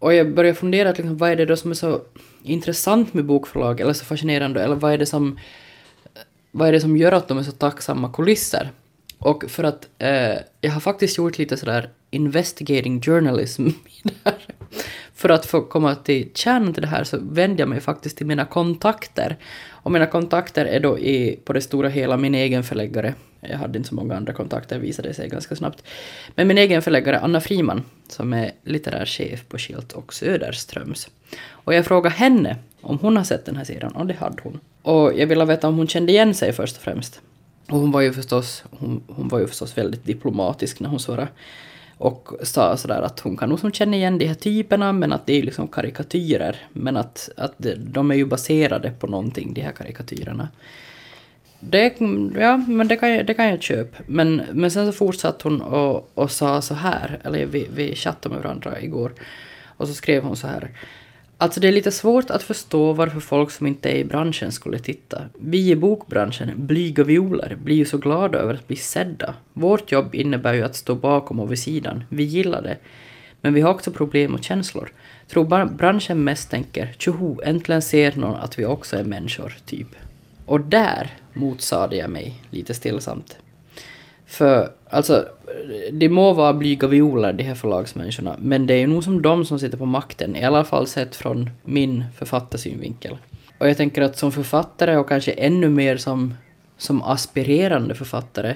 Och 0.00 0.14
jag 0.14 0.34
började 0.34 0.58
fundera, 0.58 0.88
liksom, 0.88 1.16
vad 1.16 1.30
är 1.30 1.36
det 1.36 1.46
då 1.46 1.56
som 1.56 1.70
är 1.70 1.74
så 1.74 2.00
intressant 2.42 3.14
med 3.14 3.24
bokförlag, 3.24 3.80
eller 3.80 3.92
så 3.92 4.04
fascinerande, 4.04 4.64
eller 4.64 4.74
vad 4.74 4.92
är 4.92 4.98
det 4.98 5.06
som 5.06 5.38
vad 6.50 6.68
är 6.68 6.72
det 6.72 6.80
som 6.80 6.96
gör 6.96 7.12
att 7.12 7.28
de 7.28 7.38
är 7.38 7.42
så 7.42 7.52
tacksamma 7.52 8.12
kulisser? 8.12 8.70
Och 9.18 9.44
för 9.48 9.64
att 9.64 9.88
eh, 9.98 10.38
jag 10.60 10.70
har 10.70 10.80
faktiskt 10.80 11.18
gjort 11.18 11.38
lite 11.38 11.56
sådär 11.56 11.90
investigating 12.10 13.02
journalism 13.02 13.66
i 13.68 14.00
det 14.02 14.14
här. 14.24 14.34
För 15.14 15.28
att 15.28 15.46
få 15.46 15.60
komma 15.60 15.94
till 15.94 16.30
kärnan 16.34 16.74
till 16.74 16.82
det 16.82 16.88
här 16.88 17.04
så 17.04 17.18
vänder 17.22 17.62
jag 17.62 17.68
mig 17.68 17.80
faktiskt 17.80 18.16
till 18.16 18.26
mina 18.26 18.44
kontakter. 18.44 19.36
Och 19.68 19.92
mina 19.92 20.06
kontakter 20.06 20.64
är 20.64 20.80
då 20.80 20.98
i, 20.98 21.38
på 21.44 21.52
det 21.52 21.60
stora 21.60 21.88
hela 21.88 22.16
min 22.16 22.34
egen 22.34 22.64
förläggare. 22.64 23.14
Jag 23.40 23.58
hade 23.58 23.78
inte 23.78 23.88
så 23.88 23.94
många 23.94 24.16
andra 24.16 24.32
kontakter, 24.32 24.78
visade 24.78 25.14
sig 25.14 25.28
ganska 25.28 25.56
snabbt. 25.56 25.84
Men 26.34 26.48
min 26.48 26.58
egen 26.58 26.82
förläggare 26.82 27.20
Anna 27.20 27.40
Friman, 27.40 27.82
som 28.08 28.32
är 28.32 28.52
litterär 28.64 29.06
chef 29.06 29.48
på 29.48 29.58
Skilt 29.58 29.92
och 29.92 30.14
Söderströms. 30.14 31.08
Och 31.48 31.74
jag 31.74 31.86
frågade 31.86 32.14
henne 32.14 32.56
om 32.80 32.98
hon 32.98 33.16
har 33.16 33.24
sett 33.24 33.44
den 33.44 33.56
här 33.56 33.64
serien, 33.64 33.92
och 33.92 34.06
det 34.06 34.14
hade 34.14 34.42
hon. 34.42 34.60
Och 34.82 35.18
jag 35.18 35.26
ville 35.26 35.44
veta 35.44 35.68
om 35.68 35.76
hon 35.76 35.88
kände 35.88 36.12
igen 36.12 36.34
sig 36.34 36.52
först 36.52 36.76
och 36.76 36.82
främst. 36.82 37.20
Och 37.70 37.78
hon 37.78 37.90
var 37.90 38.00
ju 38.00 38.12
förstås, 38.12 38.64
hon, 38.70 39.02
hon 39.06 39.28
var 39.28 39.38
ju 39.38 39.46
förstås 39.46 39.78
väldigt 39.78 40.04
diplomatisk 40.04 40.80
när 40.80 40.88
hon 40.88 41.00
svarade. 41.00 41.28
Och 41.98 42.28
sa 42.42 42.76
sådär 42.76 43.02
att 43.02 43.20
hon 43.20 43.36
kan 43.36 43.48
nog 43.48 43.60
som 43.60 43.72
känna 43.72 43.96
igen 43.96 44.18
de 44.18 44.26
här 44.26 44.34
typerna 44.34 44.92
men 44.92 45.12
att 45.12 45.26
det 45.26 45.38
är 45.38 45.42
liksom 45.42 45.68
karikatyrer. 45.68 46.56
Men 46.72 46.96
att, 46.96 47.30
att 47.36 47.54
de 47.76 48.10
är 48.10 48.14
ju 48.14 48.24
baserade 48.24 48.90
på 48.90 49.06
någonting, 49.06 49.54
de 49.54 49.60
här 49.60 49.72
karikatyrerna. 49.72 50.48
Det, 51.60 52.00
ja, 52.38 52.56
men 52.56 52.88
det 52.88 52.96
kan 52.96 53.10
jag, 53.10 53.26
det 53.26 53.34
kan 53.34 53.48
jag 53.48 53.62
köpa. 53.62 54.02
Men, 54.06 54.42
men 54.52 54.70
sen 54.70 54.86
så 54.86 54.92
fortsatte 54.92 55.48
hon 55.48 55.60
och, 55.60 56.10
och 56.14 56.30
sa 56.30 56.62
så 56.62 56.74
här, 56.74 57.18
eller 57.24 57.46
vi, 57.46 57.68
vi 57.74 57.94
chattade 57.94 58.34
med 58.34 58.44
varandra 58.44 58.80
igår. 58.80 59.12
Och 59.66 59.88
så 59.88 59.94
skrev 59.94 60.22
hon 60.22 60.36
så 60.36 60.46
här. 60.46 60.70
Alltså 61.38 61.60
det 61.60 61.68
är 61.68 61.72
lite 61.72 61.92
svårt 61.92 62.30
att 62.30 62.42
förstå 62.42 62.92
varför 62.92 63.20
folk 63.20 63.50
som 63.50 63.66
inte 63.66 63.88
är 63.90 63.94
i 63.94 64.04
branschen 64.04 64.52
skulle 64.52 64.78
titta. 64.78 65.22
Vi 65.38 65.70
i 65.70 65.76
bokbranschen, 65.76 66.50
blyga 66.56 67.04
violer, 67.04 67.56
blir 67.64 67.76
ju 67.76 67.84
så 67.84 67.98
glada 67.98 68.38
över 68.38 68.54
att 68.54 68.66
bli 68.66 68.76
sedda. 68.76 69.34
Vårt 69.52 69.92
jobb 69.92 70.14
innebär 70.14 70.54
ju 70.54 70.62
att 70.62 70.76
stå 70.76 70.94
bakom 70.94 71.40
och 71.40 71.52
vid 71.52 71.58
sidan. 71.58 72.04
Vi 72.08 72.22
gillar 72.22 72.62
det. 72.62 72.76
Men 73.40 73.54
vi 73.54 73.60
har 73.60 73.70
också 73.70 73.90
problem 73.90 74.34
och 74.34 74.44
känslor. 74.44 74.92
Tror 75.28 75.64
branschen 75.76 76.24
mest 76.24 76.50
tänker 76.50 76.94
tjoho, 76.98 77.40
äntligen 77.44 77.82
ser 77.82 78.16
någon 78.16 78.36
att 78.36 78.58
vi 78.58 78.64
också 78.64 78.96
är 78.96 79.04
människor, 79.04 79.56
typ. 79.66 79.88
Och 80.46 80.60
där 80.60 81.10
motsade 81.32 81.96
jag 81.96 82.10
mig 82.10 82.34
lite 82.50 82.74
stillsamt. 82.74 83.36
För 84.26 84.72
alltså, 84.90 85.28
det 85.92 86.08
må 86.08 86.32
vara 86.32 86.52
blyga 86.52 86.88
violer 86.88 87.32
de 87.32 87.44
här 87.44 87.54
förlagsmänniskorna, 87.54 88.36
men 88.38 88.66
det 88.66 88.74
är 88.74 88.78
ju 88.78 88.86
nog 88.86 89.04
som 89.04 89.22
de 89.22 89.44
som 89.44 89.58
sitter 89.58 89.78
på 89.78 89.86
makten, 89.86 90.36
i 90.36 90.44
alla 90.44 90.64
fall 90.64 90.86
sett 90.86 91.16
från 91.16 91.50
min 91.64 92.04
författarsynvinkel. 92.16 93.16
Och 93.58 93.68
jag 93.68 93.76
tänker 93.76 94.02
att 94.02 94.18
som 94.18 94.32
författare 94.32 94.96
och 94.96 95.08
kanske 95.08 95.32
ännu 95.32 95.68
mer 95.68 95.96
som, 95.96 96.34
som 96.76 97.02
aspirerande 97.02 97.94
författare 97.94 98.54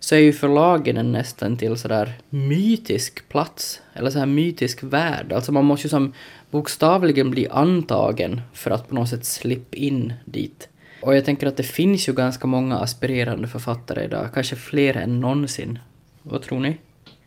så 0.00 0.14
är 0.14 0.18
ju 0.18 0.32
förlagen 0.32 0.96
en 0.96 1.12
nästan 1.12 1.56
till 1.56 1.76
sådär 1.76 2.12
mytisk 2.30 3.28
plats, 3.28 3.80
eller 3.94 4.10
så 4.10 4.18
här 4.18 4.26
mytisk 4.26 4.82
värld. 4.82 5.32
Alltså 5.32 5.52
man 5.52 5.64
måste 5.64 5.86
ju 5.86 5.90
som 5.90 6.12
bokstavligen 6.50 7.30
bli 7.30 7.48
antagen 7.48 8.40
för 8.52 8.70
att 8.70 8.88
på 8.88 8.94
något 8.94 9.08
sätt 9.08 9.24
slippa 9.24 9.76
in 9.76 10.12
dit. 10.24 10.68
Och 11.02 11.16
jag 11.16 11.24
tänker 11.24 11.46
att 11.46 11.56
det 11.56 11.62
finns 11.62 12.08
ju 12.08 12.12
ganska 12.12 12.46
många 12.46 12.78
aspirerande 12.78 13.48
författare 13.48 14.04
idag, 14.04 14.28
kanske 14.34 14.56
fler 14.56 14.96
än 14.96 15.20
någonsin. 15.20 15.78
Vad 16.22 16.42
tror 16.42 16.60
ni? 16.60 16.76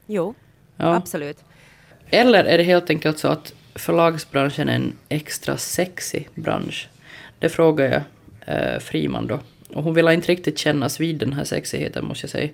Jo, 0.08 0.34
Ja. 0.78 0.96
absolut. 0.96 1.38
Eller 2.10 2.44
är 2.46 2.58
det 2.58 2.64
helt 2.64 2.90
enkelt 2.90 3.20
så 3.20 3.28
att 3.28 3.54
förlagsbranschen 3.76 4.70
är 4.70 4.76
en 4.76 4.94
extra 5.10 5.58
sexig 5.58 6.30
bransch? 6.36 6.90
Det 7.40 7.50
frågar 7.50 7.86
jag 7.86 8.02
eh, 8.74 8.80
Friman 8.80 9.28
då. 9.28 9.40
Och 9.74 9.84
hon 9.84 9.94
ville 9.94 10.14
inte 10.14 10.32
riktigt 10.32 10.58
kännas 10.58 11.00
vid 11.00 11.16
den 11.18 11.34
här 11.34 11.44
sexigheten 11.44 12.06
måste 12.06 12.24
jag 12.26 12.32
säga. 12.32 12.50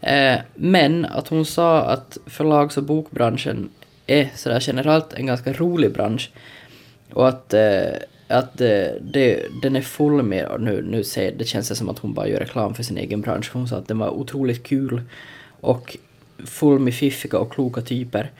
Eh, 0.00 0.40
men 0.54 1.04
att 1.04 1.28
hon 1.28 1.44
sa 1.44 1.80
att 1.82 2.18
förlags 2.26 2.76
och 2.76 2.82
bokbranschen 2.84 3.68
är 4.06 4.28
sådär 4.34 4.58
generellt 4.62 5.12
en 5.12 5.26
ganska 5.26 5.52
rolig 5.52 5.92
bransch. 5.92 6.30
Och 7.12 7.28
att, 7.28 7.54
eh, 7.54 7.82
att 8.32 8.58
det, 8.58 8.98
det, 9.00 9.46
den 9.62 9.76
är 9.76 9.80
full 9.80 10.22
med, 10.22 10.60
nu, 10.60 10.82
nu 10.82 11.04
säger, 11.04 11.32
det 11.32 11.44
känns 11.44 11.68
det 11.68 11.74
som 11.74 11.88
att 11.88 11.98
hon 11.98 12.14
bara 12.14 12.28
gör 12.28 12.38
reklam 12.38 12.74
för 12.74 12.82
sin 12.82 12.98
egen 12.98 13.20
bransch. 13.20 13.50
Hon 13.52 13.68
sa 13.68 13.76
att 13.76 13.88
den 13.88 13.98
var 13.98 14.10
otroligt 14.10 14.62
kul 14.62 15.02
och 15.60 15.96
full 16.44 16.78
med 16.78 16.94
fiffiga 16.94 17.38
och 17.38 17.52
kloka 17.52 17.80
typer. 17.80 18.30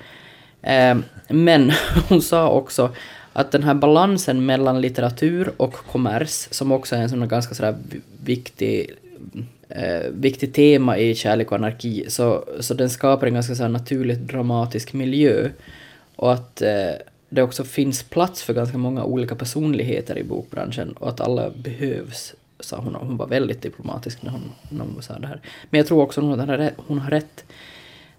Eh, 0.62 0.96
men 1.28 1.72
hon 2.08 2.22
sa 2.22 2.48
också 2.48 2.90
att 3.32 3.52
den 3.52 3.62
här 3.62 3.74
balansen 3.74 4.46
mellan 4.46 4.80
litteratur 4.80 5.52
och 5.56 5.72
kommers, 5.74 6.48
som 6.50 6.72
också 6.72 6.96
är 6.96 7.00
en 7.00 7.08
sån 7.08 7.20
här 7.20 7.28
ganska 7.28 7.54
sådär 7.54 7.76
viktig, 8.24 8.90
eh, 9.68 10.10
viktigt 10.12 10.54
tema 10.54 10.98
i 10.98 11.14
Kärlek 11.14 11.52
och 11.52 11.58
anarki, 11.58 12.04
så, 12.08 12.44
så 12.60 12.74
den 12.74 12.90
skapar 12.90 13.26
en 13.26 13.34
ganska 13.34 13.54
så 13.54 13.62
här 13.62 13.70
naturligt 13.70 14.20
dramatisk 14.20 14.92
miljö. 14.92 15.48
Och 16.16 16.32
att 16.32 16.62
eh, 16.62 16.92
det 17.34 17.42
också 17.42 17.64
finns 17.64 18.02
plats 18.02 18.42
för 18.42 18.54
ganska 18.54 18.78
många 18.78 19.04
olika 19.04 19.34
personligheter 19.34 20.18
i 20.18 20.24
bokbranschen 20.24 20.92
och 20.92 21.08
att 21.08 21.20
alla 21.20 21.50
behövs, 21.50 22.34
sa 22.60 22.76
hon. 22.76 22.94
Hon 22.94 23.16
var 23.16 23.26
väldigt 23.26 23.62
diplomatisk 23.62 24.22
när 24.22 24.30
hon, 24.30 24.52
när 24.68 24.84
hon 24.84 25.02
sa 25.02 25.18
det 25.18 25.26
här. 25.26 25.40
Men 25.70 25.78
jag 25.78 25.86
tror 25.86 26.02
också 26.02 26.20
att 26.20 26.26
hon 26.26 26.38
har 26.48 26.56
rätt. 26.58 26.74
Hon 26.76 26.98
har 26.98 27.10
rätt. 27.10 27.44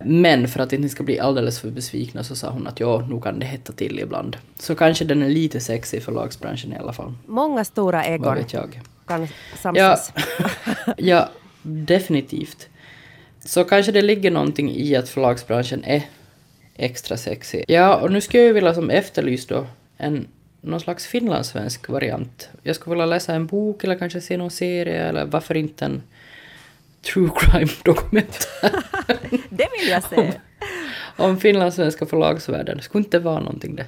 Men 0.05 0.47
för 0.47 0.59
att 0.59 0.73
inte 0.73 0.83
ni 0.83 0.89
ska 0.89 1.03
bli 1.03 1.19
alldeles 1.19 1.59
för 1.59 1.69
besvikna 1.69 2.23
så 2.23 2.35
sa 2.35 2.49
hon 2.49 2.67
att 2.67 2.79
ja, 2.79 3.05
nog 3.09 3.23
kan 3.23 3.39
det 3.39 3.45
hetta 3.45 3.73
till 3.73 3.99
ibland. 3.99 4.37
Så 4.59 4.75
kanske 4.75 5.05
den 5.05 5.23
är 5.23 5.29
lite 5.29 5.59
sexig 5.59 6.03
för 6.03 6.11
förlagsbranschen 6.11 6.73
i 6.73 6.77
alla 6.77 6.93
fall. 6.93 7.13
Många 7.27 7.65
stora 7.65 7.97
Vad 7.97 8.05
egon 8.05 8.35
vet 8.35 8.53
jag. 8.53 8.79
kan 9.07 9.21
Ja, 9.21 9.27
samsas. 9.57 10.13
ja, 10.97 11.29
definitivt. 11.61 12.67
Så 13.45 13.63
kanske 13.63 13.91
det 13.91 14.01
ligger 14.01 14.31
någonting 14.31 14.71
i 14.71 14.95
att 14.95 15.09
förlagsbranschen 15.09 15.83
är 15.83 16.03
extra 16.75 17.17
sexig. 17.17 17.65
Ja, 17.67 17.95
och 17.95 18.11
nu 18.11 18.21
skulle 18.21 18.43
jag 18.43 18.47
ju 18.47 18.53
vilja 18.53 18.73
som 18.73 18.89
efterlysa 18.89 19.55
då 19.55 19.65
en 19.97 20.27
någon 20.61 20.79
slags 20.79 21.07
finlandssvensk 21.07 21.89
variant. 21.89 22.49
Jag 22.63 22.75
skulle 22.75 22.93
vilja 22.93 23.05
läsa 23.05 23.33
en 23.33 23.45
bok 23.47 23.83
eller 23.83 23.95
kanske 23.97 24.21
se 24.21 24.37
någon 24.37 24.51
serie 24.51 25.03
eller 25.07 25.25
varför 25.25 25.57
inte 25.57 25.85
en 25.85 26.01
true 27.13 27.29
crime 27.37 27.71
dokumentär 27.83 28.71
Det 29.49 29.67
vill 29.79 29.89
jag 29.89 30.03
se. 30.03 30.33
om 31.17 31.39
finlandssvenska 31.39 32.05
förlagsvärlden. 32.05 32.81
Skulle 32.81 33.03
inte 33.03 33.19
vara 33.19 33.39
någonting 33.39 33.75
det? 33.75 33.85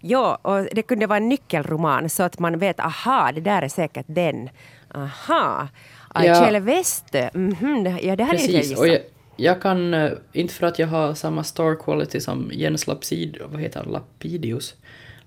Ja, 0.00 0.38
och 0.42 0.68
det 0.72 0.82
kunde 0.82 1.06
vara 1.06 1.16
en 1.16 1.28
nyckelroman 1.28 2.08
så 2.08 2.22
att 2.22 2.38
man 2.38 2.58
vet, 2.58 2.80
aha, 2.80 3.32
det 3.34 3.40
där 3.40 3.62
är 3.62 3.68
säkert 3.68 4.06
den. 4.08 4.48
Aha, 4.94 5.68
Ja. 6.14 6.20
Ajele 6.42 6.60
Westö, 6.60 7.30
mhm, 7.34 7.98
ja 8.02 8.16
det 8.16 8.24
hade 8.24 8.38
inte 8.42 8.52
jag 8.52 8.78
och 8.78 8.86
gissat. 8.88 9.02
Jag, 9.36 9.62
kan, 9.62 9.94
eh, 9.94 10.12
inte 10.32 10.54
för 10.54 10.66
att 10.66 10.78
jag 10.78 10.86
har 10.86 11.14
samma 11.14 11.44
star 11.44 11.74
quality 11.84 12.20
som 12.20 12.50
Jens 12.52 12.86
Lapsid, 12.86 13.38
vad 13.50 13.60
heter 13.60 13.80
han, 13.80 13.92
Lapidius? 13.92 14.74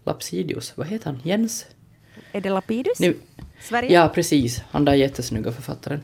Lapsidius, 0.03 0.77
vad 0.77 0.87
heter 0.87 1.05
han? 1.05 1.19
Jens? 1.23 1.65
Är 2.31 2.41
det 2.41 2.49
Lapidus? 2.49 2.99
Nu, 2.99 3.15
Sverige? 3.59 3.93
ja, 3.93 4.11
precis. 4.15 4.63
Han 4.71 4.85
där 4.85 4.93
jättesnygga 4.93 5.51
författaren. 5.51 6.01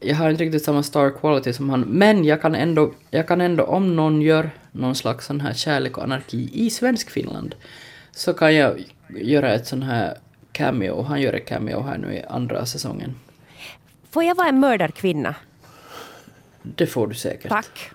Jag 0.00 0.16
har 0.16 0.30
inte 0.30 0.44
riktigt 0.44 0.64
samma 0.64 0.82
star 0.82 1.10
quality 1.20 1.52
som 1.52 1.70
han, 1.70 1.80
men 1.80 2.24
jag 2.24 2.42
kan 2.42 2.54
ändå, 2.54 2.94
jag 3.10 3.28
kan 3.28 3.40
ändå 3.40 3.64
om 3.64 3.96
någon 3.96 4.22
gör 4.22 4.50
någon 4.72 4.94
slags 4.94 5.26
sån 5.26 5.40
här 5.40 5.52
kärlek 5.52 5.98
och 5.98 6.04
anarki 6.04 6.50
i 6.52 6.70
svensk 6.70 7.10
Finland, 7.10 7.54
så 8.12 8.32
kan 8.32 8.54
jag 8.54 8.84
göra 9.08 9.54
ett 9.54 9.66
sån 9.66 9.82
här 9.82 10.18
cameo. 10.52 11.02
Han 11.02 11.20
gör 11.20 11.32
ett 11.32 11.48
cameo 11.48 11.80
här 11.80 11.98
nu 11.98 12.14
i 12.14 12.22
andra 12.22 12.66
säsongen. 12.66 13.14
Får 14.10 14.24
jag 14.24 14.34
vara 14.34 14.48
en 14.48 14.60
mördarkvinna? 14.60 15.34
Det 16.62 16.86
får 16.86 17.06
du 17.06 17.14
säkert. 17.14 17.48
Tack. 17.48 17.90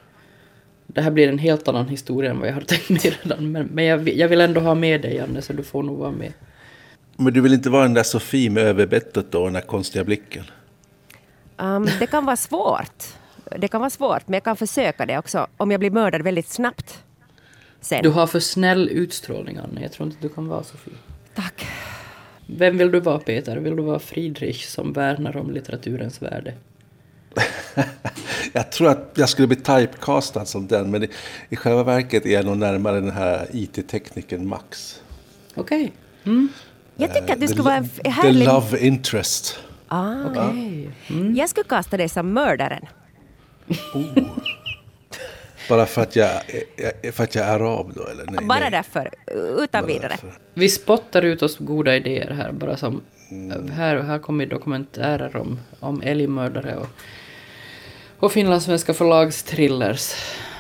Det 0.88 1.02
här 1.02 1.12
blir 1.12 1.30
en 1.30 1.38
helt 1.40 1.68
annan 1.68 1.88
historia 1.88 2.32
än 2.32 2.40
vad 2.40 2.48
jag 2.50 2.54
hade 2.54 2.66
tänkt 2.66 2.90
mig 2.90 3.00
redan. 3.24 3.52
Men, 3.52 3.66
men 3.66 3.86
jag, 3.86 3.98
vill- 3.98 4.20
jag 4.20 4.28
vill 4.28 4.42
ändå 4.42 4.62
ha 4.62 4.76
med 4.76 5.02
dig, 5.02 5.16
Janne, 5.16 5.42
så 5.42 5.54
du 5.54 5.64
får 5.64 5.84
nog 5.84 5.98
vara 5.98 6.12
med. 6.12 6.34
Men 7.18 7.34
du 7.34 7.42
vill 7.42 7.54
inte 7.54 7.70
vara 7.70 7.84
den 7.84 7.94
där 7.94 8.04
Sofie 8.04 8.50
med 8.50 8.64
överbettet 8.64 9.32
då, 9.32 9.44
den 9.46 9.54
där 9.54 9.62
konstiga 9.62 10.04
blicken? 10.04 10.44
Um, 11.58 11.88
det 12.00 12.08
kan 12.08 12.26
vara 12.26 12.36
svårt. 12.36 13.04
Det 13.60 13.68
kan 13.68 13.82
vara 13.82 13.90
svårt, 13.90 14.28
men 14.28 14.34
jag 14.34 14.44
kan 14.44 14.56
försöka 14.58 15.06
det 15.06 15.18
också. 15.18 15.48
Om 15.58 15.72
jag 15.72 15.80
blir 15.80 15.92
mördad 15.92 16.22
väldigt 16.22 16.48
snabbt. 16.50 17.04
Sen. 17.82 18.04
Du 18.04 18.10
har 18.10 18.28
för 18.28 18.40
snäll 18.40 18.90
utstrålning, 18.90 19.58
Anne. 19.58 19.82
Jag 19.82 19.92
tror 19.92 20.08
inte 20.08 20.18
du 20.22 20.30
kan 20.30 20.48
vara 20.48 20.64
Sofie. 20.64 20.94
Tack. 21.36 21.66
Vem 22.48 22.78
vill 22.78 22.92
du 22.92 23.00
vara, 23.00 23.20
Peter? 23.20 23.58
Vill 23.58 23.76
du 23.76 23.84
vara 23.84 24.00
Friedrich 24.00 24.66
som 24.66 24.94
värnar 24.94 25.38
om 25.38 25.52
litteraturens 25.52 26.22
värde? 26.22 26.54
Jag 28.58 28.72
tror 28.72 28.90
att 28.90 29.12
jag 29.16 29.30
skulle 29.30 29.48
bli 29.48 29.58
typecastad 29.58 30.46
som 30.46 30.68
den, 30.68 30.92
men 30.92 31.04
i, 31.04 31.10
i 31.50 31.56
själva 31.56 31.84
verket 31.84 32.26
är 32.26 32.30
jag 32.34 32.46
nog 32.46 32.58
närmare 32.58 33.00
den 33.00 33.12
här 33.12 33.48
IT-teknikern 33.54 34.48
Max. 34.48 35.02
Okej. 35.56 35.92
Mm. 36.26 36.48
Jag 36.96 37.14
tycker 37.14 37.34
att 37.34 37.40
du 37.40 37.48
The 37.48 37.54
skulle 37.54 37.64
vara 37.64 37.76
en 37.76 37.84
f- 37.96 38.00
The 38.04 38.10
härlig... 38.10 38.46
love 38.48 38.80
interest. 38.80 39.60
Ah. 39.88 40.14
Okej. 40.32 40.90
Jag 41.36 41.50
skulle 41.50 41.64
kasta 41.64 41.98
dig 41.98 42.10
som 42.10 42.34
mördaren. 42.34 42.86
Bara 45.70 45.86
för 45.86 46.02
att 46.02 46.16
jag, 46.16 46.30
är- 47.04 47.12
för 47.12 47.24
att 47.24 47.36
jag 47.36 47.46
är 47.48 47.56
arab 47.60 47.92
då, 47.96 48.08
eller? 48.08 48.26
Nej, 48.26 48.46
Bara 48.46 48.60
nej. 48.60 48.72
därför. 48.72 49.10
Utan 49.64 49.82
Bara 49.82 49.94
vidare. 49.94 50.08
därför. 50.10 50.34
Vi 50.54 50.70
spottar 50.70 51.22
ut 51.22 51.42
oss 51.42 51.58
goda 51.58 51.96
idéer 51.96 52.32
här, 52.32 52.52
bara 52.52 52.78
som... 52.78 53.02
Här, 53.72 53.98
här 54.00 54.20
kommer 54.20 54.46
dokumentärer 54.46 55.36
om, 55.38 55.60
om 55.80 56.02
älgmördare 56.02 56.76
och, 56.76 56.88
och 58.26 58.32
finlandssvenska 58.32 58.94
förlagstrillers. 58.94 60.14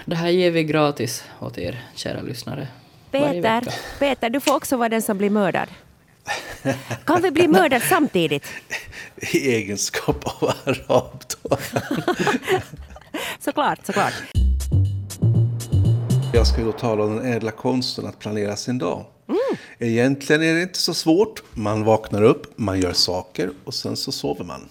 Det 0.05 0.15
här 0.15 0.29
ger 0.29 0.51
vi 0.51 0.63
gratis 0.63 1.23
åt 1.39 1.57
er, 1.57 1.83
kära 1.95 2.21
lyssnare. 2.21 2.67
Peter. 3.11 3.63
Peter, 3.99 4.29
du 4.29 4.39
får 4.39 4.55
också 4.55 4.77
vara 4.77 4.89
den 4.89 5.01
som 5.01 5.17
blir 5.17 5.29
mördad. 5.29 5.67
Kan 7.05 7.21
vi 7.21 7.31
bli 7.31 7.47
mördad 7.47 7.81
samtidigt? 7.81 8.47
I 9.33 9.55
egenskap 9.55 10.25
av 10.25 10.51
arab 10.65 11.23
då. 11.41 11.57
Såklart, 13.39 13.85
såklart. 13.85 14.13
Jag 16.33 16.47
ska 16.47 16.59
ju 16.59 16.65
då 16.65 16.71
tala 16.71 17.03
om 17.03 17.15
den 17.15 17.33
ädla 17.33 17.51
konsten 17.51 18.05
att 18.05 18.19
planera 18.19 18.55
sin 18.55 18.77
dag. 18.77 19.05
Egentligen 19.79 20.43
är 20.43 20.53
det 20.53 20.61
inte 20.61 20.79
så 20.79 20.93
svårt. 20.93 21.43
Man 21.53 21.83
vaknar 21.83 22.23
upp, 22.23 22.57
man 22.57 22.79
gör 22.79 22.93
saker 22.93 23.49
och 23.63 23.73
sen 23.73 23.95
så 23.95 24.11
sover 24.11 24.43
man. 24.43 24.69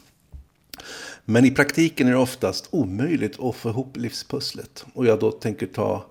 Men 1.24 1.44
i 1.44 1.50
praktiken 1.50 2.06
är 2.06 2.12
det 2.12 2.18
oftast 2.18 2.68
omöjligt 2.70 3.40
att 3.40 3.54
få 3.56 3.68
ihop 3.68 3.96
livspusslet. 3.96 4.86
Och 4.94 5.06
jag 5.06 5.20
då 5.20 5.30
tänker 5.30 5.66
ta 5.66 6.04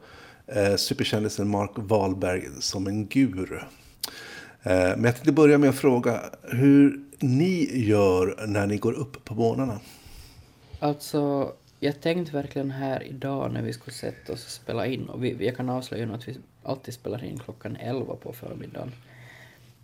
eh, 0.47 0.76
superkändisen 0.76 1.49
Mark 1.49 1.72
Wahlberg 1.76 2.47
som 2.59 2.88
en 2.88 3.07
guru. 3.07 3.55
Eh, 3.55 3.61
men 4.64 5.03
jag 5.03 5.16
tänkte 5.16 5.32
börja 5.32 5.57
med 5.57 5.70
att 5.70 5.76
fråga 5.76 6.22
hur 6.41 6.99
ni 7.20 7.84
gör 7.86 8.45
när 8.47 8.68
ni 8.68 8.78
går 8.78 8.93
upp 8.93 9.26
på 9.26 9.36
morgnarna. 9.36 9.80
Alltså, 10.80 11.51
jag 11.80 12.01
tänkte 12.01 12.34
verkligen 12.34 12.72
här 12.72 13.03
idag 13.03 13.53
när 13.53 13.61
vi 13.61 13.74
skulle 13.74 13.93
sätta 13.93 14.34
oss 14.34 14.45
och 14.45 14.51
spela 14.51 14.88
in, 14.88 15.09
och 15.09 15.24
vi, 15.24 15.45
jag 15.45 15.57
kan 15.57 15.70
avslöja 15.70 16.05
nu 16.05 16.14
att 16.14 16.28
vi 16.28 16.38
alltid 16.64 16.93
spelar 16.93 17.24
in 17.24 17.39
klockan 17.39 17.76
11 17.76 18.16
på 18.16 18.34
förmiddagen. 18.34 18.91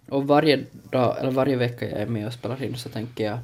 Och 0.09 0.27
varje 0.27 0.65
dag, 0.91 1.19
eller 1.19 1.31
varje 1.31 1.55
vecka 1.55 1.89
jag 1.89 2.01
är 2.01 2.05
med 2.05 2.27
och 2.27 2.33
spelar 2.33 2.63
in 2.63 2.77
så 2.77 2.89
tänker 2.89 3.23
jag 3.23 3.39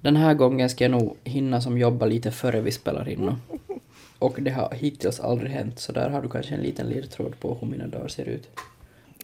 den 0.00 0.16
här 0.16 0.34
gången 0.34 0.70
ska 0.70 0.84
jag 0.84 0.90
nog 0.90 1.16
hinna 1.24 1.60
som 1.60 1.78
jobba 1.78 2.06
lite 2.06 2.30
före 2.30 2.60
vi 2.60 2.72
spelar 2.72 3.08
in. 3.08 3.28
Och, 3.28 3.38
och 4.18 4.42
det 4.42 4.50
har 4.50 4.74
hittills 4.74 5.20
aldrig 5.20 5.50
hänt, 5.50 5.78
så 5.78 5.92
där 5.92 6.10
har 6.10 6.22
du 6.22 6.28
kanske 6.28 6.54
en 6.54 6.60
liten 6.60 6.86
ledtråd 6.86 7.40
på 7.40 7.58
hur 7.60 7.68
mina 7.68 7.86
dagar 7.86 8.08
ser 8.08 8.24
ut. 8.24 8.48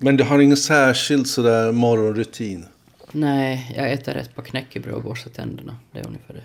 Men 0.01 0.17
du 0.17 0.25
har 0.25 0.39
ingen 0.39 0.57
särskild 0.57 1.27
sådär 1.27 1.73
morgonrutin? 1.73 2.67
Nej, 3.13 3.73
jag 3.77 3.93
äter 3.93 4.17
ett 4.17 4.35
par 4.35 4.43
knäckebröd 4.43 4.95
och 4.95 5.03
borstar 5.03 5.31
tänderna. 5.31 5.77
Det 5.93 5.99
är 5.99 6.07
ungefär 6.07 6.35
det. 6.35 6.43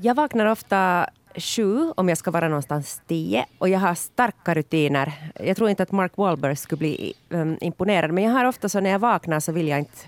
Jag 0.00 0.14
vaknar 0.14 0.46
ofta 0.46 1.08
sju 1.34 1.92
om 1.96 2.08
jag 2.08 2.18
ska 2.18 2.30
vara 2.30 2.48
någonstans 2.48 3.02
tio 3.06 3.46
och 3.58 3.68
jag 3.68 3.78
har 3.78 3.94
starka 3.94 4.54
rutiner. 4.54 5.12
Jag 5.34 5.56
tror 5.56 5.70
inte 5.70 5.82
att 5.82 5.92
Mark 5.92 6.12
Wahlberg 6.16 6.56
skulle 6.56 6.78
bli 6.78 7.14
um, 7.28 7.56
imponerad 7.60 8.10
men 8.10 8.24
jag 8.24 8.30
har 8.30 8.44
ofta 8.44 8.68
så 8.68 8.80
när 8.80 8.90
jag 8.90 8.98
vaknar 8.98 9.40
så 9.40 9.52
vill 9.52 9.68
jag 9.68 9.78
inte 9.78 9.98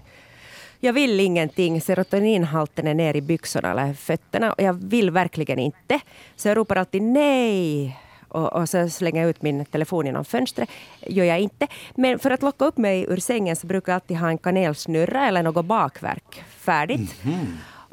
jag 0.80 0.92
vill 0.92 1.20
ingenting. 1.20 1.80
Serotoninhalten 1.80 2.86
är 2.86 2.94
ner 2.94 3.16
i 3.16 3.20
byxorna 3.20 3.70
eller 3.70 3.94
fötterna 3.94 4.52
och 4.52 4.62
jag 4.62 4.72
vill 4.72 5.10
verkligen 5.10 5.58
inte. 5.58 6.00
Så 6.36 6.48
jag 6.48 6.56
ropar 6.56 6.76
alltid 6.76 7.02
nej. 7.02 7.96
Och, 8.28 8.52
och 8.52 8.68
så 8.68 8.88
slänger 8.88 9.20
jag 9.20 9.30
ut 9.30 9.42
min 9.42 9.64
telefon 9.64 10.06
genom 10.06 10.24
fönstret. 10.24 10.68
gör 11.00 11.24
jag 11.24 11.40
inte. 11.40 11.66
Men 11.94 12.18
för 12.18 12.30
att 12.30 12.42
locka 12.42 12.64
upp 12.64 12.78
mig 12.78 13.06
ur 13.08 13.16
sängen 13.16 13.56
så 13.56 13.66
brukar 13.66 13.92
jag 13.92 13.94
alltid 13.94 14.16
ha 14.16 14.28
en 14.28 14.38
kanelsnurra 14.38 15.26
eller 15.26 15.42
något 15.42 15.64
bakverk 15.64 16.44
färdigt. 16.48 17.24
Mm 17.24 17.38
-hmm. 17.38 17.46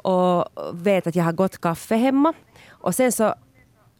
Och 0.08 0.48
vet 0.72 1.06
att 1.06 1.14
jag 1.14 1.24
har 1.24 1.32
gott 1.32 1.60
kaffe 1.60 1.96
hemma. 1.96 2.32
Och 2.68 2.94
sen 2.94 3.12
så 3.12 3.34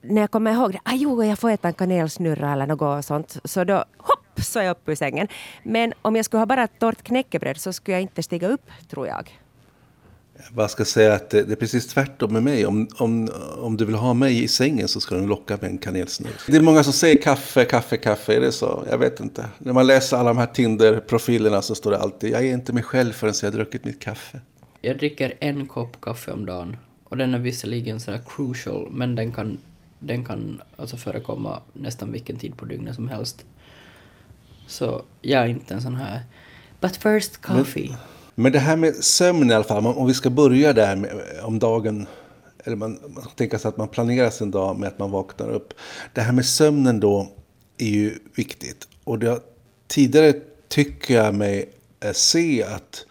när 0.08 0.20
jag 0.20 0.30
kommer 0.30 0.52
ihåg 0.52 0.72
det, 0.72 0.80
ah, 0.82 0.94
jo, 0.94 1.24
jag 1.24 1.38
får 1.38 1.50
äta 1.50 1.68
en 1.68 1.74
kanelsnurra 1.74 2.52
eller 2.52 2.66
något 2.66 3.04
sånt, 3.04 3.36
så 3.44 3.64
då 3.64 3.84
hopp 3.98 4.40
så 4.40 4.58
är 4.58 4.64
jag 4.64 4.70
uppe 4.70 4.92
ur 4.92 4.96
sängen. 4.96 5.28
Men 5.62 5.92
om 6.02 6.16
jag 6.16 6.24
skulle 6.24 6.40
ha 6.40 6.46
bara 6.46 6.64
ett 6.64 6.78
torrt 6.78 7.02
knäckebröd 7.02 7.56
så 7.56 7.72
skulle 7.72 7.94
jag 7.94 8.02
inte 8.02 8.22
stiga 8.22 8.48
upp, 8.48 8.70
tror 8.90 9.06
jag. 9.06 9.40
Jag 10.56 10.70
ska 10.70 10.84
säga 10.84 11.14
att 11.14 11.30
det 11.30 11.52
är 11.52 11.56
precis 11.56 11.86
tvärtom 11.86 12.32
med 12.32 12.42
mig. 12.42 12.66
Om, 12.66 12.88
om, 12.98 13.28
om 13.58 13.76
du 13.76 13.84
vill 13.84 13.94
ha 13.94 14.14
mig 14.14 14.42
i 14.42 14.48
sängen 14.48 14.88
så 14.88 15.00
ska 15.00 15.14
du 15.14 15.26
locka 15.26 15.58
med 15.60 15.70
en 15.70 15.78
kanelsnurra. 15.78 16.32
Det 16.46 16.56
är 16.56 16.60
många 16.60 16.84
som 16.84 16.92
säger 16.92 17.22
kaffe, 17.22 17.64
kaffe, 17.64 17.96
kaffe. 17.96 18.36
Är 18.36 18.40
det 18.40 18.52
så? 18.52 18.84
Jag 18.90 18.98
vet 18.98 19.20
inte. 19.20 19.46
När 19.58 19.72
man 19.72 19.86
läser 19.86 20.16
alla 20.16 20.28
de 20.28 20.38
här 20.38 20.46
Tinder-profilerna 20.46 21.62
så 21.62 21.74
står 21.74 21.90
det 21.90 21.98
alltid 21.98 22.32
jag 22.32 22.46
är 22.46 22.52
inte 22.52 22.72
mig 22.72 22.82
själv 22.82 23.12
förrän 23.12 23.34
jag 23.42 23.50
har 23.50 23.52
druckit 23.52 23.84
mitt 23.84 24.00
kaffe. 24.00 24.40
Jag 24.80 24.98
dricker 24.98 25.34
en 25.40 25.66
kopp 25.66 26.00
kaffe 26.00 26.32
om 26.32 26.46
dagen. 26.46 26.76
Och 27.04 27.16
den 27.16 27.34
är 27.34 27.38
visserligen 27.38 28.00
sådär 28.00 28.20
crucial, 28.26 28.88
men 28.90 29.14
den 29.14 29.32
kan, 29.32 29.58
den 29.98 30.24
kan 30.24 30.62
alltså 30.76 30.96
förekomma 30.96 31.62
nästan 31.72 32.12
vilken 32.12 32.36
tid 32.36 32.56
på 32.56 32.64
dygnet 32.64 32.94
som 32.94 33.08
helst. 33.08 33.44
Så 34.66 35.02
jag 35.20 35.42
är 35.42 35.48
inte 35.48 35.74
en 35.74 35.82
sån 35.82 35.94
här 35.94 36.22
But 36.80 36.96
first 36.96 37.42
coffee. 37.42 37.88
Men, 37.88 37.98
men 38.34 38.52
det 38.52 38.58
här 38.58 38.76
med 38.76 38.94
sömn 38.94 39.50
i 39.50 39.54
alla 39.54 39.64
fall, 39.64 39.86
om 39.86 40.06
vi 40.06 40.14
ska 40.14 40.30
börja 40.30 40.72
där 40.72 40.96
med, 40.96 41.10
om 41.42 41.58
dagen 41.58 42.06
eller 42.66 42.76
man, 42.76 42.98
man 43.08 43.24
tänker 43.34 43.58
sig 43.58 43.68
att 43.68 43.76
man 43.76 43.88
planerar 43.88 44.30
sin 44.30 44.50
dag 44.50 44.78
med 44.78 44.88
att 44.88 44.98
man 44.98 45.10
vaknar 45.10 45.50
upp. 45.50 45.74
Det 46.12 46.20
här 46.20 46.32
med 46.32 46.46
sömnen 46.46 47.00
då 47.00 47.28
är 47.78 47.88
ju 47.88 48.18
viktigt. 48.34 48.88
Och 49.04 49.18
det, 49.18 49.40
tidigare 49.86 50.34
tycker 50.68 51.14
jag 51.14 51.34
mig 51.34 51.70
eh, 52.00 52.12
se 52.12 52.64
att 52.64 53.06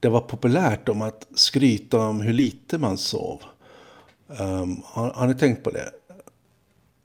det 0.00 0.08
var 0.08 0.20
populärt 0.20 0.88
om 0.88 1.02
att 1.02 1.26
skryta 1.34 1.98
om 1.98 2.20
hur 2.20 2.32
lite 2.32 2.78
man 2.78 2.98
sov. 2.98 3.42
Um, 4.26 4.82
har, 4.84 5.10
har, 5.10 5.26
ni 5.26 5.34
tänkt 5.34 5.64
på 5.64 5.70
det? 5.70 5.90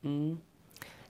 Mm. 0.03 0.37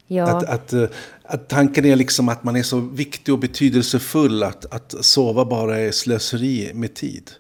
Ja. 0.08 0.38
Att, 0.38 0.44
att, 0.44 0.74
eh, 0.74 0.86
att 1.24 1.50
tanken 1.50 1.86
är 1.86 1.96
liksom 1.96 2.30
att 2.30 2.44
man 2.44 2.56
är 2.56 2.64
så 2.64 2.80
viktig 2.80 3.34
och 3.34 3.40
betydelsefull 3.40 4.44
att, 4.44 4.74
att 4.74 5.06
sova 5.06 5.46
bara 5.46 5.80
är 5.80 5.92
slöseri 5.92 6.72
med 6.74 6.94
tid. 6.94 7.32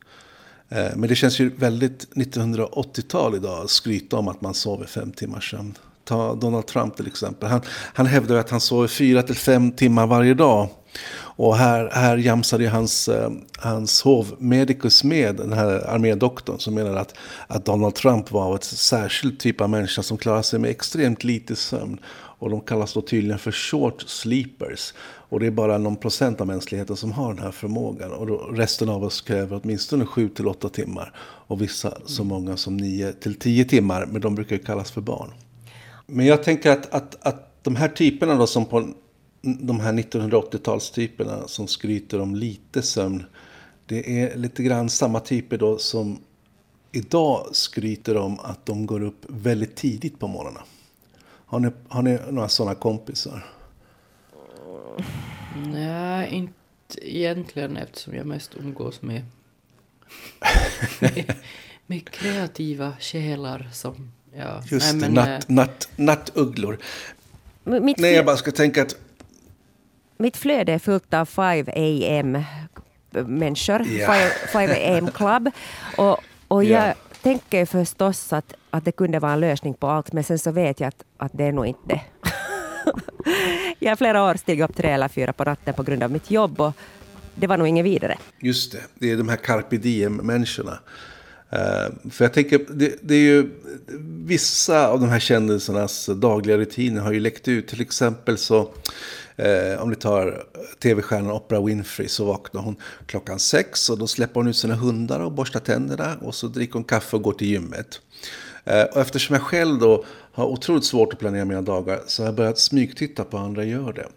Eh, 0.69 0.95
men 0.95 1.09
det 1.09 1.15
känns 1.15 1.39
ju 1.39 1.49
väldigt 1.49 2.07
1980-tal 2.15 3.35
idag 3.35 3.63
att 3.63 3.69
skryta 3.69 4.17
om 4.17 4.27
att 4.27 4.41
man 4.41 4.53
sover 4.53 4.85
fem 4.85 5.11
timmar 5.11 5.39
sömn. 5.39 5.77
Ta 6.03 6.35
Donald 6.35 6.67
Trump 6.67 6.95
till 6.95 7.07
exempel. 7.07 7.49
Han, 7.49 7.61
han 7.67 8.05
hävdar 8.05 8.35
att 8.35 8.49
han 8.49 8.61
sover 8.61 8.87
fyra 8.87 9.23
till 9.23 9.35
fem 9.35 9.71
timmar 9.71 10.07
varje 10.07 10.33
dag. 10.33 10.69
Och 11.35 11.55
här, 11.55 11.89
här 11.93 12.17
jamsade 12.17 12.69
hans, 12.69 13.09
eh, 13.09 13.31
hans 13.57 14.01
hovmedikus 14.01 15.03
med 15.03 15.35
den 15.35 15.53
här 15.53 15.89
armédoktorn 15.89 16.59
som 16.59 16.73
menade 16.73 16.99
att, 16.99 17.15
att 17.47 17.65
Donald 17.65 17.95
Trump 17.95 18.31
var 18.31 18.55
ett 18.55 18.63
särskilt 18.63 19.39
typ 19.39 19.61
av 19.61 19.69
människa 19.69 20.03
som 20.03 20.17
klarar 20.17 20.41
sig 20.41 20.59
med 20.59 20.71
extremt 20.71 21.23
lite 21.23 21.55
sömn. 21.55 21.99
Och 22.43 22.49
de 22.49 22.61
kallas 22.61 22.93
då 22.93 23.01
tydligen 23.01 23.39
för 23.39 23.51
short 23.51 24.01
sleepers. 24.01 24.93
Och 25.29 25.39
det 25.39 25.47
är 25.47 25.51
bara 25.51 25.77
någon 25.77 25.95
procent 25.95 26.41
av 26.41 26.47
mänskligheten 26.47 26.95
som 26.95 27.11
har 27.11 27.33
den 27.33 27.43
här 27.43 27.51
förmågan. 27.51 28.11
Och 28.11 28.27
då, 28.27 28.37
resten 28.37 28.89
av 28.89 29.03
oss 29.03 29.21
kräver 29.21 29.61
åtminstone 29.63 30.05
7 30.05 30.29
till 30.29 30.47
8 30.47 30.69
timmar. 30.69 31.13
Och 31.47 31.61
vissa 31.61 31.97
så 32.05 32.23
många 32.23 32.57
som 32.57 32.77
9 32.77 33.13
till 33.13 33.39
10 33.39 33.65
timmar. 33.65 34.05
Men 34.05 34.21
de 34.21 34.35
brukar 34.35 34.55
ju 34.55 34.63
kallas 34.63 34.91
för 34.91 35.01
barn. 35.01 35.29
Men 36.05 36.25
jag 36.25 36.43
tänker 36.43 36.71
att, 36.71 36.93
att, 36.93 37.27
att 37.27 37.63
de 37.63 37.75
här 37.75 37.87
typerna 37.87 38.35
då 38.35 38.47
som 38.47 38.65
på 38.65 38.93
de 39.43 39.79
här 39.79 39.93
1980-talstyperna 39.93 41.47
som 41.47 41.67
skryter 41.67 42.19
om 42.19 42.35
lite 42.35 42.81
sömn. 42.81 43.25
Det 43.85 44.21
är 44.21 44.37
lite 44.37 44.63
grann 44.63 44.89
samma 44.89 45.19
typer 45.19 45.57
då 45.57 45.77
som 45.77 46.19
idag 46.91 47.47
skryter 47.51 48.17
om 48.17 48.39
att 48.39 48.65
de 48.65 48.85
går 48.85 49.03
upp 49.03 49.25
väldigt 49.27 49.75
tidigt 49.75 50.19
på 50.19 50.27
morgnarna. 50.27 50.63
Har 51.45 51.59
ni, 51.59 51.71
har 51.87 52.01
ni 52.01 52.19
några 52.31 52.49
sådana 52.49 52.75
kompisar? 52.75 53.45
Nej, 55.65 56.33
inte 56.33 56.53
egentligen 57.01 57.77
eftersom 57.77 58.15
jag 58.15 58.25
mest 58.25 58.55
umgås 58.55 59.01
med, 59.01 59.25
med, 60.99 61.35
med 61.87 62.09
kreativa 62.09 62.93
själar 62.99 63.69
som... 63.73 64.11
Ja, 64.35 64.63
Just 64.71 64.95
nej, 64.95 65.09
det, 65.09 65.15
natt, 65.15 65.49
äh, 65.49 65.55
natt, 65.55 65.89
nattugglor. 65.95 66.77
Mitt 67.63 67.97
Nej, 67.97 68.13
jag 68.13 68.25
bara 68.25 68.37
ska 68.37 68.51
tänka 68.51 68.81
att 68.81 68.95
mitt 70.17 70.37
flöde 70.37 70.73
är 70.73 70.79
fullt 70.79 71.13
av 71.13 71.25
5 71.25 71.65
am 71.75 72.43
människor, 73.27 73.87
yeah. 73.87 74.29
5 74.51 74.69
am 74.97 75.11
club. 75.11 75.49
Och, 75.97 76.17
och 76.47 76.63
yeah. 76.63 76.87
jag 76.87 76.95
tänker 77.21 77.65
förstås 77.65 78.33
att, 78.33 78.53
att 78.69 78.85
det 78.85 78.91
kunde 78.91 79.19
vara 79.19 79.33
en 79.33 79.39
lösning 79.39 79.73
på 79.73 79.87
allt, 79.87 80.13
men 80.13 80.23
sen 80.23 80.39
så 80.39 80.51
vet 80.51 80.79
jag 80.79 80.87
att, 80.87 81.03
att 81.17 81.31
det 81.33 81.43
är 81.43 81.51
nog 81.51 81.65
inte 81.65 82.01
Jag 83.79 83.91
har 83.91 83.95
flera 83.95 84.23
år 84.23 84.35
stigit 84.35 84.69
upp 84.69 84.75
tre 84.75 84.89
eller 84.89 85.07
fyra 85.07 85.33
på 85.33 85.43
natten 85.43 85.73
på 85.73 85.83
grund 85.83 86.03
av 86.03 86.11
mitt 86.11 86.31
jobb 86.31 86.61
och 86.61 86.73
det 87.35 87.47
var 87.47 87.57
nog 87.57 87.67
inget 87.67 87.85
vidare. 87.85 88.17
Just 88.39 88.71
det, 88.71 88.81
det 88.99 89.11
är 89.11 89.17
de 89.17 89.29
här 89.29 89.35
carpe 89.35 89.77
diem-människorna. 89.77 90.79
Uh, 91.53 92.09
för 92.11 92.25
jag 92.25 92.33
tänker, 92.33 92.65
det, 92.69 92.95
det, 93.01 93.15
är 93.15 93.19
ju 93.19 93.49
vissa 94.25 94.87
av 94.87 94.99
de 94.99 95.09
här 95.09 95.19
kändisarnas 95.19 96.05
dagliga 96.05 96.57
rutiner 96.57 97.01
har 97.01 97.11
ju 97.11 97.19
läckt 97.19 97.47
ut. 97.47 97.67
Till 97.67 97.81
exempel 97.81 98.37
så 98.37 98.73
Eh, 99.35 99.81
om 99.81 99.89
ni 99.89 99.95
tar 99.95 100.45
tv-stjärnan 100.79 101.31
Oprah 101.31 101.65
Winfrey 101.65 102.07
så 102.07 102.25
vaknar 102.25 102.61
hon 102.61 102.75
klockan 103.05 103.39
sex 103.39 103.89
och 103.89 103.97
då 103.97 104.07
släpper 104.07 104.39
hon 104.39 104.47
ut 104.47 104.57
sina 104.57 104.75
hundar 104.75 105.19
och 105.19 105.31
borstar 105.31 105.59
tänderna 105.59 106.17
och 106.21 106.35
så 106.35 106.47
dricker 106.47 106.73
hon 106.73 106.83
kaffe 106.83 107.15
och 107.15 107.23
går 107.23 107.33
till 107.33 107.47
gymmet. 107.47 108.01
Eh, 108.65 108.83
och 108.83 108.97
eftersom 108.97 109.33
jag 109.33 109.43
själv 109.43 109.79
då 109.79 110.05
har 110.31 110.45
otroligt 110.45 110.85
svårt 110.85 111.13
att 111.13 111.19
planera 111.19 111.45
mina 111.45 111.61
dagar 111.61 112.01
så 112.07 112.21
har 112.21 112.27
jag 112.27 112.35
börjat 112.35 112.59
smygtitta 112.59 113.23
på 113.23 113.37
hur 113.37 113.45
andra 113.45 113.63
gör 113.63 113.93
det. 113.93 114.07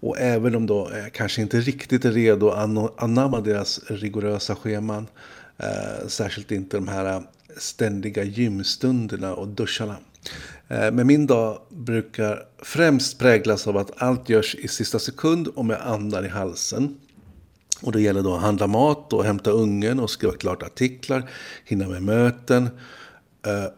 Och 0.00 0.18
även 0.18 0.54
om 0.54 0.66
då 0.66 0.90
jag 0.92 1.12
kanske 1.12 1.42
inte 1.42 1.60
riktigt 1.60 2.04
är 2.04 2.12
redo 2.12 2.48
att 2.48 3.02
anamma 3.02 3.40
deras 3.40 3.80
rigorösa 3.86 4.54
scheman, 4.54 5.06
eh, 5.58 6.08
särskilt 6.08 6.50
inte 6.50 6.76
de 6.76 6.88
här 6.88 7.22
ständiga 7.56 8.24
gymstunderna 8.24 9.34
och 9.34 9.48
duscharna, 9.48 9.96
Eh, 10.68 10.92
men 10.92 11.06
min 11.06 11.26
dag 11.26 11.58
brukar 11.68 12.42
främst 12.62 13.18
präglas 13.18 13.66
av 13.66 13.76
att 13.76 14.02
allt 14.02 14.28
görs 14.28 14.54
i 14.54 14.68
sista 14.68 14.98
sekund 14.98 15.48
och 15.48 15.64
med 15.64 15.80
andan 15.80 16.24
i 16.24 16.28
halsen. 16.28 16.98
Och 17.82 17.92
det 17.92 18.00
gäller 18.00 18.22
då 18.22 18.34
att 18.34 18.42
handla 18.42 18.66
mat 18.66 19.12
och 19.12 19.24
hämta 19.24 19.50
ungen 19.50 20.00
och 20.00 20.10
skriva 20.10 20.32
klart 20.32 20.62
artiklar, 20.62 21.30
hinna 21.64 21.88
med 21.88 22.02
möten. 22.02 22.68
Eh, 23.46 23.72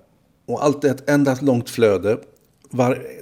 och 0.46 0.64
allt 0.64 0.84
är 0.84 0.90
ett 0.90 1.10
enda 1.10 1.36
långt 1.40 1.70
flöde. 1.70 2.18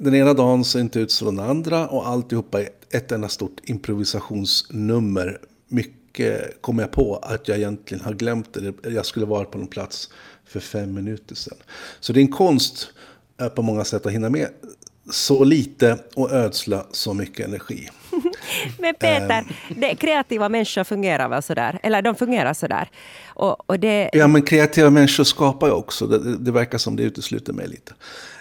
Den 0.00 0.14
ena 0.14 0.34
dagen 0.34 0.64
ser 0.64 0.80
inte 0.80 1.00
ut 1.00 1.10
som 1.10 1.36
den 1.36 1.44
andra 1.44 1.88
och 1.88 2.08
alltihopa 2.08 2.60
är 2.60 2.68
ett 2.90 3.12
enda 3.12 3.28
stort 3.28 3.60
improvisationsnummer. 3.64 5.38
Mycket 5.68 6.62
kommer 6.62 6.82
jag 6.82 6.92
på 6.92 7.16
att 7.16 7.48
jag 7.48 7.58
egentligen 7.58 8.04
har 8.04 8.12
glömt 8.12 8.54
det. 8.54 8.90
Jag 8.90 9.06
skulle 9.06 9.26
varit 9.26 9.50
på 9.50 9.58
någon 9.58 9.66
plats 9.66 10.10
för 10.44 10.60
fem 10.60 10.94
minuter 10.94 11.34
sedan. 11.34 11.58
Så 12.00 12.12
det 12.12 12.20
är 12.20 12.22
en 12.22 12.32
konst 12.32 12.88
på 13.55 13.62
många 13.62 13.85
sätt 13.85 14.07
att 14.07 14.12
hinna 14.12 14.30
med 14.30 14.49
så 15.11 15.45
lite 15.45 15.99
och 16.14 16.32
ödsla 16.32 16.87
så 16.91 17.14
mycket 17.14 17.47
energi. 17.47 17.89
Men 18.78 18.95
Peter, 18.95 19.39
ehm. 19.39 19.80
det, 19.80 19.95
kreativa 19.95 20.49
människor 20.49 20.85
fungerar 20.85 21.28
väl 21.28 21.43
sådär? 21.43 21.78
Eller 21.82 22.03
de 22.03 22.14
fungerar 22.14 22.55
sådär? 22.55 22.91
Och, 23.26 23.70
och 23.70 23.80
det... 23.80 24.11
Ja, 24.12 24.26
men 24.26 24.43
kreativa 24.43 24.91
människor 24.91 25.24
skapar 25.24 25.66
ju 25.66 25.72
också. 25.72 26.07
Det, 26.07 26.37
det 26.37 26.53
verkar 26.53 26.78
som 26.78 26.97
det 26.97 27.03
utesluter 27.03 27.53
mig 27.53 27.68
lite. 27.68 27.93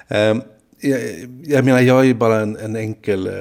Um, 0.07 0.41
jag, 0.79 0.99
jag, 1.43 1.65
menar, 1.65 1.81
jag 1.81 1.99
är 1.99 2.03
ju 2.03 2.13
bara 2.13 2.39
en, 2.41 2.57
en 2.57 2.75
enkel 2.75 3.27
uh, 3.27 3.33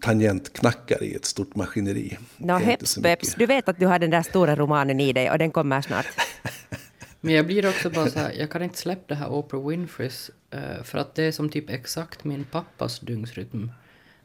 tangentknackare 0.00 1.04
i 1.04 1.14
ett 1.14 1.24
stort 1.24 1.54
maskineri. 1.56 2.18
No, 2.36 2.52
heps, 2.52 2.98
peps. 3.02 3.34
Du 3.34 3.46
vet 3.46 3.68
att 3.68 3.78
du 3.78 3.86
har 3.86 3.98
den 3.98 4.10
där 4.10 4.22
stora 4.22 4.56
romanen 4.56 5.00
i 5.00 5.12
dig 5.12 5.30
och 5.30 5.38
den 5.38 5.50
kommer 5.50 5.80
snart. 5.80 6.06
Men 7.20 7.34
jag 7.34 7.46
blir 7.46 7.68
också 7.68 7.90
bara 7.90 8.10
så 8.10 8.18
här, 8.18 8.32
jag 8.32 8.50
kan 8.50 8.62
inte 8.62 8.78
släppa 8.78 9.04
det 9.06 9.14
här 9.14 9.32
Oprah 9.32 9.68
Winfreys 9.68 10.30
för 10.82 10.98
att 10.98 11.14
det 11.14 11.22
är 11.22 11.32
som 11.32 11.48
typ 11.48 11.70
exakt 11.70 12.24
min 12.24 12.44
pappas 12.44 13.00
dygnsrytm. 13.00 13.70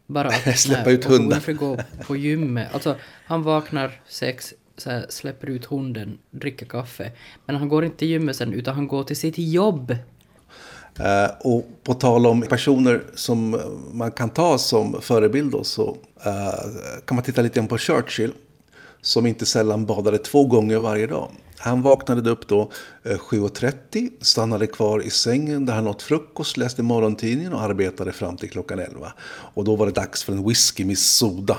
Bara 0.06 0.28
att 0.28 0.60
Släppa 0.60 0.92
ut 0.92 1.06
hundar. 1.06 1.36
Winfrey 1.36 1.56
går 1.56 1.84
på 2.08 2.16
gymmet, 2.16 2.74
alltså 2.74 2.96
han 3.26 3.44
vaknar 3.44 4.02
sex, 4.08 4.54
så 4.78 4.90
här, 4.90 5.06
släpper 5.10 5.48
ut 5.48 5.66
hunden, 5.66 6.18
dricker 6.32 6.66
kaffe. 6.66 7.12
Men 7.46 7.56
han 7.56 7.70
går 7.70 7.86
inte 7.86 7.98
till 7.98 8.08
gymmet 8.08 8.36
sen, 8.36 8.54
utan 8.54 8.76
han 8.76 8.88
går 8.88 9.04
till 9.04 9.18
sitt 9.18 9.38
jobb. 9.38 9.96
Eh, 11.00 11.30
och 11.40 11.66
på 11.84 11.94
tal 11.94 12.28
om 12.28 12.42
personer 12.42 13.04
som 13.16 13.62
man 13.94 14.12
kan 14.12 14.30
ta 14.30 14.58
som 14.58 15.02
förebild 15.02 15.52
då, 15.52 15.64
så 15.64 15.98
eh, 16.26 17.04
kan 17.06 17.16
man 17.16 17.24
titta 17.24 17.42
lite 17.42 17.64
på 17.64 17.78
Churchill. 17.78 18.32
Som 19.02 19.26
inte 19.26 19.46
sällan 19.46 19.86
badade 19.86 20.18
två 20.18 20.46
gånger 20.46 20.78
varje 20.78 21.08
dag. 21.08 21.32
Han 21.60 21.82
vaknade 21.82 22.30
upp 22.30 22.48
då 22.48 22.72
eh, 23.04 23.18
7.30, 23.18 24.10
stannade 24.22 24.68
kvar 24.68 25.02
i 25.02 25.10
sängen 25.10 25.66
där 25.66 25.74
han 25.74 25.88
åt 25.88 26.02
frukost, 26.02 26.58
läste 26.58 26.84
morgontidningen 26.84 27.54
och 27.54 27.62
arbetade 27.62 28.12
fram 28.12 28.38
till 28.38 28.50
klockan 28.50 28.80
11. 28.80 29.14
Och 29.30 29.64
då 29.64 29.76
var 29.76 29.86
det 29.86 29.92
dags 29.92 30.24
för 30.24 30.34
en 30.34 30.48
whisky 30.48 30.86
med 30.86 30.98
soda. 30.98 31.58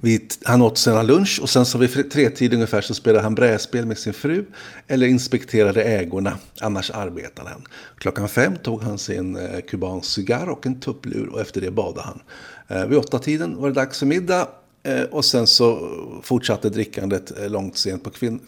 Vi, 0.00 0.28
han 0.44 0.62
åt 0.62 0.78
sedan 0.78 1.06
lunch 1.06 1.38
och 1.42 1.50
sen 1.50 1.66
så 1.66 1.78
vid 1.78 2.10
tretid 2.10 2.54
ungefär 2.54 2.80
så 2.80 2.94
spelade 2.94 3.22
han 3.22 3.34
brädspel 3.34 3.86
med 3.86 3.98
sin 3.98 4.12
fru 4.12 4.44
eller 4.86 5.06
inspekterade 5.06 5.84
ägorna, 5.84 6.38
annars 6.60 6.90
arbetade 6.90 7.48
han. 7.48 7.66
Klockan 7.98 8.28
fem 8.28 8.56
tog 8.56 8.82
han 8.82 8.98
sin 8.98 9.36
eh, 9.36 9.60
kubansk 9.60 10.10
cigarr 10.10 10.48
och 10.48 10.66
en 10.66 10.80
tupplur 10.80 11.28
och 11.28 11.40
efter 11.40 11.60
det 11.60 11.70
badade 11.70 12.06
han. 12.06 12.22
Eh, 12.68 12.86
vid 12.86 12.98
åtta 12.98 13.18
tiden 13.18 13.56
var 13.56 13.68
det 13.68 13.74
dags 13.74 13.98
för 13.98 14.06
middag 14.06 14.48
eh, 14.82 15.02
och 15.02 15.24
sen 15.24 15.46
så 15.46 15.90
fortsatte 16.22 16.70
drickandet 16.70 17.38
eh, 17.38 17.50
långt 17.50 17.76
sent 17.76 18.04
på 18.04 18.10
kvinn 18.10 18.40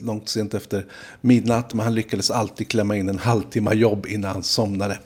långt 0.00 0.28
sent 0.28 0.54
efter 0.54 0.86
midnatt, 1.20 1.74
men 1.74 1.84
han 1.84 1.94
lyckades 1.94 2.30
alltid 2.30 2.68
klämma 2.68 2.96
in 2.96 3.08
en 3.08 3.18
halvtimme 3.18 3.74
jobb 3.74 4.06
innan 4.06 4.32
han 4.32 4.42
somnade. 4.42 4.98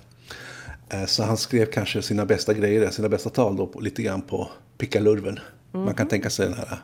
Eh, 0.88 1.04
Så 1.06 1.22
han 1.24 1.36
skrev 1.36 1.66
kanske 1.66 2.02
sina 2.02 2.26
bästa 2.26 2.54
grejer, 2.54 2.90
sina 2.90 3.08
bästa 3.08 3.30
tal 3.30 3.56
då, 3.56 3.66
på- 3.66 3.80
lite 3.80 4.02
grann 4.02 4.22
på 4.22 4.48
pickalurven. 4.78 5.38
Man 5.72 5.94
kan 5.94 6.08
tänka 6.08 6.30
sig 6.30 6.46
den 6.46 6.54
här 6.58 6.78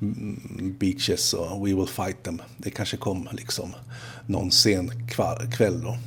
mm, 0.00 0.76
Beaches 0.78 1.32
och 1.34 1.66
We 1.68 1.74
will 1.74 1.86
fight 1.86 2.22
them. 2.22 2.42
Det 2.56 2.70
kanske 2.70 2.96
kom 2.96 3.28
liksom 3.32 3.74
någon 4.26 4.50
sen 4.50 4.90
kva- 4.90 5.50
kväll 5.56 5.80
då. 5.82 5.98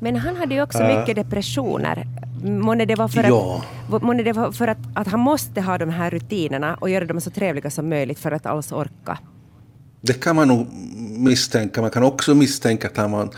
Men 0.00 0.16
han 0.16 0.36
hade 0.36 0.54
ju 0.54 0.62
också 0.62 0.78
mycket 0.82 1.16
depressioner. 1.16 2.06
Månne 2.44 2.84
det 2.84 2.94
var 2.94 3.08
för, 3.08 3.24
Ja. 3.24 3.64
att, 3.92 4.02
månne 4.02 4.22
det 4.22 4.32
var 4.32 4.52
för 4.52 4.68
att, 4.68 4.78
att 4.94 5.08
han 5.08 5.20
måste 5.20 5.60
ha 5.60 5.78
de 5.78 5.90
här 5.90 6.10
rutinerna 6.10 6.74
och 6.74 6.90
göra 6.90 7.04
dem 7.04 7.20
så 7.20 7.30
trevliga 7.30 7.70
som 7.70 7.88
möjligt 7.88 8.18
för 8.18 8.32
att 8.32 8.46
alls 8.46 8.72
orka. 8.72 9.18
Det 10.04 10.12
kan 10.12 10.36
man 10.36 10.48
nog 10.48 10.66
misstänka. 11.18 11.80
Man 11.80 11.90
kan 11.90 12.02
också 12.02 12.34
misstänka 12.34 12.88
att 12.88 12.96
han 12.96 13.12
var 13.12 13.22
en, 13.22 13.30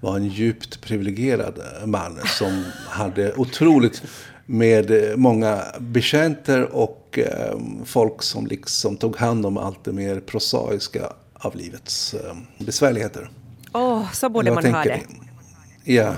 var 0.00 0.16
en 0.16 0.26
djupt 0.26 0.80
privilegierad 0.80 1.58
man 1.84 2.18
som 2.38 2.64
hade 2.88 3.34
otroligt 3.34 4.02
med 4.46 4.92
många 5.16 5.62
betjänter 5.78 6.62
och 6.62 7.18
eh, 7.18 7.58
folk 7.84 8.22
som 8.22 8.46
liksom 8.46 8.96
tog 8.96 9.16
hand 9.16 9.46
om 9.46 9.56
allt 9.56 9.84
det 9.84 9.92
mer 9.92 10.20
prosaiska 10.20 11.12
av 11.34 11.56
livets 11.56 12.14
eh, 12.14 12.36
besvärligheter. 12.58 13.30
Åh, 13.72 14.12
så 14.12 14.28
borde 14.28 14.50
man 14.50 14.74
ha 14.74 14.84
det. 14.84 15.00
Ja. 15.84 16.14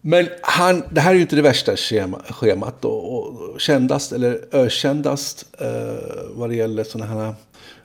Men 0.00 0.28
han, 0.42 0.82
det 0.90 1.00
här 1.00 1.10
är 1.10 1.14
ju 1.14 1.20
inte 1.20 1.36
det 1.36 1.42
värsta 1.42 1.76
schema, 1.76 2.22
schemat. 2.28 2.84
Och 2.84 3.60
kändast 3.60 4.12
eller 4.12 4.40
ökändast 4.52 5.46
eh, 5.58 5.68
vad 6.34 6.50
det 6.50 6.56
gäller 6.56 6.84
sådana 6.84 7.14
här 7.14 7.34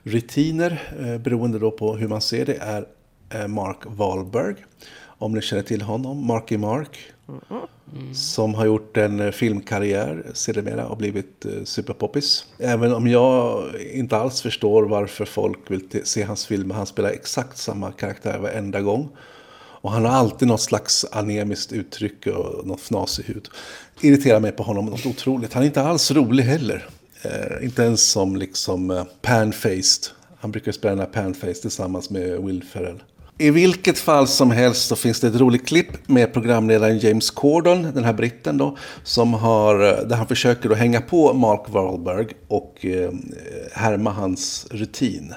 rutiner, 0.02 0.82
eh, 1.00 1.18
beroende 1.18 1.58
då 1.58 1.70
på 1.70 1.96
hur 1.96 2.08
man 2.08 2.20
ser 2.20 2.46
det, 2.46 2.56
är 2.56 2.86
eh, 3.30 3.48
Mark 3.48 3.78
Wahlberg. 3.86 4.54
Om 5.20 5.32
ni 5.32 5.42
känner 5.42 5.62
till 5.62 5.82
honom, 5.82 6.26
Marky 6.26 6.58
Mark. 6.58 6.98
Som 8.14 8.54
har 8.54 8.66
gjort 8.66 8.96
en 8.96 9.20
eh, 9.20 9.30
filmkarriär 9.30 10.26
sedermera 10.34 10.86
och 10.86 10.96
blivit 10.96 11.44
eh, 11.44 11.64
superpoppis. 11.64 12.44
Även 12.58 12.94
om 12.94 13.08
jag 13.08 13.64
inte 13.92 14.16
alls 14.16 14.42
förstår 14.42 14.82
varför 14.82 15.24
folk 15.24 15.70
vill 15.70 16.00
se 16.04 16.22
hans 16.22 16.46
filmer. 16.46 16.74
Han 16.74 16.86
spelar 16.86 17.10
exakt 17.10 17.58
samma 17.58 17.92
karaktär 17.92 18.38
varenda 18.38 18.80
gång. 18.80 19.08
Och 19.80 19.90
han 19.90 20.04
har 20.04 20.12
alltid 20.12 20.48
något 20.48 20.60
slags 20.60 21.06
anemiskt 21.12 21.72
uttryck 21.72 22.26
och 22.26 22.66
något 22.66 22.80
fnasig 22.80 23.24
hud. 23.24 23.48
Irriterar 24.00 24.40
mig 24.40 24.52
på 24.52 24.62
honom 24.62 24.86
något 24.86 25.06
otroligt. 25.06 25.52
Han 25.52 25.62
är 25.62 25.66
inte 25.66 25.82
alls 25.82 26.10
rolig 26.10 26.44
heller. 26.44 26.88
Eh, 27.28 27.64
inte 27.64 27.82
ens 27.82 28.10
som 28.10 28.36
liksom 28.36 28.90
eh, 28.90 29.04
pan-faced. 29.22 30.10
Han 30.40 30.50
brukar 30.50 30.72
spela 30.72 30.90
den 30.90 31.00
här 31.00 31.22
pan-faced 31.22 31.60
tillsammans 31.62 32.10
med 32.10 32.44
Will 32.44 32.64
Ferrell. 32.64 33.02
I 33.40 33.50
vilket 33.50 33.98
fall 33.98 34.26
som 34.28 34.50
helst 34.50 34.88
så 34.88 34.96
finns 34.96 35.20
det 35.20 35.28
ett 35.28 35.40
roligt 35.40 35.68
klipp 35.68 36.08
med 36.08 36.32
programledaren 36.32 36.98
James 36.98 37.30
Corden, 37.30 37.82
den 37.94 38.04
här 38.04 38.12
britten 38.12 38.58
då, 38.58 38.76
som 39.02 39.34
har, 39.34 39.74
eh, 39.74 40.06
där 40.08 40.16
han 40.16 40.26
försöker 40.26 40.70
att 40.70 40.78
hänga 40.78 41.00
på 41.00 41.32
Mark 41.32 41.62
Wahlberg 41.66 42.26
och 42.48 42.84
eh, 42.84 43.10
härma 43.72 44.10
hans 44.10 44.66
rutin. 44.70 45.34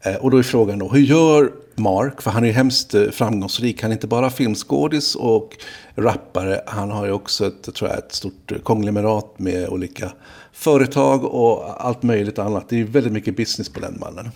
Eh, 0.00 0.14
Och 0.16 0.30
då 0.30 0.38
är 0.38 0.42
frågan 0.42 0.78
då, 0.78 0.88
hur 0.88 1.00
gör 1.00 1.52
Mark? 1.76 2.22
För 2.22 2.30
han 2.30 2.42
är 2.42 2.46
ju 2.46 2.52
hemskt 2.52 2.94
eh, 2.94 3.10
framgångsrik. 3.10 3.82
Han 3.82 3.90
är 3.90 3.94
inte 3.94 4.06
bara 4.06 4.30
filmskådis 4.30 5.14
och 5.14 5.56
rappare. 5.94 6.60
Han 6.66 6.90
har 6.90 7.06
ju 7.06 7.12
också 7.12 7.46
ett, 7.46 7.74
tror 7.74 7.90
jag, 7.90 7.98
ett 7.98 8.12
stort 8.14 8.52
eh, 8.52 8.58
konglomerat 8.58 9.38
med 9.38 9.68
olika 9.68 10.12
företag 10.54 11.24
och 11.24 11.84
allt 11.86 12.02
möjligt 12.02 12.38
annat. 12.38 12.68
Det 12.68 12.80
är 12.80 12.84
väldigt 12.84 13.12
mycket 13.12 13.36
business 13.36 13.68
på 13.68 13.80
den 13.80 13.96
mannen. 14.00 14.30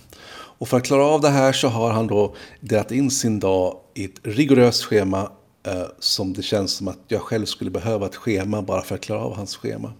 Och 0.59 0.67
för 0.67 0.77
att 0.77 0.83
klara 0.83 1.05
av 1.05 1.21
det 1.21 1.29
här 1.29 1.51
så 1.53 1.67
har 1.67 1.91
han 1.91 2.07
då 2.07 2.35
delat 2.59 2.91
in 2.91 3.11
sin 3.11 3.39
dag 3.39 3.77
i 3.93 4.05
ett 4.05 4.19
rigoröst 4.23 4.83
schema 4.83 5.31
eh, 5.67 5.83
som 5.99 6.33
det 6.33 6.41
känns 6.41 6.71
som 6.71 6.87
att 6.87 6.99
jag 7.07 7.21
själv 7.21 7.45
skulle 7.45 7.71
behöva 7.71 8.05
ett 8.05 8.15
schema 8.15 8.61
bara 8.61 8.81
för 8.81 8.95
att 8.95 9.01
klara 9.01 9.19
av 9.21 9.35
hans 9.35 9.55
schema. 9.55 9.93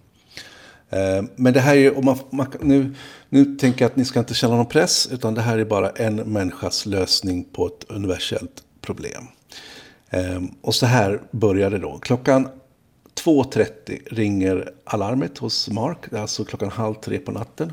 Eh, 0.90 1.24
Men 1.36 1.52
det 1.52 1.60
här 1.60 1.76
är, 1.76 1.80
ju... 1.80 2.02
man, 2.02 2.18
man, 2.30 2.46
nu, 2.60 2.94
nu 3.28 3.44
tänker 3.56 3.84
jag 3.84 3.90
att 3.90 3.96
ni 3.96 4.04
ska 4.04 4.18
inte 4.18 4.34
känna 4.34 4.56
någon 4.56 4.66
press, 4.66 5.08
utan 5.12 5.34
det 5.34 5.40
här 5.40 5.58
är 5.58 5.64
bara 5.64 5.90
en 5.90 6.16
människas 6.16 6.86
lösning 6.86 7.44
på 7.44 7.66
ett 7.66 7.84
universellt 7.88 8.62
problem. 8.80 9.24
Eh, 10.10 10.40
Och 10.62 10.74
så 10.74 10.86
här 10.86 11.20
började 11.30 11.76
det 11.78 11.82
då. 11.82 11.98
Klockan 11.98 12.48
2.30 13.24 14.00
ringer 14.06 14.72
alarmet 14.84 15.38
hos 15.38 15.68
Mark, 15.68 15.98
det 16.10 16.16
är 16.16 16.20
alltså 16.20 16.44
klockan 16.44 16.70
halv 16.70 16.94
tre 16.94 17.18
på 17.18 17.32
natten. 17.32 17.72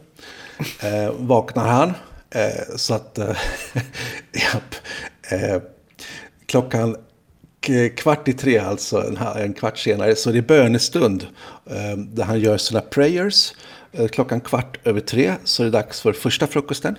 Eh, 0.84 1.12
vaknar 1.18 1.68
han, 1.68 1.94
eh, 2.30 2.76
så 2.76 2.94
att... 2.94 3.18
Eh, 3.18 3.26
japp, 4.32 4.76
eh, 5.32 5.62
klockan 6.46 6.96
kvart 7.98 8.28
i 8.28 8.34
tre, 8.34 8.58
alltså 8.58 9.02
en, 9.02 9.18
en 9.18 9.54
kvart 9.54 9.78
senare, 9.78 10.16
så 10.16 10.30
är 10.30 10.34
det 10.34 10.42
bönestund 10.42 11.28
eh, 11.66 11.98
där 11.98 12.24
han 12.24 12.40
gör 12.40 12.58
sina 12.58 12.82
prayers. 12.82 13.54
Eh, 13.92 14.08
klockan 14.08 14.42
kvart 14.42 14.88
över 14.88 15.00
tre 15.00 15.34
så 15.44 15.64
är 15.64 15.66
det 15.66 15.72
dags 15.72 16.02
för 16.02 16.14
första 16.14 16.48
frukosten. 16.48 16.98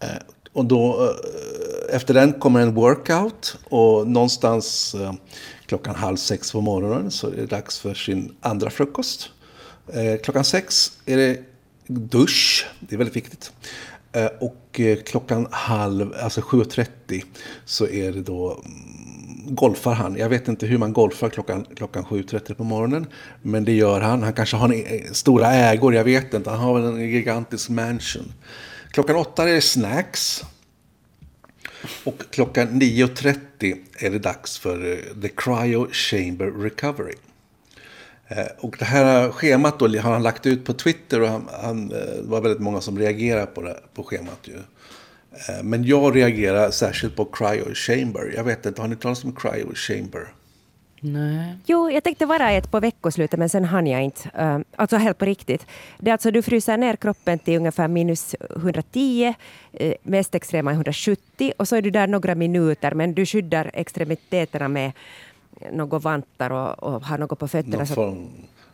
Eh, 0.00 0.08
och 0.52 0.64
då, 0.64 1.04
eh, 1.04 1.96
efter 1.96 2.14
den 2.14 2.32
kommer 2.32 2.60
en 2.60 2.74
workout 2.74 3.58
och 3.64 4.06
någonstans 4.06 4.94
eh, 4.94 5.12
klockan 5.68 5.94
halv 5.94 6.16
sex 6.16 6.52
på 6.52 6.60
morgonen 6.60 7.10
så 7.10 7.26
är 7.26 7.36
det 7.36 7.46
dags 7.46 7.78
för 7.78 7.94
sin 7.94 8.34
andra 8.40 8.70
frukost. 8.70 9.30
Eh, 9.92 10.20
klockan 10.22 10.44
sex 10.44 10.92
är 11.06 11.16
det 11.16 11.40
dusch, 11.86 12.66
det 12.80 12.94
är 12.94 12.98
väldigt 12.98 13.16
viktigt. 13.16 13.52
Eh, 14.12 14.26
och 14.40 14.80
eh, 14.80 14.98
klockan 14.98 15.46
halv, 15.50 16.14
alltså 16.22 16.40
7.30 16.40 17.24
så 17.64 17.86
är 17.86 18.12
det 18.12 18.22
då 18.22 18.50
mm, 18.52 19.54
golfar 19.54 19.94
han. 19.94 20.16
Jag 20.16 20.28
vet 20.28 20.48
inte 20.48 20.66
hur 20.66 20.78
man 20.78 20.92
golfar 20.92 21.28
klockan, 21.28 21.66
klockan 21.76 22.04
7.30 22.04 22.54
på 22.54 22.64
morgonen. 22.64 23.06
Men 23.42 23.64
det 23.64 23.72
gör 23.72 24.00
han. 24.00 24.22
Han 24.22 24.32
kanske 24.32 24.56
har 24.56 24.72
en, 24.72 25.14
stora 25.14 25.52
ägor, 25.52 25.94
jag 25.94 26.04
vet 26.04 26.34
inte. 26.34 26.50
Han 26.50 26.58
har 26.58 26.80
väl 26.80 26.84
en 26.84 27.10
gigantisk 27.10 27.68
mansion. 27.68 28.32
Klockan 28.90 29.16
åtta 29.16 29.48
är 29.48 29.54
det 29.54 29.60
snacks. 29.60 30.44
Och 32.04 32.22
klockan 32.30 32.68
9.30 32.68 33.76
är 33.98 34.10
det 34.10 34.18
dags 34.18 34.58
för 34.58 34.92
eh, 34.92 35.20
The 35.22 35.28
Cryo 35.28 35.88
Chamber 35.92 36.46
Recovery. 36.46 37.14
Eh, 38.28 38.46
och 38.58 38.76
det 38.78 38.84
här 38.84 39.30
schemat 39.30 39.78
då 39.78 39.88
har 39.88 40.12
han 40.12 40.22
lagt 40.22 40.46
ut 40.46 40.64
på 40.64 40.72
Twitter 40.72 41.20
och 41.22 41.28
han, 41.28 41.48
han, 41.62 41.92
eh, 41.92 41.98
det 41.98 42.22
var 42.22 42.40
väldigt 42.40 42.60
många 42.60 42.80
som 42.80 42.98
reagerade 42.98 43.46
på, 43.46 43.62
det, 43.62 43.80
på 43.94 44.02
schemat. 44.02 44.40
Ju. 44.42 44.58
Men 45.62 45.84
jag 45.84 46.16
reagerar 46.16 46.70
särskilt 46.70 47.16
på 47.16 47.24
Cryo 47.24 47.74
Chamber. 47.74 48.32
Jag 48.36 48.44
vet 48.44 48.66
inte, 48.66 48.80
har 48.80 48.88
ni 48.88 48.96
talat 48.96 49.24
om 49.24 49.32
Cryo 49.32 49.74
Chamber? 49.74 50.28
Nej. 51.00 51.56
Jo, 51.66 51.90
jag 51.90 52.04
tänkte 52.04 52.26
vara 52.26 52.50
ett 52.50 52.70
på 52.70 52.80
veckoslutet 52.80 53.38
men 53.38 53.48
sen 53.48 53.64
hann 53.64 53.86
jag 53.86 54.02
inte. 54.02 54.30
Uh, 54.40 54.58
alltså 54.76 54.96
helt 54.96 55.18
på 55.18 55.24
riktigt. 55.24 55.66
Det 55.98 56.10
är 56.10 56.12
alltså 56.12 56.30
du 56.30 56.42
fryser 56.42 56.76
ner 56.76 56.96
kroppen 56.96 57.38
till 57.38 57.56
ungefär 57.56 57.88
minus 57.88 58.34
110, 58.56 59.34
uh, 59.80 59.92
mest 60.02 60.34
extrema 60.34 60.70
är 60.70 60.74
170 60.74 61.52
och 61.56 61.68
så 61.68 61.76
är 61.76 61.82
du 61.82 61.90
där 61.90 62.06
några 62.06 62.34
minuter 62.34 62.94
men 62.94 63.14
du 63.14 63.26
skyddar 63.26 63.70
extremiteterna 63.74 64.68
med 64.68 64.92
några 65.72 65.98
vantar 65.98 66.50
och, 66.50 66.82
och 66.82 67.04
har 67.04 67.18
något 67.18 67.38
på 67.38 67.48
fötterna. 67.48 67.76
Någon 67.76 67.86
form, 67.86 68.28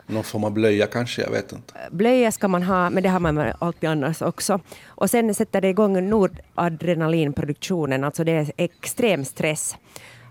någon 0.06 0.24
form 0.24 0.44
av 0.44 0.52
blöja 0.52 0.86
kanske, 0.86 1.22
jag 1.22 1.30
vet 1.30 1.52
inte. 1.52 1.74
blöja 1.90 2.32
ska 2.32 2.48
man 2.48 2.62
ha, 2.62 2.90
men 2.90 3.02
det 3.02 3.08
har 3.08 3.20
man 3.20 3.52
alltid 3.58 3.90
annars 3.90 4.22
också. 4.22 4.60
Och 4.86 5.10
sen 5.10 5.34
sätter 5.34 5.60
det 5.60 5.68
igång 5.68 6.08
noradrenalinproduktionen, 6.08 8.04
alltså 8.04 8.24
det 8.24 8.32
är 8.32 8.52
extrem 8.56 9.24
stress 9.24 9.76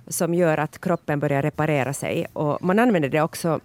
som 0.08 0.34
gör 0.34 0.58
att 0.58 0.82
kroppen 0.82 1.20
börjar 1.20 1.41
reparera 1.41 1.93
sig. 1.93 2.28
Och 2.34 2.64
man 2.64 2.80
använder 2.80 3.10
det 3.10 3.22
också 3.22 3.60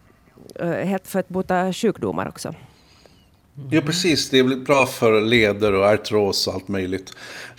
eh, 0.55 0.69
helt 0.69 1.07
för 1.07 1.19
att 1.21 1.29
bota 1.29 1.73
sjukdomar 1.73 2.29
också. 2.29 2.49
Mm. 2.49 3.69
Ja, 3.71 3.81
precis. 3.81 4.31
Det 4.31 4.39
är 4.39 4.57
bra 4.57 4.87
för 4.87 5.21
leder 5.21 5.73
och 5.73 5.85
artros 5.85 6.47
och 6.47 6.55
allt 6.55 6.69
möjligt. 6.69 7.13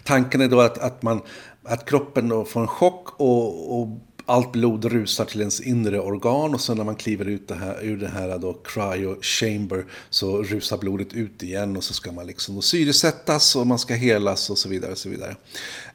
Tanken 0.03 0.41
är 0.41 0.47
då 0.47 0.61
att, 0.61 0.77
att, 0.77 1.01
man, 1.01 1.21
att 1.63 1.89
kroppen 1.89 2.29
då 2.29 2.45
får 2.45 2.61
en 2.61 2.67
chock 2.67 3.19
och, 3.19 3.81
och 3.81 3.87
allt 4.25 4.51
blod 4.51 4.85
rusar 4.85 5.25
till 5.25 5.39
ens 5.39 5.61
inre 5.61 5.99
organ 5.99 6.53
och 6.53 6.61
sen 6.61 6.77
när 6.77 6.83
man 6.83 6.95
kliver 6.95 7.25
ut 7.25 7.47
det 7.47 7.55
här, 7.55 7.77
ur 7.81 7.97
det 7.97 8.07
här 8.07 8.37
då 8.37 8.53
cryo 8.53 9.21
chamber 9.21 9.85
så 10.09 10.43
rusar 10.43 10.77
blodet 10.77 11.13
ut 11.13 11.43
igen 11.43 11.77
och 11.77 11.83
så 11.83 11.93
ska 11.93 12.11
man 12.11 12.27
liksom 12.27 12.61
syresättas 12.61 13.55
och 13.55 13.67
man 13.67 13.79
ska 13.79 13.93
helas 13.93 14.49
och 14.49 14.57
så 14.57 14.69
vidare. 14.69 14.91
Och 14.91 14.97
så 14.97 15.09
vidare. 15.09 15.35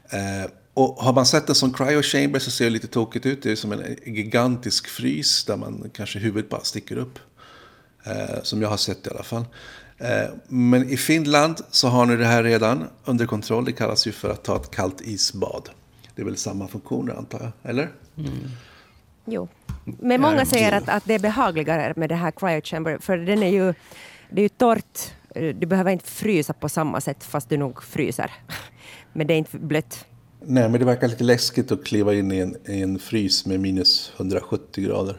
Eh, 0.09 0.51
och 0.75 0.95
har 1.03 1.13
man 1.13 1.25
sett 1.25 1.49
en 1.49 1.55
sån 1.55 1.73
cryo 1.73 2.01
chamber 2.01 2.39
så 2.39 2.51
ser 2.51 2.65
det 2.65 2.71
lite 2.71 2.87
tokigt 2.87 3.25
ut. 3.25 3.43
Det 3.43 3.51
är 3.51 3.55
som 3.55 3.71
en 3.71 3.95
gigantisk 4.05 4.87
frys 4.87 5.45
där 5.45 5.57
man 5.57 5.89
kanske 5.93 6.19
huvudet 6.19 6.49
bara 6.49 6.61
sticker 6.61 6.97
upp. 6.97 7.19
Eh, 8.05 8.41
som 8.43 8.61
jag 8.61 8.69
har 8.69 8.77
sett 8.77 9.07
i 9.07 9.09
alla 9.09 9.23
fall. 9.23 9.45
Eh, 9.97 10.29
men 10.47 10.89
i 10.89 10.97
Finland 10.97 11.61
så 11.71 11.87
har 11.87 12.05
ni 12.05 12.15
det 12.15 12.25
här 12.25 12.43
redan 12.43 12.87
under 13.05 13.25
kontroll. 13.25 13.65
Det 13.65 13.71
kallas 13.71 14.07
ju 14.07 14.11
för 14.11 14.29
att 14.29 14.43
ta 14.43 14.55
ett 14.55 14.71
kallt 14.71 15.01
isbad. 15.01 15.69
Det 16.15 16.21
är 16.21 16.25
väl 16.25 16.37
samma 16.37 16.67
funktioner 16.67 17.13
antar 17.13 17.39
jag, 17.39 17.71
eller? 17.71 17.89
Mm. 18.17 18.31
Jo. 19.25 19.47
Men 19.83 20.21
många 20.21 20.45
säger 20.45 20.71
att, 20.71 20.89
att 20.89 21.05
det 21.05 21.13
är 21.13 21.19
behagligare 21.19 21.93
med 21.95 22.09
det 22.09 22.15
här 22.15 22.31
cryochamber, 22.31 22.97
för 23.01 23.17
den 23.17 23.43
är 23.43 23.49
ju, 23.49 23.73
det 24.29 24.41
är 24.41 24.43
ju 24.43 24.49
torrt. 24.49 24.99
Du 25.33 25.67
behöver 25.67 25.91
inte 25.91 26.09
frysa 26.11 26.53
på 26.53 26.69
samma 26.69 27.01
sätt, 27.01 27.23
fast 27.23 27.49
du 27.49 27.57
nog 27.57 27.83
fryser. 27.83 28.31
Men 29.13 29.27
det 29.27 29.33
är 29.33 29.37
inte 29.37 29.57
blött. 29.57 30.05
Nej, 30.47 30.69
men 30.69 30.79
det 30.79 30.85
verkar 30.85 31.07
lite 31.07 31.23
läskigt 31.23 31.71
att 31.71 31.85
kliva 31.85 32.13
in 32.13 32.31
i 32.31 32.37
en, 32.37 32.57
i 32.65 32.81
en 32.81 32.99
frys 32.99 33.45
med 33.45 33.59
minus 33.59 34.11
170 34.17 34.83
grader. 34.83 35.17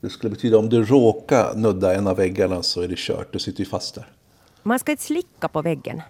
Det 0.00 0.10
skulle 0.10 0.30
betyda 0.30 0.58
om 0.58 0.68
du 0.68 0.84
råkar 0.84 1.54
nudda 1.54 1.94
en 1.94 2.06
av 2.06 2.16
väggarna 2.16 2.62
så 2.62 2.80
är 2.80 2.88
det 2.88 2.98
kört. 2.98 3.32
Du 3.32 3.38
sitter 3.38 3.60
ju 3.60 3.66
fast 3.66 3.94
där. 3.94 4.06
Man 4.62 4.78
ska 4.78 4.92
inte 4.92 5.02
slicka 5.04 5.48
på 5.48 5.62
väggen. 5.62 6.02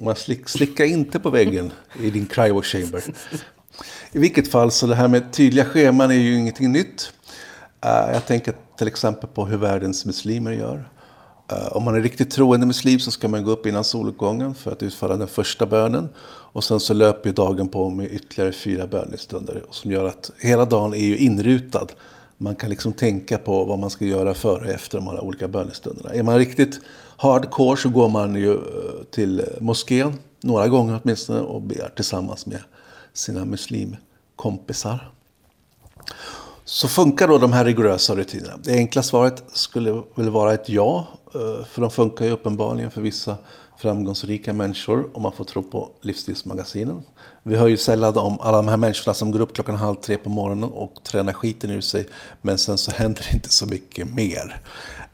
Man 0.00 0.16
slick, 0.16 0.48
slickar 0.48 0.84
inte 0.84 1.20
på 1.20 1.30
väggen 1.30 1.72
i 2.00 2.10
din 2.10 2.26
cryo 2.26 2.62
chamber. 2.62 3.04
I 4.12 4.18
vilket 4.18 4.48
fall, 4.48 4.70
så 4.70 4.86
det 4.86 4.94
här 4.94 5.08
med 5.08 5.32
tydliga 5.32 5.64
scheman 5.64 6.10
är 6.10 6.14
ju 6.14 6.34
ingenting 6.34 6.72
nytt. 6.72 7.12
Uh, 7.84 8.12
jag 8.12 8.26
tänker 8.26 8.54
till 8.78 8.86
exempel 8.86 9.28
på 9.28 9.46
hur 9.46 9.56
världens 9.56 10.04
muslimer 10.04 10.52
gör. 10.52 10.88
Eh, 11.48 11.76
om 11.76 11.84
man 11.84 11.94
är 11.94 12.00
riktigt 12.00 12.30
troende 12.30 12.66
muslim 12.66 12.98
så 12.98 13.10
ska 13.10 13.28
man 13.28 13.44
gå 13.44 13.50
upp 13.50 13.66
innan 13.66 13.84
soluppgången 13.84 14.54
för 14.54 14.72
att 14.72 14.82
utföra 14.82 15.16
den 15.16 15.28
första 15.28 15.66
bönen. 15.66 16.08
Och 16.24 16.64
sen 16.64 16.80
så 16.80 16.94
löper 16.94 17.32
dagen 17.32 17.68
på 17.68 17.90
med 17.90 18.12
ytterligare 18.12 18.52
fyra 18.52 18.86
bönestunder. 18.86 19.64
Som 19.70 19.90
gör 19.90 20.04
att 20.04 20.30
hela 20.38 20.64
dagen 20.64 20.94
är 20.94 21.04
ju 21.06 21.16
inrutad. 21.16 21.86
Man 22.38 22.56
kan 22.56 22.70
liksom 22.70 22.92
tänka 22.92 23.38
på 23.38 23.64
vad 23.64 23.78
man 23.78 23.90
ska 23.90 24.04
göra 24.04 24.34
före 24.34 24.64
och 24.64 24.70
efter 24.70 24.98
de 24.98 25.06
här 25.06 25.20
olika 25.20 25.48
bönestunderna. 25.48 26.10
Är 26.10 26.22
man 26.22 26.38
riktigt 26.38 26.80
hardcore 27.16 27.76
så 27.76 27.88
går 27.88 28.08
man 28.08 28.34
ju 28.34 28.52
eh, 28.52 28.58
till 29.10 29.44
moskén 29.60 30.12
några 30.40 30.68
gånger 30.68 31.00
åtminstone 31.02 31.40
och 31.40 31.62
ber 31.62 31.92
tillsammans 31.96 32.46
med 32.46 32.60
sina 33.12 33.44
muslimkompisar. 33.44 35.10
Så 36.64 36.88
funkar 36.88 37.28
då 37.28 37.38
de 37.38 37.52
här 37.52 37.64
rigorösa 37.64 38.16
rutinerna? 38.16 38.58
Det 38.62 38.72
enkla 38.72 39.02
svaret 39.02 39.44
skulle 39.52 40.02
väl 40.14 40.30
vara 40.30 40.54
ett 40.54 40.68
ja. 40.68 41.06
Eh, 41.34 41.64
för 41.64 41.80
de 41.80 41.90
funkar 41.90 42.24
ju 42.24 42.30
uppenbarligen 42.30 42.90
för 42.90 43.00
vissa 43.00 43.36
framgångsrika 43.78 44.52
människor 44.52 45.10
om 45.12 45.22
man 45.22 45.32
får 45.32 45.44
tro 45.44 45.62
på 45.62 45.90
livsstilsmagasinen. 46.00 47.02
Vi 47.42 47.56
hör 47.56 47.68
ju 47.68 47.76
sällan 47.76 48.18
om 48.18 48.40
alla 48.40 48.56
de 48.56 48.68
här 48.68 48.76
människorna 48.76 49.14
som 49.14 49.30
går 49.30 49.40
upp 49.40 49.54
klockan 49.54 49.76
halv 49.76 49.94
tre 49.94 50.16
på 50.16 50.30
morgonen 50.30 50.70
och 50.70 50.94
tränar 51.04 51.32
skiten 51.32 51.70
ur 51.70 51.80
sig. 51.80 52.08
Men 52.42 52.58
sen 52.58 52.78
så 52.78 52.90
händer 52.96 53.26
det 53.30 53.34
inte 53.34 53.48
så 53.48 53.66
mycket 53.66 54.14
mer. 54.14 54.60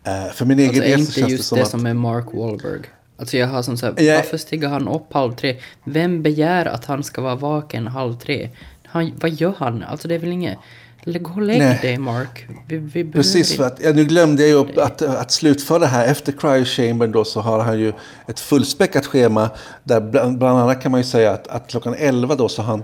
Uh, 0.09 0.33
för 0.33 0.45
min 0.45 0.59
egen 0.59 0.69
alltså, 0.69 0.81
del 0.81 1.07
så 1.07 1.13
känns 1.13 1.33
det 1.33 1.43
som 1.43 1.59
det 1.59 1.67
som 1.67 1.87
är 1.87 1.95
Mark 1.95 2.27
Wahlberg. 2.33 2.81
Alltså 3.17 3.37
jag 3.37 3.49
har 3.49 3.63
som 3.63 3.77
så 3.77 3.87
här, 3.87 4.03
jag... 4.03 4.17
varför 4.17 4.37
stiger 4.37 4.69
han 4.69 4.89
upp 4.89 5.13
halv 5.13 5.33
tre? 5.33 5.57
Vem 5.85 6.23
begär 6.23 6.67
att 6.67 6.85
han 6.85 7.05
ska 7.05 7.23
vara 7.23 7.35
vaken 7.35 7.87
halv 7.87 8.15
tre? 8.15 8.51
Han, 8.85 9.13
vad 9.21 9.31
gör 9.31 9.55
han? 9.59 9.83
Alltså 9.83 10.09
det 10.09 10.15
är 10.15 10.19
väl 10.19 10.33
inget... 10.33 10.59
Gå 11.05 11.33
och 11.33 11.43
lägg 11.43 11.59
Nej. 11.59 11.79
dig 11.83 11.99
Mark. 11.99 12.47
Vi, 12.69 12.77
vi 12.77 13.05
Precis, 13.05 13.57
för 13.57 13.65
att, 13.67 13.81
ja, 13.83 13.93
nu 13.93 14.05
glömde 14.05 14.47
jag 14.47 14.51
ju 14.51 14.81
att, 14.81 15.03
att 15.03 15.31
slutföra 15.31 15.79
det 15.79 15.87
här. 15.87 16.07
Efter 16.07 16.33
Cryo 16.33 16.65
Chamber 16.65 17.07
då 17.07 17.25
så 17.25 17.41
har 17.41 17.61
han 17.61 17.79
ju 17.79 17.93
ett 18.27 18.41
fullspäckat 18.41 19.07
schema. 19.07 19.51
Där 19.85 20.01
bland, 20.01 20.39
bland 20.39 20.59
annat 20.59 20.83
kan 20.83 20.91
man 20.91 21.01
ju 21.01 21.05
säga 21.05 21.33
att, 21.33 21.49
att 21.49 21.69
klockan 21.71 21.95
11 21.99 22.35
då 22.35 22.49
så 22.49 22.63
har 22.63 22.71
han, 22.71 22.83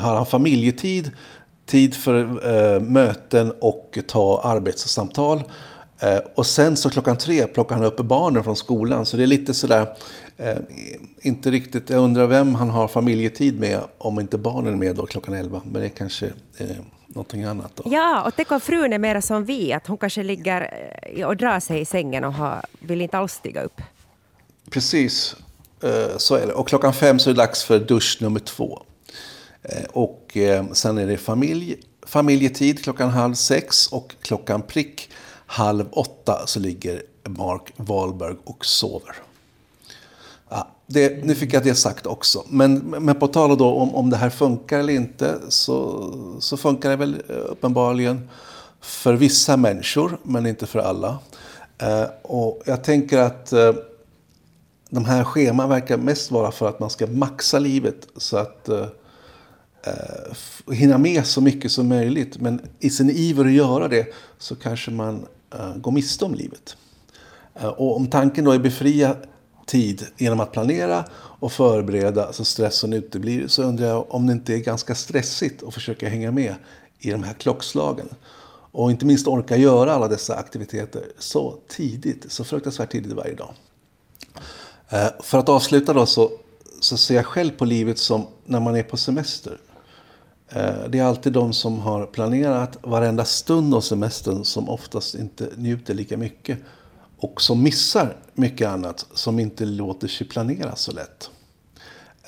har 0.00 0.16
han 0.16 0.26
familjetid. 0.26 1.10
Tid 1.66 1.94
för 1.94 2.24
eh, 2.24 2.80
möten 2.80 3.52
och 3.60 3.98
ta 4.06 4.40
arbetssamtal. 4.44 5.42
Eh, 6.02 6.18
och 6.34 6.46
sen 6.46 6.76
så 6.76 6.90
klockan 6.90 7.16
tre 7.16 7.46
plockar 7.46 7.76
han 7.76 7.84
upp 7.84 7.96
barnen 7.96 8.44
från 8.44 8.56
skolan. 8.56 9.06
Så 9.06 9.16
det 9.16 9.22
är 9.22 9.26
lite 9.26 9.54
sådär, 9.54 9.86
eh, 10.36 10.56
inte 11.20 11.50
riktigt, 11.50 11.90
jag 11.90 12.00
undrar 12.00 12.26
vem 12.26 12.54
han 12.54 12.70
har 12.70 12.88
familjetid 12.88 13.60
med 13.60 13.80
om 13.98 14.20
inte 14.20 14.38
barnen 14.38 14.72
är 14.72 14.76
med 14.76 14.96
då 14.96 15.06
klockan 15.06 15.34
elva. 15.34 15.62
Men 15.64 15.82
det 15.82 15.88
kanske 15.88 16.26
eh, 16.58 16.66
någonting 17.14 17.44
annat 17.44 17.76
då. 17.76 17.82
Ja, 17.86 18.22
och 18.22 18.32
tänk 18.36 18.52
om 18.52 18.60
frun 18.60 18.92
är 18.92 18.98
mera 18.98 19.22
som 19.22 19.44
vi, 19.44 19.72
att 19.72 19.86
hon 19.86 19.98
kanske 19.98 20.22
ligger 20.22 20.88
eh, 21.02 21.26
och 21.26 21.36
drar 21.36 21.60
sig 21.60 21.80
i 21.80 21.84
sängen 21.84 22.24
och 22.24 22.32
har, 22.32 22.64
vill 22.78 23.00
inte 23.00 23.18
alls 23.18 23.32
stiga 23.32 23.62
upp. 23.62 23.80
Precis, 24.70 25.36
eh, 25.82 26.16
så 26.16 26.34
är 26.34 26.46
det. 26.46 26.52
Och 26.52 26.68
klockan 26.68 26.94
fem 26.94 27.18
så 27.18 27.30
är 27.30 27.34
det 27.34 27.40
dags 27.40 27.64
för 27.64 27.78
dusch 27.78 28.18
nummer 28.20 28.40
två. 28.40 28.82
Eh, 29.62 29.84
och 29.92 30.36
sen 30.72 30.98
är 30.98 31.06
det 31.06 31.16
familj, 31.16 31.76
familjetid 32.06 32.84
klockan 32.84 33.10
halv 33.10 33.34
sex 33.34 33.86
och 33.86 34.14
klockan 34.22 34.62
prick 34.62 35.10
halv 35.46 35.88
åtta 35.92 36.46
så 36.46 36.60
ligger 36.60 37.02
Mark 37.28 37.72
Wahlberg 37.76 38.36
och 38.44 38.66
sover. 38.66 39.16
Det, 40.92 41.24
nu 41.24 41.34
fick 41.34 41.54
jag 41.54 41.64
det 41.64 41.74
sagt 41.74 42.06
också. 42.06 42.44
Men, 42.48 42.74
men 42.78 43.14
på 43.14 43.28
tal 43.28 43.58
då 43.58 43.74
om, 43.74 43.94
om 43.94 44.10
det 44.10 44.16
här 44.16 44.30
funkar 44.30 44.78
eller 44.78 44.92
inte 44.92 45.38
så, 45.48 46.10
så 46.40 46.56
funkar 46.56 46.90
det 46.90 46.96
väl 46.96 47.22
eh, 47.28 47.36
uppenbarligen 47.36 48.28
för 48.80 49.14
vissa 49.14 49.56
människor 49.56 50.18
men 50.22 50.46
inte 50.46 50.66
för 50.66 50.78
alla. 50.78 51.18
Eh, 51.78 52.04
och 52.22 52.62
jag 52.64 52.84
tänker 52.84 53.18
att 53.18 53.52
eh, 53.52 53.72
de 54.90 55.04
här 55.04 55.24
scheman 55.24 55.68
verkar 55.68 55.96
mest 55.96 56.30
vara 56.30 56.52
för 56.52 56.68
att 56.68 56.80
man 56.80 56.90
ska 56.90 57.06
maxa 57.06 57.58
livet 57.58 58.08
så 58.16 58.36
att 58.36 58.68
eh, 58.68 58.86
eh 59.82 60.72
hinna 60.74 60.98
med 60.98 61.26
så 61.26 61.40
mycket 61.40 61.72
som 61.72 61.88
möjligt. 61.88 62.38
Men 62.40 62.60
i 62.80 62.90
sin 62.90 63.10
iver 63.10 63.44
att 63.44 63.52
göra 63.52 63.88
det 63.88 64.06
så 64.38 64.56
kanske 64.56 64.90
man 64.90 65.26
eh, 65.54 65.76
går 65.76 65.92
miste 65.92 66.24
om 66.24 66.34
livet. 66.34 66.76
Och 67.54 67.96
om 67.96 68.06
tanken 68.06 68.44
då 68.44 68.50
är 68.50 68.58
befria 68.58 69.16
tid 69.72 70.06
genom 70.16 70.40
att 70.40 70.52
planera 70.52 71.04
och 71.14 71.52
förbereda 71.52 72.32
så 72.32 72.44
stressen 72.44 72.92
uteblir 72.92 73.48
så 73.48 73.62
undrar 73.62 73.86
jag 73.86 74.14
om 74.14 74.26
det 74.26 74.32
inte 74.32 74.54
är 74.54 74.58
ganska 74.58 74.94
stressigt 74.94 75.62
att 75.62 75.74
försöka 75.74 76.08
hänga 76.08 76.30
med 76.30 76.54
i 76.98 77.10
de 77.10 77.22
här 77.22 77.34
klockslagen. 77.34 78.08
Och 78.72 78.90
inte 78.90 79.06
minst 79.06 79.26
orka 79.26 79.56
göra 79.56 79.92
alla 79.92 80.08
dessa 80.08 80.36
aktiviteter 80.36 81.02
så 81.18 81.58
tidigt, 81.68 82.32
så 82.32 82.44
fruktansvärt 82.44 82.92
tidigt 82.92 83.12
varje 83.12 83.34
dag. 83.34 83.54
Eh, 84.88 85.08
för 85.20 85.38
att 85.38 85.48
avsluta 85.48 85.92
då 85.92 86.06
så, 86.06 86.30
så 86.80 86.96
ser 86.96 87.14
jag 87.14 87.26
själv 87.26 87.50
på 87.50 87.64
livet 87.64 87.98
som 87.98 88.26
när 88.44 88.60
man 88.60 88.76
är 88.76 88.82
på 88.82 88.96
semester. 88.96 89.58
Eh, 90.48 90.88
det 90.88 90.98
är 90.98 91.04
alltid 91.04 91.32
de 91.32 91.52
som 91.52 91.80
har 91.80 92.06
planerat 92.06 92.78
varenda 92.82 93.24
stund 93.24 93.74
av 93.74 93.80
semestern 93.80 94.44
som 94.44 94.68
oftast 94.68 95.14
inte 95.14 95.48
njuter 95.56 95.94
lika 95.94 96.16
mycket. 96.16 96.58
Och 97.22 97.42
som 97.42 97.62
missar 97.62 98.16
mycket 98.34 98.68
annat 98.68 99.06
som 99.14 99.38
inte 99.38 99.64
låter 99.64 100.08
sig 100.08 100.28
planera 100.28 100.76
så 100.76 100.92
lätt. 100.92 101.30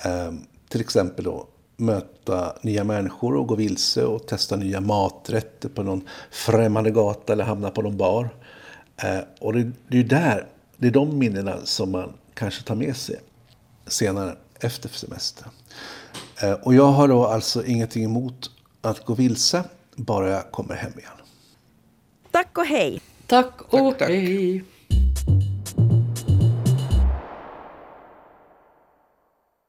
Eh, 0.05 0.33
till 0.69 0.81
exempel 0.81 1.25
då 1.25 1.47
möta 1.77 2.57
nya 2.63 2.85
människor 2.85 3.35
och 3.37 3.47
gå 3.47 3.55
vilse 3.55 4.05
och 4.05 4.27
testa 4.27 4.57
nya 4.57 4.81
maträtter 4.81 5.69
på 5.69 5.83
någon 5.83 6.09
främmande 6.31 6.91
gata 6.91 7.33
eller 7.33 7.45
hamna 7.45 7.71
på 7.71 7.83
någon 7.83 7.97
bar. 7.97 8.29
Eh, 8.97 9.19
och 9.41 9.53
det, 9.53 9.71
det 9.89 9.99
är 9.99 10.05
där, 10.05 10.47
det 10.77 10.87
är 10.87 10.91
de 10.91 11.19
minnena 11.19 11.57
som 11.65 11.91
man 11.91 12.13
kanske 12.35 12.63
tar 12.63 12.75
med 12.75 12.97
sig 12.97 13.21
senare 13.87 14.37
efter 14.61 14.89
semestern. 14.89 15.49
Eh, 16.43 16.53
och 16.53 16.75
jag 16.75 16.87
har 16.87 17.09
då 17.09 17.27
alltså 17.27 17.65
ingenting 17.65 18.05
emot 18.05 18.51
att 18.81 19.05
gå 19.05 19.15
vilse, 19.15 19.65
bara 19.97 20.31
jag 20.31 20.51
kommer 20.51 20.75
hem 20.75 20.93
igen. 20.99 21.11
Tack 22.31 22.59
och 22.59 22.67
hej! 22.67 23.01
Tack 23.27 23.61
och 23.61 23.71
tack, 23.71 23.99
tack. 23.99 24.09
hej! 24.09 24.65